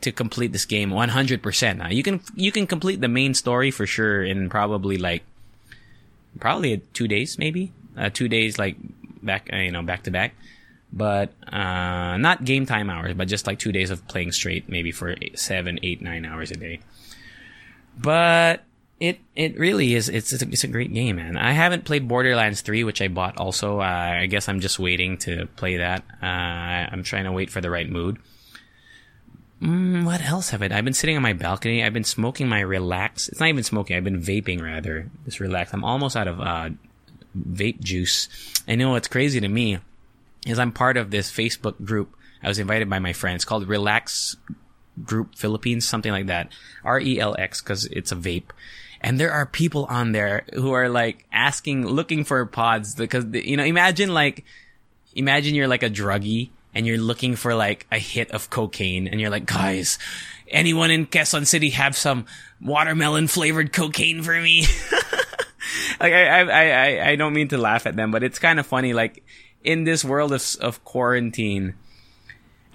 to 0.02 0.12
complete 0.12 0.52
this 0.54 0.66
game 0.66 0.92
100%. 0.92 1.78
Now, 1.78 1.90
you 1.90 2.04
can, 2.04 2.22
you 2.36 2.52
can 2.52 2.68
complete 2.68 3.02
the 3.02 3.08
main 3.08 3.34
story 3.34 3.72
for 3.72 3.86
sure 3.86 4.24
in 4.24 4.50
probably 4.50 4.98
like, 4.98 5.24
probably 6.40 6.78
two 6.94 7.08
days, 7.08 7.38
maybe, 7.38 7.74
uh, 7.98 8.10
two 8.10 8.30
days, 8.30 8.58
like 8.58 8.78
back, 9.22 9.50
uh, 9.52 9.58
you 9.58 9.72
know, 9.72 9.84
back 9.84 10.04
to 10.04 10.12
back. 10.12 10.36
But, 10.92 11.34
uh, 11.52 12.18
not 12.18 12.46
game 12.46 12.66
time 12.66 12.90
hours, 12.90 13.14
but 13.14 13.28
just 13.28 13.46
like 13.46 13.60
two 13.60 13.72
days 13.72 13.92
of 13.92 14.08
playing 14.08 14.32
straight, 14.32 14.70
maybe 14.70 14.92
for 14.92 15.16
eight, 15.22 15.38
seven, 15.38 15.80
eight, 15.84 16.02
nine 16.02 16.26
hours 16.26 16.50
a 16.52 16.56
day. 16.56 16.80
But 18.02 18.64
it 19.00 19.20
it 19.36 19.58
really 19.58 19.94
is 19.94 20.10
it's 20.10 20.34
it's 20.34 20.44
a, 20.44 20.48
it's 20.48 20.64
a, 20.64 20.68
great 20.68 20.94
game, 20.94 21.18
man. 21.18 21.38
I 21.38 21.52
haven't 21.52 21.86
played 21.86 22.08
Borderlands 22.08 22.62
3, 22.62 22.84
which 22.84 23.02
I 23.02 23.08
bought 23.08 23.38
also. 23.38 23.80
Uh, 23.80 23.84
I 24.22 24.26
guess 24.28 24.48
I'm 24.50 24.60
just 24.60 24.80
waiting 24.80 25.18
to 25.20 25.48
play 25.56 25.78
that. 25.78 26.04
Uh, 26.22 26.26
I'm 26.26 27.04
trying 27.04 27.26
to 27.26 27.32
wait 27.32 27.50
for 27.50 27.62
the 27.62 27.70
right 27.70 27.90
mood. 27.90 28.18
Mm, 29.62 30.06
what 30.06 30.22
else 30.22 30.52
have 30.52 30.62
I? 30.62 30.70
I've 30.72 30.86
been 30.86 30.94
sitting 30.94 31.18
on 31.18 31.22
my 31.22 31.34
balcony. 31.34 31.84
I've 31.84 31.94
been 31.94 32.06
smoking 32.06 32.48
my 32.48 32.62
relax. 32.62 33.28
It's 33.28 33.40
not 33.40 33.50
even 33.50 33.64
smoking. 33.64 33.98
I've 33.98 34.06
been 34.06 34.22
vaping 34.22 34.62
rather. 34.62 35.10
Just 35.26 35.40
relax. 35.40 35.74
I'm 35.74 35.84
almost 35.84 36.16
out 36.16 36.28
of 36.30 36.40
uh, 36.40 36.70
vape 37.38 37.82
juice. 37.82 38.30
I 38.68 38.76
know 38.76 38.92
what's 38.92 39.10
crazy 39.10 39.42
to 39.42 39.48
me 39.48 39.80
is 40.46 40.60
I'm 40.60 40.72
part 40.72 40.96
of 40.96 41.12
this 41.12 41.30
Facebook 41.30 41.84
group. 41.84 42.16
I 42.42 42.48
was 42.48 42.60
invited 42.60 42.90
by 42.90 43.00
my 43.00 43.12
friends 43.12 43.44
called 43.44 43.68
Relax 43.68 44.38
Group 45.04 45.36
Philippines, 45.36 45.88
something 45.88 46.12
like 46.12 46.28
that. 46.28 46.52
R 46.84 47.00
E 47.00 47.20
L 47.20 47.36
X, 47.38 47.62
because 47.62 47.86
it's 47.86 48.12
a 48.12 48.16
vape. 48.16 48.52
And 49.02 49.20
there 49.20 49.32
are 49.32 49.46
people 49.46 49.86
on 49.86 50.12
there 50.12 50.44
who 50.54 50.72
are 50.72 50.90
like 50.90 51.26
asking, 51.32 51.88
looking 51.88 52.26
for 52.26 52.46
pods 52.46 52.96
because, 52.96 53.26
you 53.34 53.56
know, 53.56 53.64
imagine 53.64 54.14
like, 54.14 54.44
imagine 55.16 55.56
you're 55.56 55.70
like 55.70 55.84
a 55.84 55.90
druggie 55.90 56.50
and 56.76 56.86
you're 56.86 56.98
looking 56.98 57.36
for 57.36 57.56
like 57.56 57.88
a 57.92 57.98
hit 57.98 58.32
of 58.32 58.50
cocaine 58.50 59.08
and 59.08 59.22
you're 59.22 59.30
like, 59.30 59.46
guys, 59.46 60.00
anyone 60.50 60.92
in 60.92 61.06
Quezon 61.06 61.48
City 61.48 61.70
have 61.70 61.96
some 61.96 62.26
watermelon 62.62 63.28
flavored 63.28 63.72
cocaine 63.72 64.22
for 64.22 64.40
me? 64.40 64.66
like, 66.00 66.12
I, 66.12 66.42
I, 66.42 66.70
I, 66.70 67.10
I 67.12 67.16
don't 67.16 67.34
mean 67.34 67.48
to 67.50 67.58
laugh 67.58 67.86
at 67.86 67.96
them, 67.96 68.12
but 68.12 68.24
it's 68.24 68.40
kind 68.40 68.60
of 68.60 68.68
funny. 68.68 68.94
Like, 68.94 69.24
in 69.64 69.84
this 69.84 70.04
world 70.04 70.32
of, 70.34 70.44
of 70.62 70.84
quarantine, 70.84 71.76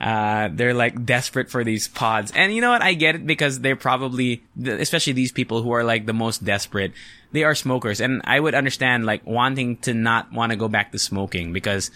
Uh, 0.01 0.49
they're 0.53 0.75
like 0.75 1.07
desperate 1.07 1.51
for 1.51 1.63
these 1.63 1.89
pods. 1.89 2.33
And 2.35 2.53
you 2.53 2.61
know 2.61 2.71
what? 2.71 2.83
I 2.83 2.95
get 2.95 3.15
it 3.15 3.27
because 3.27 3.61
they're 3.61 3.77
probably, 3.77 4.43
especially 4.65 5.13
these 5.13 5.33
people 5.33 5.63
who 5.63 5.71
are 5.71 5.85
like 5.85 6.07
the 6.07 6.13
most 6.13 6.45
desperate, 6.45 6.93
they 7.33 7.45
are 7.45 7.55
smokers. 7.55 8.01
And 8.01 8.21
I 8.25 8.41
would 8.41 8.55
understand 8.55 9.07
like 9.07 9.25
wanting 9.25 9.77
to 9.79 9.95
not 9.95 10.33
want 10.33 10.51
to 10.51 10.57
go 10.57 10.69
back 10.69 10.93
to 10.93 10.99
smoking 10.99 11.53
because 11.53 11.91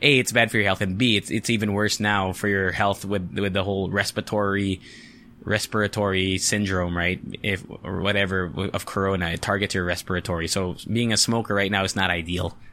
A, 0.00 0.18
it's 0.18 0.32
bad 0.32 0.50
for 0.50 0.56
your 0.56 0.66
health 0.66 0.80
and 0.80 0.96
B, 0.96 1.16
it's, 1.16 1.30
it's 1.30 1.50
even 1.50 1.74
worse 1.74 2.00
now 2.00 2.32
for 2.32 2.48
your 2.48 2.72
health 2.72 3.04
with, 3.04 3.38
with 3.38 3.52
the 3.52 3.62
whole 3.62 3.90
respiratory, 3.90 4.80
respiratory 5.44 6.38
syndrome, 6.38 6.96
right? 6.96 7.20
If, 7.42 7.64
or 7.84 8.00
whatever 8.00 8.50
of 8.72 8.86
corona, 8.86 9.28
it 9.28 9.42
targets 9.42 9.74
your 9.74 9.84
respiratory. 9.84 10.48
So 10.48 10.76
being 10.90 11.12
a 11.12 11.18
smoker 11.18 11.54
right 11.54 11.70
now 11.70 11.84
is 11.84 11.94
not 11.94 12.10
ideal. 12.10 12.56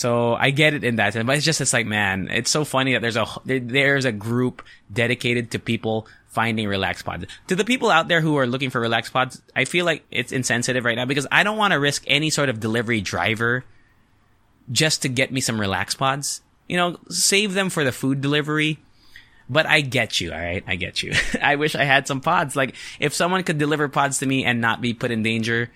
So 0.00 0.32
I 0.32 0.48
get 0.48 0.72
it 0.72 0.82
in 0.82 0.96
that 0.96 1.12
sense, 1.12 1.26
but 1.26 1.36
it's 1.36 1.44
just 1.44 1.60
it's 1.60 1.74
like 1.74 1.84
man, 1.84 2.28
it's 2.30 2.50
so 2.50 2.64
funny 2.64 2.94
that 2.94 3.02
there's 3.02 3.18
a 3.18 3.26
there's 3.44 4.06
a 4.06 4.12
group 4.12 4.62
dedicated 4.90 5.50
to 5.50 5.58
people 5.58 6.06
finding 6.26 6.66
relax 6.66 7.02
pods. 7.02 7.26
To 7.48 7.54
the 7.54 7.66
people 7.66 7.90
out 7.90 8.08
there 8.08 8.22
who 8.22 8.38
are 8.38 8.46
looking 8.46 8.70
for 8.70 8.80
relax 8.80 9.10
pods, 9.10 9.42
I 9.54 9.66
feel 9.66 9.84
like 9.84 10.02
it's 10.10 10.32
insensitive 10.32 10.86
right 10.86 10.96
now 10.96 11.04
because 11.04 11.26
I 11.30 11.42
don't 11.42 11.58
want 11.58 11.74
to 11.74 11.78
risk 11.78 12.02
any 12.06 12.30
sort 12.30 12.48
of 12.48 12.60
delivery 12.60 13.02
driver 13.02 13.62
just 14.72 15.02
to 15.02 15.10
get 15.10 15.32
me 15.32 15.42
some 15.42 15.60
relax 15.60 15.94
pods. 15.94 16.40
You 16.66 16.78
know, 16.78 16.98
save 17.10 17.52
them 17.52 17.68
for 17.68 17.84
the 17.84 17.92
food 17.92 18.22
delivery. 18.22 18.78
But 19.50 19.66
I 19.66 19.82
get 19.82 20.18
you, 20.18 20.32
all 20.32 20.38
right? 20.38 20.64
I 20.66 20.76
get 20.76 21.02
you. 21.02 21.12
I 21.42 21.56
wish 21.56 21.74
I 21.74 21.84
had 21.84 22.06
some 22.06 22.22
pods. 22.22 22.56
Like, 22.56 22.74
if 23.00 23.12
someone 23.12 23.42
could 23.42 23.58
deliver 23.58 23.88
pods 23.88 24.20
to 24.20 24.26
me 24.26 24.44
and 24.44 24.60
not 24.60 24.80
be 24.80 24.94
put 24.94 25.10
in 25.10 25.24
danger, 25.24 25.70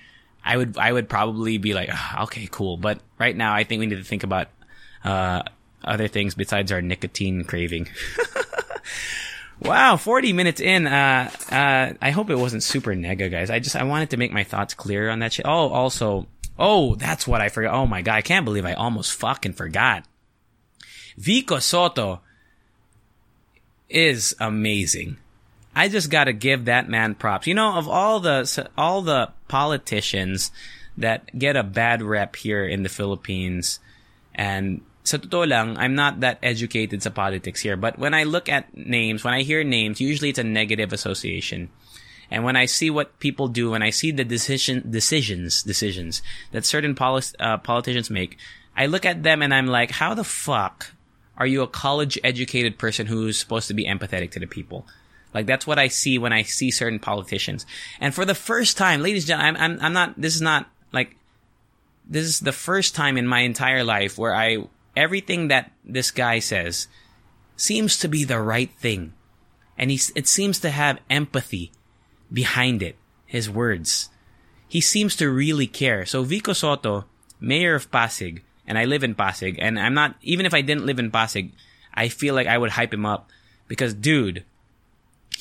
I 0.44 0.56
would 0.56 0.76
I 0.76 0.92
would 0.92 1.08
probably 1.08 1.58
be 1.58 1.72
like, 1.72 1.88
oh, 1.92 2.24
okay, 2.24 2.48
cool. 2.50 2.76
But 2.76 3.00
right 3.18 3.34
now, 3.34 3.54
I 3.54 3.64
think 3.64 3.80
we 3.80 3.86
need 3.86 3.96
to 3.96 4.04
think 4.04 4.24
about 4.24 4.48
uh, 5.02 5.42
other 5.82 6.08
things 6.08 6.34
besides 6.34 6.70
our 6.70 6.82
nicotine 6.82 7.44
craving. 7.44 7.88
wow, 9.60 9.96
forty 9.96 10.32
minutes 10.32 10.60
in. 10.60 10.86
Uh, 10.86 11.30
uh, 11.50 11.92
I 12.00 12.10
hope 12.10 12.28
it 12.28 12.38
wasn't 12.38 12.62
super 12.62 12.94
nega, 12.94 13.30
guys. 13.30 13.48
I 13.48 13.58
just 13.58 13.74
I 13.76 13.84
wanted 13.84 14.10
to 14.10 14.18
make 14.18 14.32
my 14.32 14.44
thoughts 14.44 14.74
clear 14.74 15.08
on 15.08 15.20
that 15.20 15.32
shit. 15.32 15.46
Oh, 15.46 15.70
also, 15.70 16.26
oh, 16.58 16.94
that's 16.96 17.26
what 17.26 17.40
I 17.40 17.48
forgot. 17.48 17.74
Oh 17.74 17.86
my 17.86 18.02
god, 18.02 18.16
I 18.16 18.22
can't 18.22 18.44
believe 18.44 18.66
I 18.66 18.74
almost 18.74 19.14
fucking 19.14 19.54
forgot. 19.54 20.04
Vico 21.16 21.58
Sotto 21.58 22.20
is 23.88 24.34
amazing. 24.40 25.16
I 25.74 25.88
just 25.88 26.10
got 26.10 26.24
to 26.24 26.32
give 26.32 26.66
that 26.66 26.88
man 26.88 27.14
props. 27.14 27.46
You 27.46 27.54
know, 27.54 27.74
of 27.74 27.88
all 27.88 28.20
the 28.20 28.68
all 28.76 29.02
the 29.02 29.30
politicians 29.48 30.50
that 30.96 31.36
get 31.36 31.56
a 31.56 31.62
bad 31.62 32.02
rep 32.02 32.36
here 32.36 32.64
in 32.64 32.82
the 32.82 32.88
Philippines, 32.88 33.80
and 34.34 34.80
sa 35.04 35.18
totoo 35.18 35.48
lang, 35.48 35.76
I'm 35.76 35.94
not 35.94 36.20
that 36.20 36.38
educated 36.42 37.02
sa 37.02 37.10
politics 37.10 37.60
here, 37.60 37.76
but 37.76 37.98
when 37.98 38.14
I 38.14 38.24
look 38.24 38.48
at 38.48 38.72
names, 38.76 39.22
when 39.22 39.34
I 39.34 39.42
hear 39.42 39.62
names, 39.62 40.00
usually 40.00 40.30
it's 40.30 40.40
a 40.40 40.44
negative 40.44 40.92
association. 40.92 41.68
And 42.30 42.42
when 42.42 42.56
I 42.56 42.64
see 42.64 42.88
what 42.88 43.20
people 43.20 43.48
do, 43.48 43.70
when 43.70 43.82
I 43.82 43.90
see 43.90 44.10
the 44.10 44.24
decision 44.24 44.82
decisions 44.88 45.62
decisions 45.62 46.22
that 46.52 46.64
certain 46.64 46.96
poli- 46.96 47.36
uh, 47.38 47.58
politicians 47.58 48.08
make, 48.08 48.38
I 48.74 48.86
look 48.86 49.04
at 49.04 49.22
them 49.22 49.42
and 49.42 49.52
I'm 49.52 49.68
like, 49.68 49.92
how 49.92 50.14
the 50.14 50.24
fuck 50.24 50.92
are 51.36 51.46
you 51.46 51.62
a 51.62 51.68
college 51.68 52.18
educated 52.24 52.78
person 52.78 53.06
who's 53.06 53.38
supposed 53.38 53.68
to 53.68 53.74
be 53.74 53.84
empathetic 53.84 54.30
to 54.32 54.40
the 54.40 54.46
people? 54.46 54.86
Like 55.34 55.46
that's 55.46 55.66
what 55.66 55.78
I 55.78 55.88
see 55.88 56.16
when 56.16 56.32
I 56.32 56.42
see 56.42 56.70
certain 56.70 57.00
politicians. 57.00 57.66
And 58.00 58.14
for 58.14 58.24
the 58.24 58.34
first 58.34 58.78
time, 58.78 59.02
ladies 59.02 59.24
and 59.24 59.28
gentlemen, 59.28 59.56
I'm, 59.56 59.72
I'm, 59.72 59.86
I'm 59.86 59.92
not, 59.92 60.20
this 60.20 60.36
is 60.36 60.40
not 60.40 60.70
like, 60.92 61.16
this 62.08 62.24
is 62.24 62.40
the 62.40 62.52
first 62.52 62.94
time 62.94 63.18
in 63.18 63.26
my 63.26 63.40
entire 63.40 63.82
life 63.82 64.16
where 64.16 64.34
I, 64.34 64.58
everything 64.96 65.48
that 65.48 65.72
this 65.84 66.10
guy 66.10 66.38
says 66.38 66.86
seems 67.56 67.98
to 67.98 68.08
be 68.08 68.24
the 68.24 68.40
right 68.40 68.70
thing. 68.78 69.12
And 69.76 69.90
he, 69.90 70.00
it 70.14 70.28
seems 70.28 70.60
to 70.60 70.70
have 70.70 71.00
empathy 71.10 71.72
behind 72.32 72.82
it. 72.82 72.96
His 73.26 73.50
words. 73.50 74.10
He 74.68 74.80
seems 74.80 75.16
to 75.16 75.28
really 75.28 75.66
care. 75.66 76.06
So 76.06 76.22
Vico 76.22 76.52
Sotto, 76.52 77.06
mayor 77.40 77.74
of 77.74 77.90
Pasig, 77.90 78.44
and 78.64 78.78
I 78.78 78.84
live 78.84 79.02
in 79.02 79.16
Pasig, 79.16 79.58
and 79.58 79.76
I'm 79.76 79.94
not, 79.94 80.14
even 80.22 80.46
if 80.46 80.54
I 80.54 80.60
didn't 80.60 80.86
live 80.86 81.00
in 81.00 81.10
Pasig, 81.10 81.50
I 81.92 82.08
feel 82.08 82.34
like 82.36 82.46
I 82.46 82.56
would 82.56 82.70
hype 82.70 82.94
him 82.94 83.04
up 83.04 83.30
because 83.66 83.92
dude, 83.92 84.44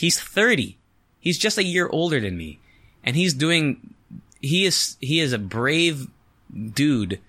He's 0.03 0.19
30. 0.19 0.77
He's 1.21 1.37
just 1.37 1.57
a 1.57 1.63
year 1.63 1.87
older 1.87 2.19
than 2.19 2.35
me. 2.35 2.59
And 3.05 3.15
he's 3.15 3.33
doing, 3.33 3.93
he 4.41 4.65
is, 4.65 4.97
he 4.99 5.21
is 5.21 5.31
a 5.31 5.39
brave 5.39 6.09
dude 6.53 7.21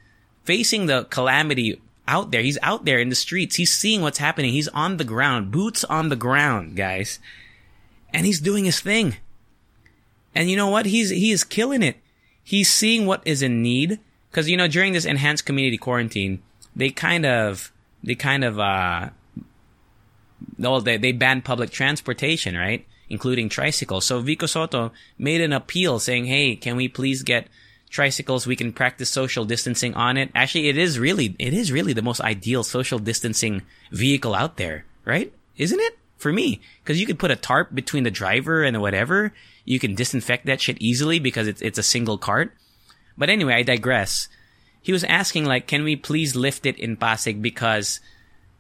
facing 0.42 0.86
the 0.86 1.04
calamity 1.04 1.80
out 2.08 2.32
there. 2.32 2.42
He's 2.42 2.58
out 2.62 2.84
there 2.84 2.98
in 2.98 3.10
the 3.10 3.14
streets. 3.14 3.54
He's 3.54 3.72
seeing 3.72 4.00
what's 4.02 4.18
happening. 4.18 4.50
He's 4.50 4.66
on 4.66 4.96
the 4.96 5.04
ground, 5.04 5.52
boots 5.52 5.84
on 5.84 6.08
the 6.08 6.16
ground, 6.16 6.74
guys. 6.74 7.20
And 8.12 8.26
he's 8.26 8.40
doing 8.40 8.64
his 8.64 8.80
thing. 8.80 9.18
And 10.34 10.50
you 10.50 10.56
know 10.56 10.68
what? 10.68 10.86
He's, 10.86 11.10
he 11.10 11.30
is 11.30 11.44
killing 11.44 11.84
it. 11.84 11.98
He's 12.42 12.72
seeing 12.72 13.06
what 13.06 13.22
is 13.24 13.40
in 13.40 13.62
need. 13.62 14.00
Cause, 14.32 14.48
you 14.48 14.56
know, 14.56 14.66
during 14.66 14.94
this 14.94 15.04
enhanced 15.04 15.46
community 15.46 15.78
quarantine, 15.78 16.42
they 16.74 16.90
kind 16.90 17.24
of, 17.24 17.70
they 18.02 18.16
kind 18.16 18.42
of, 18.42 18.58
uh, 18.58 19.10
well, 20.58 20.80
they, 20.80 20.96
they 20.96 21.12
banned 21.12 21.44
public 21.44 21.70
transportation, 21.70 22.56
right? 22.56 22.86
Including 23.08 23.48
tricycles. 23.48 24.04
So 24.04 24.20
Vico 24.20 24.46
Sotto 24.46 24.92
made 25.18 25.40
an 25.40 25.52
appeal 25.52 25.98
saying, 25.98 26.26
hey, 26.26 26.56
can 26.56 26.76
we 26.76 26.88
please 26.88 27.22
get 27.22 27.48
tricycles? 27.90 28.46
We 28.46 28.56
can 28.56 28.72
practice 28.72 29.10
social 29.10 29.44
distancing 29.44 29.94
on 29.94 30.16
it. 30.16 30.30
Actually, 30.34 30.68
it 30.68 30.78
is 30.78 30.98
really, 30.98 31.36
it 31.38 31.52
is 31.52 31.72
really 31.72 31.92
the 31.92 32.02
most 32.02 32.20
ideal 32.20 32.62
social 32.62 32.98
distancing 32.98 33.62
vehicle 33.90 34.34
out 34.34 34.56
there, 34.56 34.84
right? 35.04 35.32
Isn't 35.56 35.80
it? 35.80 35.98
For 36.16 36.32
me. 36.32 36.60
Cause 36.84 36.98
you 36.98 37.06
could 37.06 37.18
put 37.18 37.30
a 37.30 37.36
tarp 37.36 37.74
between 37.74 38.04
the 38.04 38.10
driver 38.10 38.62
and 38.62 38.80
whatever. 38.80 39.34
You 39.64 39.78
can 39.78 39.94
disinfect 39.94 40.46
that 40.46 40.60
shit 40.60 40.78
easily 40.80 41.18
because 41.18 41.46
it's, 41.46 41.60
it's 41.60 41.78
a 41.78 41.82
single 41.82 42.16
cart. 42.16 42.52
But 43.18 43.30
anyway, 43.30 43.54
I 43.54 43.62
digress. 43.62 44.28
He 44.80 44.92
was 44.92 45.04
asking 45.04 45.44
like, 45.44 45.66
can 45.66 45.84
we 45.84 45.96
please 45.96 46.36
lift 46.36 46.66
it 46.66 46.78
in 46.78 46.96
Pasig 46.96 47.40
because 47.40 48.00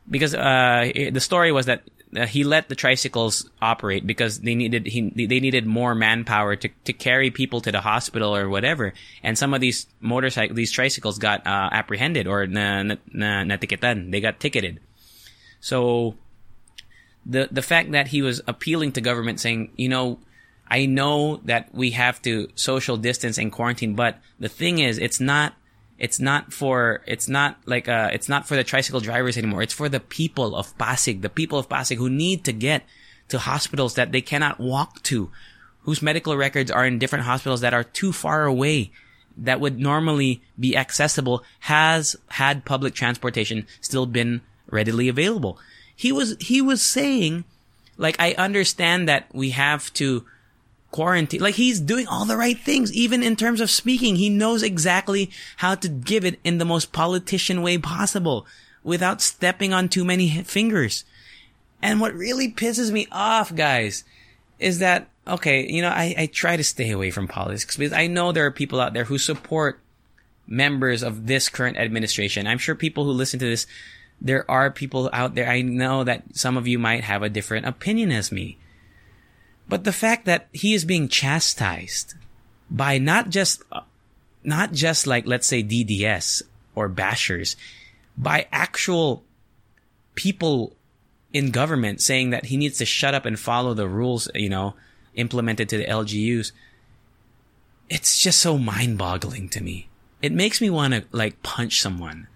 because 0.08 0.34
uh, 0.34 0.90
the 1.12 1.20
story 1.20 1.52
was 1.52 1.66
that 1.66 1.82
uh, 2.16 2.26
he 2.26 2.44
let 2.44 2.68
the 2.68 2.74
tricycles 2.74 3.50
operate 3.60 4.06
because 4.06 4.40
they 4.40 4.54
needed 4.54 4.86
he 4.86 5.10
they 5.10 5.40
needed 5.40 5.66
more 5.66 5.94
manpower 5.94 6.54
to 6.56 6.68
to 6.84 6.92
carry 6.92 7.30
people 7.30 7.60
to 7.60 7.72
the 7.72 7.80
hospital 7.80 8.36
or 8.36 8.48
whatever. 8.48 8.92
And 9.22 9.36
some 9.36 9.54
of 9.54 9.60
these 9.60 9.86
motorcycle 10.00 10.54
these 10.54 10.70
tricycles 10.70 11.18
got 11.18 11.46
uh, 11.46 11.70
apprehended 11.72 12.26
or 12.26 12.46
na, 12.46 12.82
na, 12.82 12.96
na. 13.44 13.56
They 13.56 14.20
got 14.20 14.38
ticketed. 14.38 14.80
So 15.60 16.14
the 17.26 17.48
the 17.50 17.62
fact 17.62 17.92
that 17.92 18.08
he 18.08 18.22
was 18.22 18.42
appealing 18.46 18.92
to 18.92 19.00
government 19.00 19.40
saying, 19.40 19.72
you 19.76 19.88
know, 19.88 20.18
I 20.68 20.86
know 20.86 21.40
that 21.44 21.74
we 21.74 21.92
have 21.92 22.22
to 22.22 22.48
social 22.54 22.96
distance 22.96 23.38
and 23.38 23.50
quarantine, 23.50 23.94
but 23.94 24.18
the 24.38 24.48
thing 24.48 24.78
is, 24.78 24.98
it's 24.98 25.20
not 25.20 25.54
it's 25.98 26.18
not 26.18 26.52
for 26.52 27.02
it's 27.06 27.28
not 27.28 27.58
like 27.66 27.88
uh 27.88 28.10
it's 28.12 28.28
not 28.28 28.46
for 28.46 28.56
the 28.56 28.64
tricycle 28.64 29.00
drivers 29.00 29.36
anymore. 29.36 29.62
It's 29.62 29.74
for 29.74 29.88
the 29.88 30.00
people 30.00 30.56
of 30.56 30.76
Pasig, 30.78 31.22
the 31.22 31.28
people 31.28 31.58
of 31.58 31.68
Pasig 31.68 31.98
who 31.98 32.10
need 32.10 32.44
to 32.44 32.52
get 32.52 32.84
to 33.28 33.38
hospitals 33.38 33.94
that 33.94 34.12
they 34.12 34.20
cannot 34.20 34.60
walk 34.60 35.02
to, 35.04 35.30
whose 35.82 36.02
medical 36.02 36.36
records 36.36 36.70
are 36.70 36.84
in 36.84 36.98
different 36.98 37.24
hospitals 37.24 37.60
that 37.60 37.74
are 37.74 37.84
too 37.84 38.12
far 38.12 38.44
away 38.44 38.90
that 39.36 39.60
would 39.60 39.78
normally 39.78 40.42
be 40.58 40.76
accessible 40.76 41.42
has 41.60 42.16
had 42.28 42.64
public 42.64 42.94
transportation 42.94 43.66
still 43.80 44.06
been 44.06 44.40
readily 44.70 45.08
available. 45.08 45.58
He 45.94 46.12
was 46.12 46.36
he 46.40 46.60
was 46.60 46.82
saying 46.82 47.44
like 47.96 48.16
I 48.18 48.32
understand 48.34 49.08
that 49.08 49.26
we 49.32 49.50
have 49.50 49.92
to 49.94 50.24
quarantine. 50.94 51.40
Like 51.40 51.56
he's 51.56 51.80
doing 51.80 52.06
all 52.06 52.24
the 52.24 52.36
right 52.36 52.56
things, 52.56 52.92
even 52.92 53.24
in 53.24 53.34
terms 53.34 53.60
of 53.60 53.68
speaking. 53.68 54.14
He 54.14 54.30
knows 54.30 54.62
exactly 54.62 55.28
how 55.56 55.74
to 55.74 55.88
give 55.88 56.24
it 56.24 56.38
in 56.44 56.58
the 56.58 56.64
most 56.64 56.92
politician 56.92 57.62
way 57.62 57.78
possible 57.78 58.46
without 58.84 59.20
stepping 59.20 59.72
on 59.72 59.88
too 59.88 60.04
many 60.04 60.30
fingers. 60.44 61.04
And 61.82 62.00
what 62.00 62.14
really 62.14 62.52
pisses 62.52 62.92
me 62.92 63.08
off, 63.10 63.52
guys, 63.52 64.04
is 64.60 64.78
that, 64.78 65.08
okay, 65.26 65.68
you 65.68 65.82
know, 65.82 65.88
I, 65.88 66.14
I 66.16 66.26
try 66.26 66.56
to 66.56 66.62
stay 66.62 66.92
away 66.92 67.10
from 67.10 67.26
politics 67.26 67.76
because 67.76 67.92
I 67.92 68.06
know 68.06 68.30
there 68.30 68.46
are 68.46 68.52
people 68.52 68.80
out 68.80 68.94
there 68.94 69.04
who 69.04 69.18
support 69.18 69.80
members 70.46 71.02
of 71.02 71.26
this 71.26 71.48
current 71.48 71.76
administration. 71.76 72.46
I'm 72.46 72.58
sure 72.58 72.76
people 72.76 73.04
who 73.04 73.10
listen 73.10 73.40
to 73.40 73.46
this, 73.46 73.66
there 74.20 74.48
are 74.48 74.70
people 74.70 75.10
out 75.12 75.34
there. 75.34 75.48
I 75.48 75.62
know 75.62 76.04
that 76.04 76.36
some 76.36 76.56
of 76.56 76.68
you 76.68 76.78
might 76.78 77.02
have 77.02 77.24
a 77.24 77.28
different 77.28 77.66
opinion 77.66 78.12
as 78.12 78.30
me. 78.30 78.58
But 79.68 79.84
the 79.84 79.92
fact 79.92 80.26
that 80.26 80.48
he 80.52 80.74
is 80.74 80.84
being 80.84 81.08
chastised 81.08 82.14
by 82.70 82.98
not 82.98 83.30
just, 83.30 83.62
not 84.42 84.72
just 84.72 85.06
like, 85.06 85.26
let's 85.26 85.46
say 85.46 85.62
DDS 85.62 86.42
or 86.74 86.88
bashers, 86.88 87.56
by 88.16 88.46
actual 88.52 89.24
people 90.14 90.76
in 91.32 91.50
government 91.50 92.00
saying 92.00 92.30
that 92.30 92.46
he 92.46 92.56
needs 92.56 92.78
to 92.78 92.84
shut 92.84 93.14
up 93.14 93.26
and 93.26 93.38
follow 93.38 93.74
the 93.74 93.88
rules, 93.88 94.28
you 94.34 94.48
know, 94.48 94.74
implemented 95.14 95.68
to 95.68 95.78
the 95.78 95.86
LGUs. 95.86 96.52
It's 97.88 98.18
just 98.18 98.40
so 98.40 98.58
mind 98.58 98.98
boggling 98.98 99.48
to 99.50 99.62
me. 99.62 99.88
It 100.22 100.32
makes 100.32 100.60
me 100.60 100.70
want 100.70 100.94
to 100.94 101.04
like 101.12 101.42
punch 101.42 101.80
someone. 101.80 102.28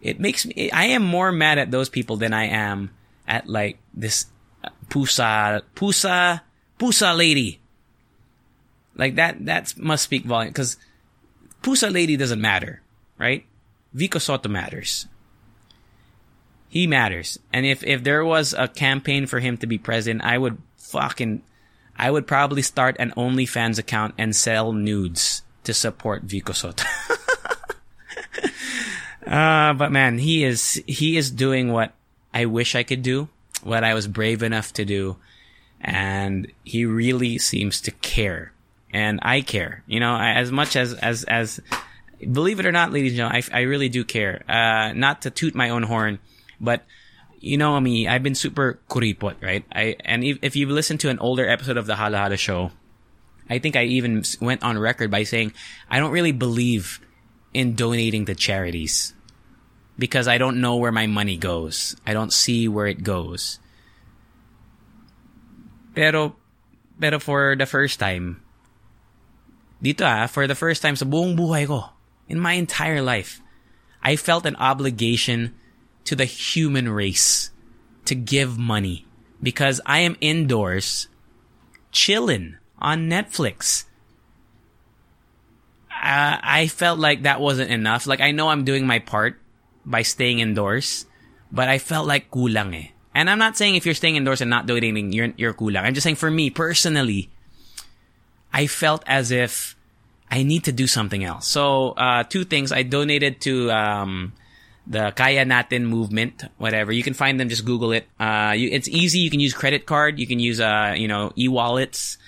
It 0.00 0.18
makes 0.18 0.46
me, 0.46 0.70
I 0.70 0.86
am 0.86 1.02
more 1.04 1.30
mad 1.30 1.58
at 1.58 1.70
those 1.70 1.88
people 1.88 2.16
than 2.16 2.32
I 2.32 2.46
am 2.46 2.90
at 3.28 3.48
like 3.48 3.78
this 3.94 4.26
pusa 4.88 5.62
pusa 5.76 6.40
pusa 6.78 7.16
lady. 7.16 7.60
Like 8.94 9.16
that 9.16 9.44
that 9.46 9.76
must 9.76 10.04
speak 10.04 10.24
volume 10.24 10.50
because 10.50 10.76
pusa 11.62 11.92
lady 11.92 12.16
doesn't 12.16 12.40
matter, 12.40 12.82
right? 13.18 13.44
Vico 13.92 14.18
Sotto 14.18 14.48
matters. 14.48 15.06
He 16.68 16.86
matters. 16.86 17.38
And 17.52 17.66
if 17.66 17.84
if 17.84 18.02
there 18.02 18.24
was 18.24 18.54
a 18.54 18.68
campaign 18.68 19.26
for 19.26 19.40
him 19.40 19.56
to 19.58 19.66
be 19.66 19.78
president, 19.78 20.24
I 20.24 20.38
would 20.38 20.58
fucking 20.76 21.42
I 21.96 22.10
would 22.10 22.26
probably 22.26 22.62
start 22.62 22.96
an 22.98 23.12
OnlyFans 23.16 23.78
account 23.78 24.14
and 24.16 24.34
sell 24.34 24.72
nudes 24.72 25.42
to 25.64 25.74
support 25.74 26.22
Vico 26.22 26.52
Sotto. 26.52 26.84
uh, 29.26 29.74
but 29.74 29.92
man, 29.92 30.18
he 30.18 30.44
is 30.44 30.82
he 30.86 31.16
is 31.16 31.30
doing 31.30 31.72
what 31.72 31.92
I 32.32 32.46
wish 32.46 32.74
I 32.74 32.82
could 32.82 33.02
do, 33.02 33.28
what 33.62 33.84
I 33.84 33.94
was 33.94 34.06
brave 34.06 34.42
enough 34.42 34.72
to 34.74 34.84
do, 34.84 35.16
and 35.82 36.50
he 36.64 36.86
really 36.86 37.38
seems 37.38 37.80
to 37.82 37.90
care, 37.90 38.52
and 38.92 39.18
I 39.22 39.40
care. 39.42 39.82
You 39.86 40.00
know, 40.00 40.16
as 40.16 40.50
much 40.50 40.76
as 40.76 40.94
as 40.94 41.24
as 41.24 41.60
believe 42.20 42.60
it 42.60 42.66
or 42.66 42.72
not, 42.72 42.92
ladies 42.92 43.12
and 43.12 43.16
gentlemen, 43.18 43.42
I, 43.52 43.58
I 43.58 43.60
really 43.62 43.88
do 43.88 44.04
care. 44.04 44.44
Uh, 44.48 44.92
not 44.94 45.22
to 45.22 45.30
toot 45.30 45.54
my 45.54 45.70
own 45.70 45.82
horn, 45.82 46.20
but 46.60 46.84
you 47.40 47.58
know 47.58 47.78
me, 47.80 48.06
I've 48.06 48.22
been 48.22 48.36
super 48.36 48.78
kuripot, 48.88 49.42
right? 49.42 49.64
I 49.72 49.96
and 50.04 50.22
if, 50.22 50.38
if 50.42 50.56
you've 50.56 50.70
listened 50.70 51.00
to 51.00 51.10
an 51.10 51.18
older 51.18 51.48
episode 51.48 51.76
of 51.76 51.86
the 51.86 51.96
Hala 51.96 52.18
Hala 52.18 52.36
show, 52.36 52.70
I 53.50 53.58
think 53.58 53.74
I 53.74 53.84
even 53.84 54.22
went 54.40 54.62
on 54.62 54.78
record 54.78 55.10
by 55.10 55.24
saying 55.24 55.52
I 55.90 55.98
don't 55.98 56.12
really 56.12 56.32
believe 56.32 57.00
in 57.52 57.74
donating 57.74 58.24
to 58.26 58.34
charities 58.34 59.12
because 59.98 60.28
I 60.28 60.38
don't 60.38 60.60
know 60.60 60.76
where 60.76 60.92
my 60.92 61.06
money 61.06 61.36
goes. 61.36 61.96
I 62.06 62.14
don't 62.14 62.32
see 62.32 62.68
where 62.68 62.86
it 62.86 63.02
goes. 63.02 63.58
Pero 65.94 66.36
pero 66.98 67.18
for 67.18 67.56
the 67.56 67.66
first 67.66 67.98
time 67.98 68.42
dito 69.82 70.06
ah, 70.06 70.30
for 70.30 70.46
the 70.46 70.54
first 70.54 70.80
time 70.80 70.94
sa 70.94 71.04
buong 71.04 71.34
buhay 71.34 71.66
ko, 71.66 71.90
in 72.30 72.38
my 72.38 72.54
entire 72.54 73.02
life, 73.02 73.42
I 73.98 74.14
felt 74.14 74.46
an 74.46 74.54
obligation 74.62 75.58
to 76.06 76.14
the 76.14 76.24
human 76.24 76.86
race 76.88 77.50
to 78.06 78.14
give 78.14 78.54
money 78.54 79.04
because 79.42 79.82
I 79.82 80.06
am 80.06 80.14
indoors 80.22 81.10
chilling 81.90 82.62
on 82.78 83.10
Netflix. 83.10 83.90
Uh, 85.90 86.38
I 86.38 86.70
felt 86.70 86.98
like 86.98 87.22
that 87.22 87.42
wasn't 87.42 87.70
enough. 87.70 88.06
Like 88.06 88.22
I 88.22 88.30
know 88.30 88.48
I'm 88.48 88.64
doing 88.64 88.86
my 88.86 88.98
part 88.98 89.38
by 89.84 90.02
staying 90.02 90.38
indoors, 90.38 91.06
but 91.50 91.68
I 91.68 91.78
felt 91.78 92.06
like 92.06 92.30
kulang 92.30 92.74
eh. 92.74 92.94
And 93.14 93.28
I'm 93.28 93.38
not 93.38 93.56
saying 93.56 93.74
if 93.74 93.84
you're 93.84 93.94
staying 93.94 94.16
indoors 94.16 94.40
and 94.40 94.48
not 94.50 94.66
donating, 94.66 95.12
you're, 95.12 95.32
you're. 95.36 95.54
I'm 95.76 95.94
just 95.94 96.04
saying 96.04 96.16
for 96.16 96.30
me 96.30 96.50
personally, 96.50 97.28
I 98.52 98.66
felt 98.66 99.02
as 99.06 99.30
if 99.30 99.76
I 100.30 100.42
need 100.42 100.64
to 100.64 100.72
do 100.72 100.86
something 100.86 101.22
else. 101.22 101.46
So, 101.46 101.90
uh, 101.90 102.24
two 102.24 102.44
things. 102.44 102.72
I 102.72 102.82
donated 102.82 103.40
to, 103.42 103.70
um, 103.70 104.32
the 104.86 105.12
Kaya 105.12 105.44
Natin 105.44 105.84
movement, 105.84 106.44
whatever. 106.58 106.90
You 106.92 107.02
can 107.02 107.14
find 107.14 107.38
them, 107.38 107.48
just 107.48 107.64
Google 107.64 107.92
it. 107.92 108.06
Uh, 108.18 108.54
you, 108.56 108.68
it's 108.70 108.88
easy. 108.88 109.20
You 109.20 109.30
can 109.30 109.40
use 109.40 109.54
credit 109.54 109.86
card. 109.86 110.18
You 110.18 110.26
can 110.26 110.40
use, 110.40 110.60
uh, 110.60 110.94
you 110.96 111.08
know, 111.08 111.32
e-wallets, 111.36 112.18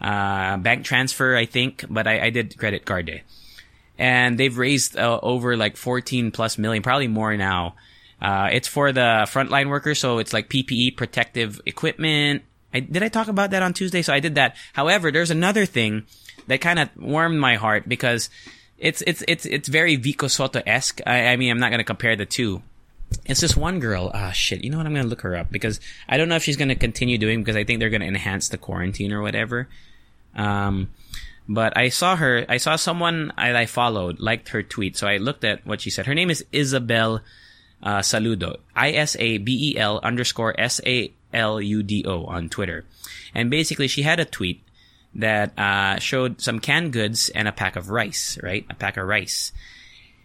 uh, 0.00 0.56
bank 0.58 0.84
transfer, 0.84 1.36
I 1.36 1.46
think, 1.46 1.84
but 1.88 2.06
I, 2.06 2.26
I 2.26 2.30
did 2.30 2.58
credit 2.58 2.84
card 2.84 3.06
day. 3.06 3.22
And 3.98 4.38
they've 4.38 4.56
raised 4.56 4.96
uh, 4.96 5.20
over 5.22 5.56
like 5.56 5.76
14 5.76 6.32
plus 6.32 6.58
million, 6.58 6.82
probably 6.82 7.08
more 7.08 7.36
now. 7.36 7.76
Uh, 8.22 8.48
it's 8.52 8.68
for 8.68 8.92
the 8.92 9.26
frontline 9.26 9.68
workers, 9.68 9.98
so 9.98 10.18
it's 10.18 10.32
like 10.32 10.48
PPE, 10.48 10.96
protective 10.96 11.60
equipment. 11.66 12.44
I, 12.72 12.78
did 12.78 13.02
I 13.02 13.08
talk 13.08 13.26
about 13.26 13.50
that 13.50 13.64
on 13.64 13.74
Tuesday? 13.74 14.00
So 14.00 14.14
I 14.14 14.20
did 14.20 14.36
that. 14.36 14.54
However, 14.74 15.10
there's 15.10 15.32
another 15.32 15.66
thing 15.66 16.04
that 16.46 16.60
kind 16.60 16.78
of 16.78 16.88
warmed 16.96 17.40
my 17.40 17.56
heart 17.56 17.88
because 17.88 18.30
it's 18.78 19.02
it's 19.08 19.24
it's 19.26 19.44
it's 19.44 19.68
very 19.68 19.96
Vico 19.96 20.28
Sotto 20.28 20.62
esque. 20.64 21.00
I, 21.04 21.26
I, 21.26 21.36
mean, 21.36 21.50
I'm 21.50 21.58
not 21.58 21.72
gonna 21.72 21.82
compare 21.82 22.14
the 22.14 22.24
two. 22.24 22.62
It's 23.26 23.40
this 23.40 23.56
one 23.56 23.80
girl. 23.80 24.12
Ah, 24.14 24.28
oh, 24.28 24.32
shit. 24.32 24.62
You 24.62 24.70
know 24.70 24.76
what? 24.76 24.86
I'm 24.86 24.94
gonna 24.94 25.08
look 25.08 25.22
her 25.22 25.34
up 25.34 25.50
because 25.50 25.80
I 26.08 26.16
don't 26.16 26.28
know 26.28 26.36
if 26.36 26.44
she's 26.44 26.56
gonna 26.56 26.76
continue 26.76 27.18
doing 27.18 27.40
because 27.40 27.56
I 27.56 27.64
think 27.64 27.80
they're 27.80 27.90
gonna 27.90 28.06
enhance 28.06 28.48
the 28.48 28.56
quarantine 28.56 29.12
or 29.12 29.20
whatever. 29.20 29.68
Um, 30.36 30.90
but 31.48 31.76
I 31.76 31.88
saw 31.88 32.14
her. 32.14 32.46
I 32.48 32.58
saw 32.58 32.76
someone 32.76 33.32
I, 33.36 33.52
I 33.52 33.66
followed 33.66 34.20
liked 34.20 34.50
her 34.50 34.62
tweet, 34.62 34.96
so 34.96 35.08
I 35.08 35.16
looked 35.16 35.42
at 35.42 35.66
what 35.66 35.80
she 35.80 35.90
said. 35.90 36.06
Her 36.06 36.14
name 36.14 36.30
is 36.30 36.44
Isabel 36.52 37.20
uh, 37.82 37.98
Saludo. 37.98 38.58
I 38.74 38.92
S 38.92 39.16
A 39.18 39.38
B 39.38 39.72
E 39.72 39.78
L 39.78 40.00
underscore 40.02 40.58
S 40.58 40.80
A 40.86 41.12
L 41.32 41.60
U 41.60 41.82
D 41.82 42.04
O 42.06 42.24
on 42.24 42.48
Twitter, 42.48 42.84
and 43.34 43.50
basically 43.50 43.88
she 43.88 44.02
had 44.02 44.20
a 44.20 44.24
tweet 44.24 44.62
that 45.14 45.58
uh, 45.58 45.98
showed 45.98 46.40
some 46.40 46.58
canned 46.58 46.92
goods 46.92 47.28
and 47.30 47.46
a 47.46 47.52
pack 47.52 47.76
of 47.76 47.90
rice, 47.90 48.38
right? 48.42 48.64
A 48.70 48.74
pack 48.74 48.96
of 48.96 49.06
rice. 49.06 49.52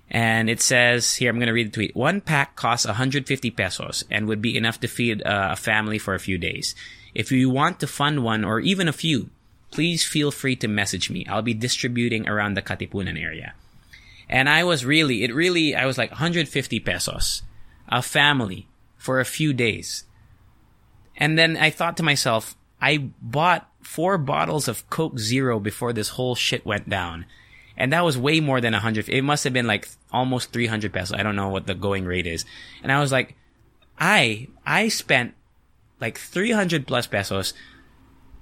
And 0.09 0.49
it 0.49 0.61
says 0.61 1.15
here, 1.15 1.29
I'm 1.29 1.37
going 1.37 1.47
to 1.47 1.53
read 1.53 1.67
the 1.67 1.75
tweet. 1.75 1.95
One 1.95 2.21
pack 2.21 2.55
costs 2.55 2.85
150 2.85 3.51
pesos 3.51 4.05
and 4.09 4.27
would 4.27 4.41
be 4.41 4.57
enough 4.57 4.79
to 4.79 4.87
feed 4.87 5.21
uh, 5.23 5.49
a 5.51 5.55
family 5.57 5.97
for 5.97 6.13
a 6.13 6.19
few 6.19 6.37
days. 6.37 6.75
If 7.13 7.31
you 7.31 7.49
want 7.49 7.81
to 7.81 7.87
fund 7.87 8.23
one 8.23 8.45
or 8.45 8.59
even 8.61 8.87
a 8.87 8.93
few, 8.93 9.29
please 9.71 10.05
feel 10.05 10.31
free 10.31 10.55
to 10.57 10.67
message 10.67 11.09
me. 11.09 11.25
I'll 11.27 11.41
be 11.41 11.53
distributing 11.53 12.27
around 12.27 12.53
the 12.53 12.61
Katipunan 12.61 13.21
area. 13.21 13.53
And 14.29 14.47
I 14.47 14.63
was 14.63 14.85
really, 14.85 15.23
it 15.23 15.33
really, 15.33 15.75
I 15.75 15.85
was 15.85 15.97
like 15.97 16.11
150 16.11 16.79
pesos, 16.81 17.41
a 17.89 18.01
family 18.01 18.67
for 18.97 19.19
a 19.19 19.25
few 19.25 19.53
days. 19.53 20.05
And 21.15 21.37
then 21.37 21.57
I 21.57 21.69
thought 21.69 21.97
to 21.97 22.03
myself, 22.03 22.55
I 22.81 23.09
bought 23.21 23.69
four 23.81 24.17
bottles 24.17 24.67
of 24.67 24.87
Coke 24.89 25.17
Zero 25.17 25.59
before 25.59 25.93
this 25.93 26.09
whole 26.09 26.35
shit 26.35 26.65
went 26.65 26.89
down. 26.89 27.25
And 27.75 27.93
that 27.93 28.03
was 28.03 28.17
way 28.17 28.39
more 28.39 28.59
than 28.59 28.73
a 28.73 28.79
hundred. 28.79 29.07
It 29.09 29.21
must 29.21 29.43
have 29.43 29.53
been 29.53 29.67
like 29.67 29.87
almost 30.11 30.51
300 30.51 30.91
pesos. 30.91 31.17
I 31.17 31.23
don't 31.23 31.35
know 31.35 31.49
what 31.49 31.67
the 31.67 31.75
going 31.75 32.05
rate 32.05 32.27
is. 32.27 32.45
And 32.83 32.91
I 32.91 32.99
was 32.99 33.11
like, 33.11 33.35
I, 33.99 34.47
I 34.65 34.89
spent 34.89 35.33
like 35.99 36.17
300 36.17 36.87
plus 36.87 37.07
pesos 37.07 37.53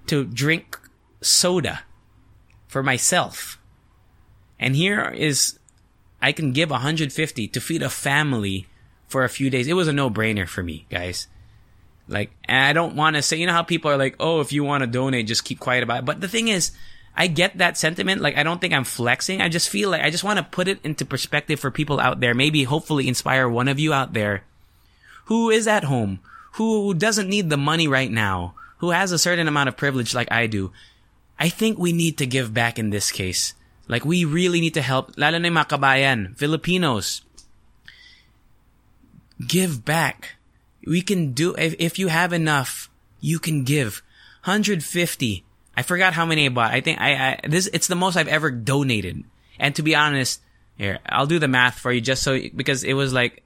to 0.07 0.25
drink 0.25 0.79
soda 1.21 1.83
for 2.67 2.83
myself. 2.83 3.59
And 4.59 4.75
here 4.75 5.09
is, 5.09 5.59
I 6.21 6.31
can 6.31 6.53
give 6.53 6.69
150 6.69 7.47
to 7.47 7.61
feed 7.61 7.83
a 7.83 7.89
family 7.89 8.67
for 9.07 9.23
a 9.23 9.29
few 9.29 9.49
days. 9.49 9.67
It 9.67 9.73
was 9.73 9.87
a 9.87 9.93
no-brainer 9.93 10.47
for 10.47 10.63
me, 10.63 10.85
guys. 10.89 11.27
Like, 12.07 12.31
and 12.45 12.63
I 12.63 12.73
don't 12.73 12.95
want 12.95 13.15
to 13.15 13.21
say, 13.21 13.37
you 13.37 13.47
know 13.47 13.53
how 13.53 13.63
people 13.63 13.89
are 13.89 13.97
like, 13.97 14.15
oh, 14.19 14.41
if 14.41 14.53
you 14.53 14.63
want 14.63 14.81
to 14.81 14.87
donate, 14.87 15.27
just 15.27 15.43
keep 15.43 15.59
quiet 15.59 15.83
about 15.83 15.99
it. 15.99 16.05
But 16.05 16.21
the 16.21 16.27
thing 16.27 16.47
is, 16.47 16.71
I 17.15 17.27
get 17.27 17.57
that 17.57 17.77
sentiment. 17.77 18.21
Like, 18.21 18.37
I 18.37 18.43
don't 18.43 18.59
think 18.59 18.73
I'm 18.73 18.83
flexing. 18.83 19.41
I 19.41 19.49
just 19.49 19.69
feel 19.69 19.89
like 19.89 20.01
I 20.01 20.09
just 20.09 20.23
want 20.23 20.37
to 20.37 20.43
put 20.43 20.67
it 20.67 20.79
into 20.83 21.05
perspective 21.05 21.59
for 21.59 21.71
people 21.71 21.99
out 21.99 22.19
there. 22.19 22.33
Maybe 22.33 22.63
hopefully 22.63 23.07
inspire 23.07 23.49
one 23.49 23.67
of 23.67 23.79
you 23.79 23.93
out 23.93 24.13
there 24.13 24.43
who 25.25 25.49
is 25.49 25.67
at 25.67 25.85
home, 25.85 26.19
who 26.53 26.93
doesn't 26.93 27.29
need 27.29 27.49
the 27.49 27.57
money 27.57 27.87
right 27.87 28.11
now, 28.11 28.53
who 28.77 28.91
has 28.91 29.11
a 29.11 29.17
certain 29.17 29.47
amount 29.47 29.69
of 29.69 29.77
privilege 29.77 30.13
like 30.13 30.31
I 30.31 30.45
do. 30.45 30.71
I 31.39 31.49
think 31.49 31.77
we 31.77 31.91
need 31.91 32.19
to 32.19 32.27
give 32.27 32.53
back 32.53 32.77
in 32.77 32.91
this 32.91 33.11
case. 33.11 33.55
Like, 33.87 34.05
we 34.05 34.25
really 34.25 34.61
need 34.61 34.75
to 34.75 34.81
help, 34.81 35.13
lalo 35.17 35.37
na 35.37 35.63
Filipinos. 36.35 37.21
Give 39.39 39.83
back 39.83 40.35
we 40.85 41.01
can 41.01 41.33
do, 41.33 41.55
if, 41.55 41.75
if 41.79 41.99
you 41.99 42.07
have 42.07 42.31
enough, 42.31 42.89
you 43.19 43.39
can 43.39 43.63
give. 43.63 44.01
150. 44.43 45.43
I 45.75 45.81
forgot 45.81 46.13
how 46.13 46.25
many 46.25 46.45
I 46.45 46.49
bought. 46.49 46.71
I 46.71 46.81
think 46.81 47.01
I, 47.01 47.13
I, 47.13 47.47
this, 47.47 47.67
it's 47.73 47.87
the 47.87 47.95
most 47.95 48.15
I've 48.15 48.27
ever 48.27 48.51
donated. 48.51 49.23
And 49.59 49.75
to 49.75 49.81
be 49.81 49.95
honest, 49.95 50.41
here, 50.77 50.99
I'll 51.05 51.25
do 51.25 51.39
the 51.39 51.47
math 51.47 51.79
for 51.79 51.91
you 51.91 52.01
just 52.01 52.23
so, 52.23 52.39
because 52.55 52.83
it 52.83 52.93
was 52.93 53.13
like, 53.13 53.41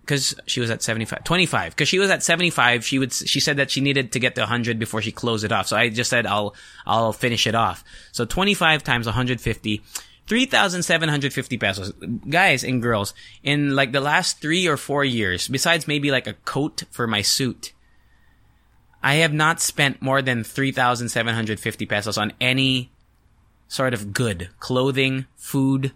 because 0.00 0.34
she 0.46 0.60
was 0.60 0.70
at 0.70 0.82
75, 0.82 1.22
25. 1.22 1.72
Because 1.72 1.88
she 1.88 1.98
was 1.98 2.10
at 2.10 2.22
75, 2.22 2.84
she 2.84 2.98
would, 2.98 3.12
she 3.12 3.38
said 3.38 3.58
that 3.58 3.70
she 3.70 3.80
needed 3.80 4.12
to 4.12 4.18
get 4.18 4.34
to 4.34 4.40
100 4.40 4.78
before 4.78 5.02
she 5.02 5.12
closed 5.12 5.44
it 5.44 5.52
off. 5.52 5.68
So 5.68 5.76
I 5.76 5.90
just 5.90 6.10
said 6.10 6.26
I'll, 6.26 6.54
I'll 6.86 7.12
finish 7.12 7.46
it 7.46 7.54
off. 7.54 7.84
So 8.10 8.24
25 8.24 8.82
times 8.82 9.06
150 9.06 9.82
3,750 10.32 11.58
pesos. 11.58 11.92
Guys 12.26 12.64
and 12.64 12.80
girls, 12.80 13.12
in 13.42 13.76
like 13.76 13.92
the 13.92 14.00
last 14.00 14.40
three 14.40 14.66
or 14.66 14.78
four 14.78 15.04
years, 15.04 15.46
besides 15.46 15.86
maybe 15.86 16.10
like 16.10 16.26
a 16.26 16.32
coat 16.32 16.84
for 16.90 17.06
my 17.06 17.20
suit, 17.20 17.74
I 19.02 19.16
have 19.16 19.34
not 19.34 19.60
spent 19.60 20.00
more 20.00 20.22
than 20.22 20.42
3,750 20.42 21.84
pesos 21.84 22.16
on 22.16 22.32
any 22.40 22.90
sort 23.68 23.92
of 23.92 24.14
good. 24.14 24.48
Clothing, 24.58 25.26
food. 25.36 25.92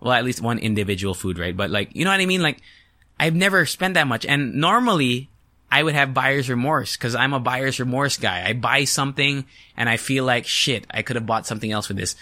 Well, 0.00 0.14
at 0.14 0.24
least 0.24 0.40
one 0.40 0.58
individual 0.58 1.14
food, 1.14 1.38
right? 1.38 1.56
But 1.56 1.70
like, 1.70 1.94
you 1.94 2.04
know 2.04 2.10
what 2.10 2.18
I 2.18 2.26
mean? 2.26 2.42
Like, 2.42 2.60
I've 3.20 3.36
never 3.36 3.66
spent 3.66 3.94
that 3.94 4.08
much. 4.08 4.26
And 4.26 4.56
normally, 4.56 5.30
I 5.70 5.80
would 5.80 5.94
have 5.94 6.12
buyer's 6.12 6.50
remorse 6.50 6.96
because 6.96 7.14
I'm 7.14 7.34
a 7.34 7.38
buyer's 7.38 7.78
remorse 7.78 8.16
guy. 8.16 8.44
I 8.44 8.52
buy 8.52 8.82
something 8.82 9.44
and 9.76 9.88
I 9.88 9.96
feel 9.96 10.24
like 10.24 10.44
shit, 10.44 10.88
I 10.90 11.02
could 11.02 11.14
have 11.14 11.24
bought 11.24 11.46
something 11.46 11.70
else 11.70 11.86
for 11.86 11.94
this. 11.94 12.16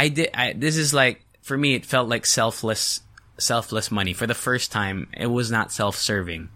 I 0.00 0.08
did. 0.08 0.30
I, 0.32 0.54
this 0.54 0.78
is 0.78 0.94
like 0.94 1.20
for 1.42 1.58
me. 1.58 1.74
It 1.74 1.84
felt 1.84 2.08
like 2.08 2.24
selfless, 2.24 3.02
selfless 3.36 3.90
money. 3.90 4.14
For 4.14 4.26
the 4.26 4.34
first 4.34 4.72
time, 4.72 5.08
it 5.12 5.26
was 5.26 5.50
not 5.50 5.72
self-serving. 5.72 6.48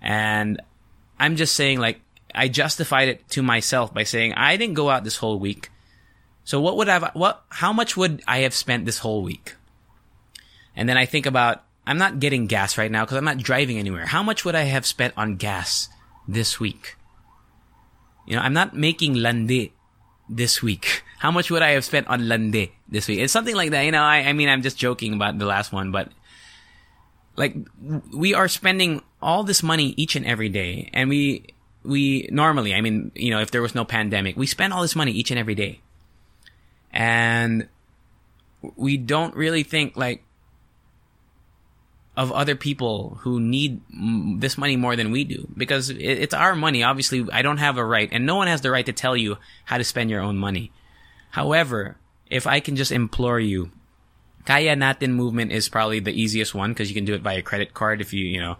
And 0.00 0.62
I'm 1.20 1.36
just 1.36 1.54
saying, 1.54 1.78
like, 1.78 2.00
I 2.34 2.48
justified 2.48 3.08
it 3.08 3.28
to 3.36 3.42
myself 3.42 3.92
by 3.92 4.04
saying 4.04 4.32
I 4.32 4.56
didn't 4.56 4.80
go 4.80 4.88
out 4.88 5.04
this 5.04 5.18
whole 5.18 5.38
week. 5.38 5.68
So 6.44 6.58
what 6.58 6.78
would 6.78 6.88
I 6.88 7.10
what 7.10 7.44
how 7.50 7.74
much 7.74 7.98
would 7.98 8.22
I 8.26 8.38
have 8.38 8.54
spent 8.54 8.86
this 8.86 9.00
whole 9.00 9.22
week? 9.22 9.54
And 10.74 10.88
then 10.88 10.96
I 10.96 11.04
think 11.04 11.26
about 11.26 11.64
I'm 11.86 11.98
not 11.98 12.18
getting 12.18 12.46
gas 12.46 12.78
right 12.78 12.90
now 12.90 13.04
because 13.04 13.18
I'm 13.18 13.28
not 13.28 13.44
driving 13.44 13.76
anywhere. 13.76 14.06
How 14.06 14.22
much 14.22 14.46
would 14.46 14.54
I 14.54 14.62
have 14.62 14.86
spent 14.86 15.12
on 15.18 15.36
gas 15.36 15.90
this 16.26 16.58
week? 16.58 16.96
You 18.26 18.36
know, 18.36 18.42
I'm 18.42 18.54
not 18.54 18.74
making 18.74 19.16
lande 19.16 19.68
this 20.28 20.62
week. 20.62 21.02
How 21.18 21.30
much 21.30 21.50
would 21.50 21.62
I 21.62 21.70
have 21.70 21.84
spent 21.84 22.06
on 22.08 22.28
lande 22.28 22.68
this 22.88 23.08
week? 23.08 23.18
It's 23.20 23.32
something 23.32 23.56
like 23.56 23.70
that. 23.70 23.82
You 23.82 23.92
know, 23.92 24.02
I, 24.02 24.18
I 24.18 24.32
mean, 24.32 24.48
I'm 24.48 24.62
just 24.62 24.78
joking 24.78 25.14
about 25.14 25.38
the 25.38 25.46
last 25.46 25.72
one, 25.72 25.90
but 25.90 26.10
like 27.36 27.54
we 28.12 28.34
are 28.34 28.48
spending 28.48 29.02
all 29.22 29.44
this 29.44 29.62
money 29.62 29.94
each 29.96 30.16
and 30.16 30.26
every 30.26 30.48
day 30.48 30.90
and 30.92 31.08
we 31.08 31.46
we 31.84 32.28
normally, 32.30 32.74
I 32.74 32.80
mean, 32.80 33.12
you 33.14 33.30
know, 33.30 33.40
if 33.40 33.50
there 33.50 33.62
was 33.62 33.74
no 33.74 33.84
pandemic, 33.84 34.36
we 34.36 34.46
spend 34.46 34.72
all 34.72 34.82
this 34.82 34.96
money 34.96 35.12
each 35.12 35.30
and 35.30 35.38
every 35.38 35.54
day. 35.54 35.80
And 36.92 37.68
we 38.76 38.96
don't 38.96 39.34
really 39.34 39.62
think 39.62 39.96
like 39.96 40.22
of 42.18 42.32
other 42.32 42.56
people 42.56 43.16
who 43.20 43.38
need 43.38 43.80
this 44.40 44.58
money 44.58 44.74
more 44.74 44.96
than 44.96 45.12
we 45.12 45.22
do 45.22 45.46
because 45.56 45.88
it's 45.88 46.34
our 46.34 46.56
money. 46.56 46.82
Obviously, 46.82 47.24
I 47.32 47.42
don't 47.42 47.58
have 47.58 47.78
a 47.78 47.84
right 47.84 48.08
and 48.10 48.26
no 48.26 48.34
one 48.34 48.48
has 48.48 48.60
the 48.60 48.72
right 48.72 48.84
to 48.86 48.92
tell 48.92 49.16
you 49.16 49.38
how 49.64 49.78
to 49.78 49.84
spend 49.84 50.10
your 50.10 50.20
own 50.20 50.36
money. 50.36 50.72
However, 51.30 51.96
if 52.26 52.44
I 52.48 52.58
can 52.58 52.74
just 52.74 52.90
implore 52.90 53.38
you, 53.38 53.70
Kaya 54.46 54.74
Natin 54.74 55.12
movement 55.12 55.52
is 55.52 55.68
probably 55.68 56.00
the 56.00 56.10
easiest 56.10 56.56
one 56.56 56.72
because 56.72 56.90
you 56.90 56.94
can 56.96 57.04
do 57.04 57.14
it 57.14 57.22
via 57.22 57.40
credit 57.40 57.72
card 57.72 58.00
if 58.00 58.12
you, 58.12 58.24
you 58.24 58.40
know, 58.40 58.58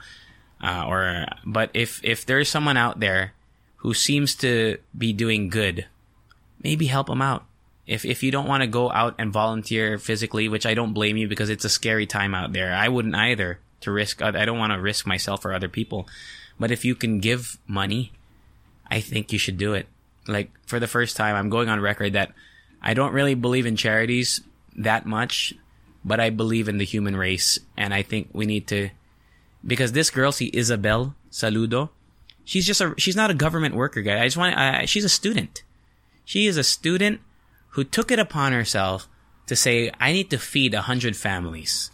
uh, 0.63 0.85
or, 0.87 1.27
but 1.45 1.71
if, 1.75 2.01
if 2.05 2.25
there's 2.27 2.49
someone 2.49 2.77
out 2.77 3.01
there 3.01 3.33
who 3.79 3.93
seems 3.93 4.37
to 4.37 4.79
be 4.97 5.13
doing 5.13 5.49
good, 5.49 5.87
maybe 6.63 6.87
help 6.87 7.09
them 7.09 7.23
out. 7.23 7.45
If, 7.89 8.05
if 8.05 8.23
you 8.23 8.31
don't 8.31 8.47
want 8.47 8.63
to 8.63 8.67
go 8.67 8.93
out 8.93 9.15
and 9.19 9.33
volunteer 9.33 9.97
physically, 9.97 10.49
which 10.49 10.67
I 10.67 10.75
don't 10.75 10.93
blame 10.93 11.17
you 11.17 11.27
because 11.27 11.49
it's 11.49 11.65
a 11.65 11.71
scary 11.71 12.07
time 12.07 12.35
out 12.35 12.53
there. 12.53 12.75
I 12.75 12.89
wouldn't 12.89 13.15
either 13.15 13.61
to 13.81 13.91
risk, 13.91 14.21
I 14.21 14.45
don't 14.45 14.59
want 14.59 14.75
to 14.75 14.81
risk 14.81 15.07
myself 15.07 15.45
or 15.45 15.55
other 15.55 15.69
people. 15.69 16.07
But 16.61 16.71
if 16.71 16.85
you 16.85 16.95
can 16.95 17.19
give 17.19 17.57
money, 17.67 18.13
I 18.91 19.01
think 19.01 19.33
you 19.33 19.39
should 19.39 19.57
do 19.57 19.73
it. 19.73 19.89
Like 20.27 20.51
for 20.67 20.79
the 20.79 20.87
first 20.87 21.17
time, 21.17 21.35
I'm 21.35 21.49
going 21.49 21.71
on 21.71 21.81
record 21.81 22.13
that 22.13 22.33
I 22.83 22.93
don't 22.93 23.15
really 23.15 23.35
believe 23.35 23.65
in 23.65 23.77
charities 23.77 24.43
that 24.77 25.07
much, 25.07 25.55
but 26.05 26.21
I 26.21 26.29
believe 26.29 26.69
in 26.69 26.77
the 26.77 26.85
human 26.85 27.17
race. 27.17 27.59
And 27.75 27.95
I 27.95 28.03
think 28.03 28.29
we 28.35 28.45
need 28.45 28.67
to 28.69 28.91
because 29.67 29.93
this 29.93 30.11
girl, 30.11 30.31
see 30.31 30.51
Isabel 30.53 31.15
Saludo, 31.31 31.89
she's 32.45 32.67
just 32.67 32.81
a 32.81 32.95
she's 32.99 33.17
not 33.17 33.31
a 33.31 33.35
government 33.35 33.75
worker 33.75 34.03
guy. 34.03 34.21
I 34.21 34.27
just 34.27 34.37
want 34.37 34.57
uh, 34.57 34.87
she's 34.87 35.05
a 35.05 35.09
student. 35.09 35.63
She 36.25 36.47
is 36.47 36.59
a 36.59 36.65
student 36.65 37.21
who 37.71 37.85
took 37.85 38.11
it 38.11 38.19
upon 38.19 38.53
herself 38.53 39.09
to 39.47 39.57
say, 39.57 39.91
I 39.99 40.13
need 40.13 40.31
to 40.31 40.39
feed 40.39 40.75
a 40.75 40.83
hundred 40.83 41.17
families. 41.17 41.91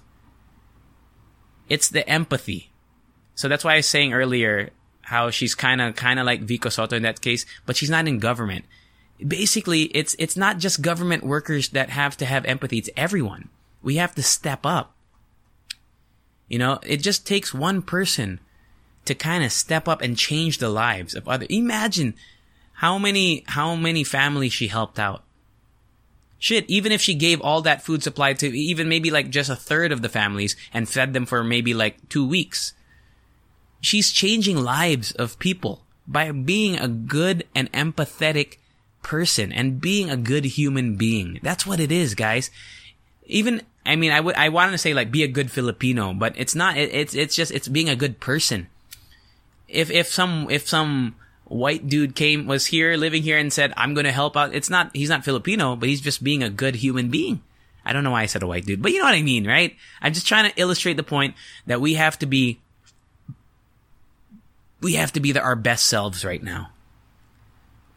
It's 1.68 1.88
the 1.88 2.08
empathy. 2.08 2.70
So 3.34 3.48
that's 3.48 3.64
why 3.64 3.74
I 3.74 3.76
was 3.76 3.88
saying 3.88 4.12
earlier 4.12 4.70
how 5.02 5.30
she's 5.30 5.54
kind 5.54 5.80
of 5.80 5.96
kind 5.96 6.18
of 6.18 6.26
like 6.26 6.42
Vico 6.42 6.68
Sotto 6.68 6.96
in 6.96 7.02
that 7.02 7.20
case, 7.20 7.44
but 7.66 7.76
she's 7.76 7.90
not 7.90 8.08
in 8.08 8.18
government. 8.18 8.64
Basically, 9.26 9.84
it's 9.84 10.16
it's 10.18 10.36
not 10.36 10.58
just 10.58 10.82
government 10.82 11.24
workers 11.24 11.70
that 11.70 11.90
have 11.90 12.16
to 12.18 12.26
have 12.26 12.44
empathy. 12.44 12.78
It's 12.78 12.90
everyone. 12.96 13.48
We 13.82 13.96
have 13.96 14.14
to 14.14 14.22
step 14.22 14.64
up. 14.64 14.94
You 16.48 16.58
know, 16.58 16.78
it 16.82 16.98
just 16.98 17.26
takes 17.26 17.54
one 17.54 17.82
person 17.82 18.40
to 19.04 19.14
kind 19.14 19.44
of 19.44 19.52
step 19.52 19.88
up 19.88 20.00
and 20.00 20.16
change 20.16 20.58
the 20.58 20.68
lives 20.68 21.14
of 21.14 21.28
other. 21.28 21.46
Imagine 21.50 22.14
how 22.74 22.98
many, 22.98 23.44
how 23.48 23.74
many 23.74 24.04
families 24.04 24.52
she 24.52 24.68
helped 24.68 24.98
out. 24.98 25.23
Shit, 26.44 26.68
even 26.68 26.92
if 26.92 27.00
she 27.00 27.14
gave 27.14 27.40
all 27.40 27.62
that 27.62 27.80
food 27.80 28.02
supply 28.02 28.34
to 28.34 28.46
even 28.46 28.86
maybe 28.86 29.10
like 29.10 29.30
just 29.30 29.48
a 29.48 29.56
third 29.56 29.92
of 29.92 30.02
the 30.02 30.10
families 30.10 30.56
and 30.74 30.86
fed 30.86 31.14
them 31.14 31.24
for 31.24 31.42
maybe 31.42 31.72
like 31.72 32.06
two 32.10 32.28
weeks, 32.28 32.74
she's 33.80 34.12
changing 34.12 34.58
lives 34.58 35.12
of 35.12 35.38
people 35.38 35.86
by 36.06 36.30
being 36.32 36.78
a 36.78 36.86
good 36.86 37.48
and 37.54 37.72
empathetic 37.72 38.58
person 39.02 39.52
and 39.52 39.80
being 39.80 40.10
a 40.10 40.18
good 40.18 40.44
human 40.44 40.96
being. 40.96 41.40
That's 41.42 41.64
what 41.64 41.80
it 41.80 41.90
is, 41.90 42.14
guys. 42.14 42.50
Even 43.24 43.62
I 43.86 43.96
mean, 43.96 44.12
I 44.12 44.20
would, 44.20 44.34
I 44.34 44.50
wanted 44.50 44.72
to 44.72 44.84
say 44.84 44.92
like 44.92 45.10
be 45.10 45.22
a 45.22 45.28
good 45.28 45.50
Filipino, 45.50 46.12
but 46.12 46.34
it's 46.36 46.54
not. 46.54 46.76
It, 46.76 46.92
it's, 46.92 47.14
it's 47.14 47.34
just, 47.34 47.52
it's 47.52 47.68
being 47.68 47.88
a 47.88 47.96
good 47.96 48.20
person. 48.20 48.68
If, 49.66 49.90
if 49.90 50.08
some, 50.08 50.48
if 50.50 50.68
some 50.68 51.14
white 51.54 51.88
dude 51.88 52.16
came, 52.16 52.46
was 52.46 52.66
here, 52.66 52.96
living 52.96 53.22
here 53.22 53.38
and 53.38 53.52
said, 53.52 53.72
I'm 53.76 53.94
going 53.94 54.06
to 54.06 54.12
help 54.12 54.36
out, 54.36 54.54
it's 54.54 54.68
not, 54.68 54.90
he's 54.92 55.08
not 55.08 55.24
Filipino, 55.24 55.76
but 55.76 55.88
he's 55.88 56.00
just 56.00 56.24
being 56.24 56.42
a 56.42 56.50
good 56.50 56.74
human 56.74 57.10
being. 57.10 57.42
I 57.84 57.92
don't 57.92 58.02
know 58.02 58.10
why 58.10 58.22
I 58.22 58.26
said 58.26 58.42
a 58.42 58.46
white 58.46 58.66
dude, 58.66 58.82
but 58.82 58.90
you 58.90 58.98
know 58.98 59.04
what 59.04 59.14
I 59.14 59.22
mean, 59.22 59.46
right? 59.46 59.76
I'm 60.02 60.12
just 60.12 60.26
trying 60.26 60.50
to 60.50 60.60
illustrate 60.60 60.94
the 60.96 61.04
point 61.04 61.36
that 61.66 61.80
we 61.80 61.94
have 61.94 62.18
to 62.18 62.26
be, 62.26 62.58
we 64.80 64.94
have 64.94 65.12
to 65.12 65.20
be 65.20 65.30
the, 65.30 65.40
our 65.40 65.54
best 65.54 65.86
selves 65.86 66.24
right 66.24 66.42
now. 66.42 66.70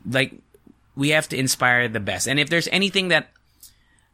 Like, 0.08 0.36
we 0.96 1.10
have 1.10 1.28
to 1.30 1.38
inspire 1.38 1.88
the 1.88 2.00
best. 2.00 2.28
And 2.28 2.40
if 2.40 2.50
there's 2.50 2.68
anything 2.68 3.08
that 3.08 3.30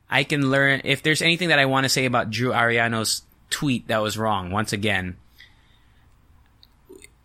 I 0.10 0.24
can 0.24 0.52
learn 0.52 0.82
if 0.84 1.02
there's 1.02 1.22
anything 1.22 1.50
that 1.50 1.60
I 1.60 1.66
want 1.66 1.86
to 1.86 1.90
say 1.90 2.06
about 2.06 2.30
Drew 2.30 2.52
Arellano's 2.52 3.24
tweet 3.50 3.88
that 3.88 4.02
was 4.02 4.18
wrong. 4.18 4.52
Once 4.52 4.72
again, 4.72 5.18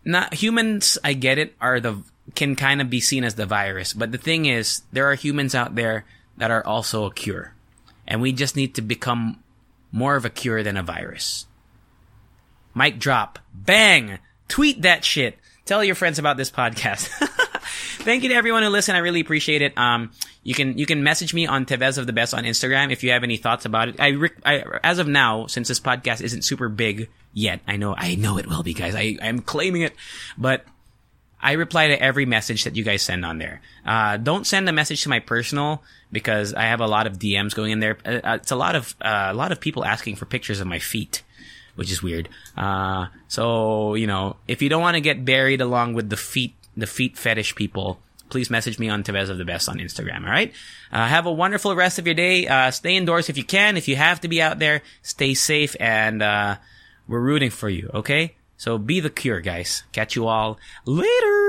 not 0.09 0.33
humans. 0.33 0.97
I 1.03 1.13
get 1.13 1.37
it. 1.37 1.55
Are 1.61 1.79
the 1.79 2.03
can 2.35 2.55
kind 2.55 2.81
of 2.81 2.89
be 2.89 2.99
seen 2.99 3.23
as 3.23 3.35
the 3.35 3.45
virus, 3.45 3.93
but 3.93 4.11
the 4.11 4.17
thing 4.17 4.45
is, 4.45 4.83
there 4.91 5.09
are 5.09 5.15
humans 5.15 5.55
out 5.55 5.75
there 5.75 6.05
that 6.37 6.51
are 6.51 6.65
also 6.65 7.05
a 7.05 7.13
cure, 7.13 7.53
and 8.07 8.21
we 8.21 8.31
just 8.31 8.55
need 8.55 8.75
to 8.75 8.81
become 8.81 9.43
more 9.91 10.15
of 10.15 10.25
a 10.25 10.29
cure 10.29 10.63
than 10.63 10.77
a 10.77 10.83
virus. 10.83 11.47
Mic 12.75 12.99
drop. 12.99 13.39
Bang! 13.53 14.19
Tweet 14.47 14.83
that 14.83 15.03
shit. 15.03 15.37
Tell 15.65 15.83
your 15.83 15.95
friends 15.95 16.19
about 16.19 16.37
this 16.37 16.51
podcast. 16.51 17.09
Thank 17.99 18.23
you 18.23 18.29
to 18.29 18.35
everyone 18.35 18.63
who 18.63 18.69
listened. 18.69 18.97
I 18.97 19.01
really 19.01 19.19
appreciate 19.19 19.61
it. 19.61 19.77
Um, 19.77 20.11
you 20.43 20.53
can 20.53 20.77
you 20.77 20.85
can 20.85 21.03
message 21.03 21.33
me 21.33 21.47
on 21.47 21.65
Tevez 21.65 21.97
of 21.97 22.07
the 22.07 22.13
Best 22.13 22.33
on 22.33 22.43
Instagram 22.43 22.91
if 22.91 23.03
you 23.03 23.11
have 23.11 23.23
any 23.23 23.37
thoughts 23.37 23.65
about 23.65 23.89
it. 23.89 23.95
I, 23.99 24.17
I 24.45 24.79
as 24.83 24.99
of 24.99 25.07
now, 25.07 25.47
since 25.47 25.67
this 25.67 25.79
podcast 25.79 26.21
isn't 26.21 26.43
super 26.43 26.69
big 26.69 27.09
yet, 27.33 27.59
I 27.67 27.77
know 27.77 27.95
I 27.95 28.15
know 28.15 28.37
it 28.37 28.47
will 28.47 28.63
be, 28.63 28.73
guys. 28.73 28.95
I 28.95 29.17
I'm 29.21 29.39
claiming 29.39 29.81
it, 29.81 29.93
but 30.37 30.65
I 31.41 31.53
reply 31.53 31.87
to 31.87 32.01
every 32.01 32.25
message 32.25 32.65
that 32.65 32.75
you 32.75 32.83
guys 32.83 33.01
send 33.01 33.25
on 33.25 33.37
there. 33.37 33.61
Uh, 33.85 34.17
don't 34.17 34.45
send 34.45 34.67
a 34.67 34.73
message 34.73 35.03
to 35.03 35.09
my 35.09 35.19
personal 35.19 35.83
because 36.11 36.53
I 36.53 36.63
have 36.63 36.81
a 36.81 36.87
lot 36.87 37.07
of 37.07 37.17
DMs 37.17 37.55
going 37.55 37.71
in 37.71 37.79
there. 37.79 37.97
Uh, 38.05 38.19
uh, 38.23 38.35
it's 38.41 38.51
a 38.51 38.57
lot 38.57 38.75
of 38.75 38.95
uh, 39.01 39.27
a 39.29 39.33
lot 39.33 39.51
of 39.51 39.59
people 39.59 39.85
asking 39.85 40.17
for 40.17 40.25
pictures 40.25 40.59
of 40.59 40.67
my 40.67 40.79
feet, 40.79 41.23
which 41.75 41.91
is 41.91 42.03
weird. 42.03 42.27
Uh, 42.57 43.07
so 43.27 43.95
you 43.95 44.07
know, 44.07 44.35
if 44.47 44.61
you 44.61 44.69
don't 44.69 44.81
want 44.81 44.95
to 44.95 45.01
get 45.01 45.23
buried 45.23 45.61
along 45.61 45.93
with 45.93 46.09
the 46.09 46.17
feet 46.17 46.55
the 46.79 46.87
feet 46.87 47.17
fetish 47.17 47.55
people, 47.55 47.99
please 48.29 48.49
message 48.49 48.79
me 48.79 48.89
on 48.89 49.03
Tevez 49.03 49.29
of 49.29 49.37
the 49.37 49.45
Best 49.45 49.69
on 49.69 49.77
Instagram. 49.77 50.23
All 50.23 50.31
right. 50.31 50.53
Uh, 50.91 51.07
have 51.07 51.25
a 51.25 51.31
wonderful 51.31 51.75
rest 51.75 51.99
of 51.99 52.05
your 52.05 52.15
day. 52.15 52.47
Uh, 52.47 52.71
stay 52.71 52.95
indoors 52.95 53.29
if 53.29 53.37
you 53.37 53.43
can. 53.43 53.77
If 53.77 53.87
you 53.87 53.95
have 53.95 54.21
to 54.21 54.27
be 54.27 54.41
out 54.41 54.59
there, 54.59 54.81
stay 55.01 55.33
safe 55.33 55.75
and, 55.79 56.21
uh, 56.21 56.57
we're 57.07 57.19
rooting 57.19 57.49
for 57.49 57.69
you. 57.69 57.89
Okay. 57.93 58.35
So 58.57 58.77
be 58.77 58.99
the 58.99 59.09
cure, 59.09 59.39
guys. 59.39 59.83
Catch 59.91 60.15
you 60.15 60.27
all 60.27 60.59
later. 60.85 61.48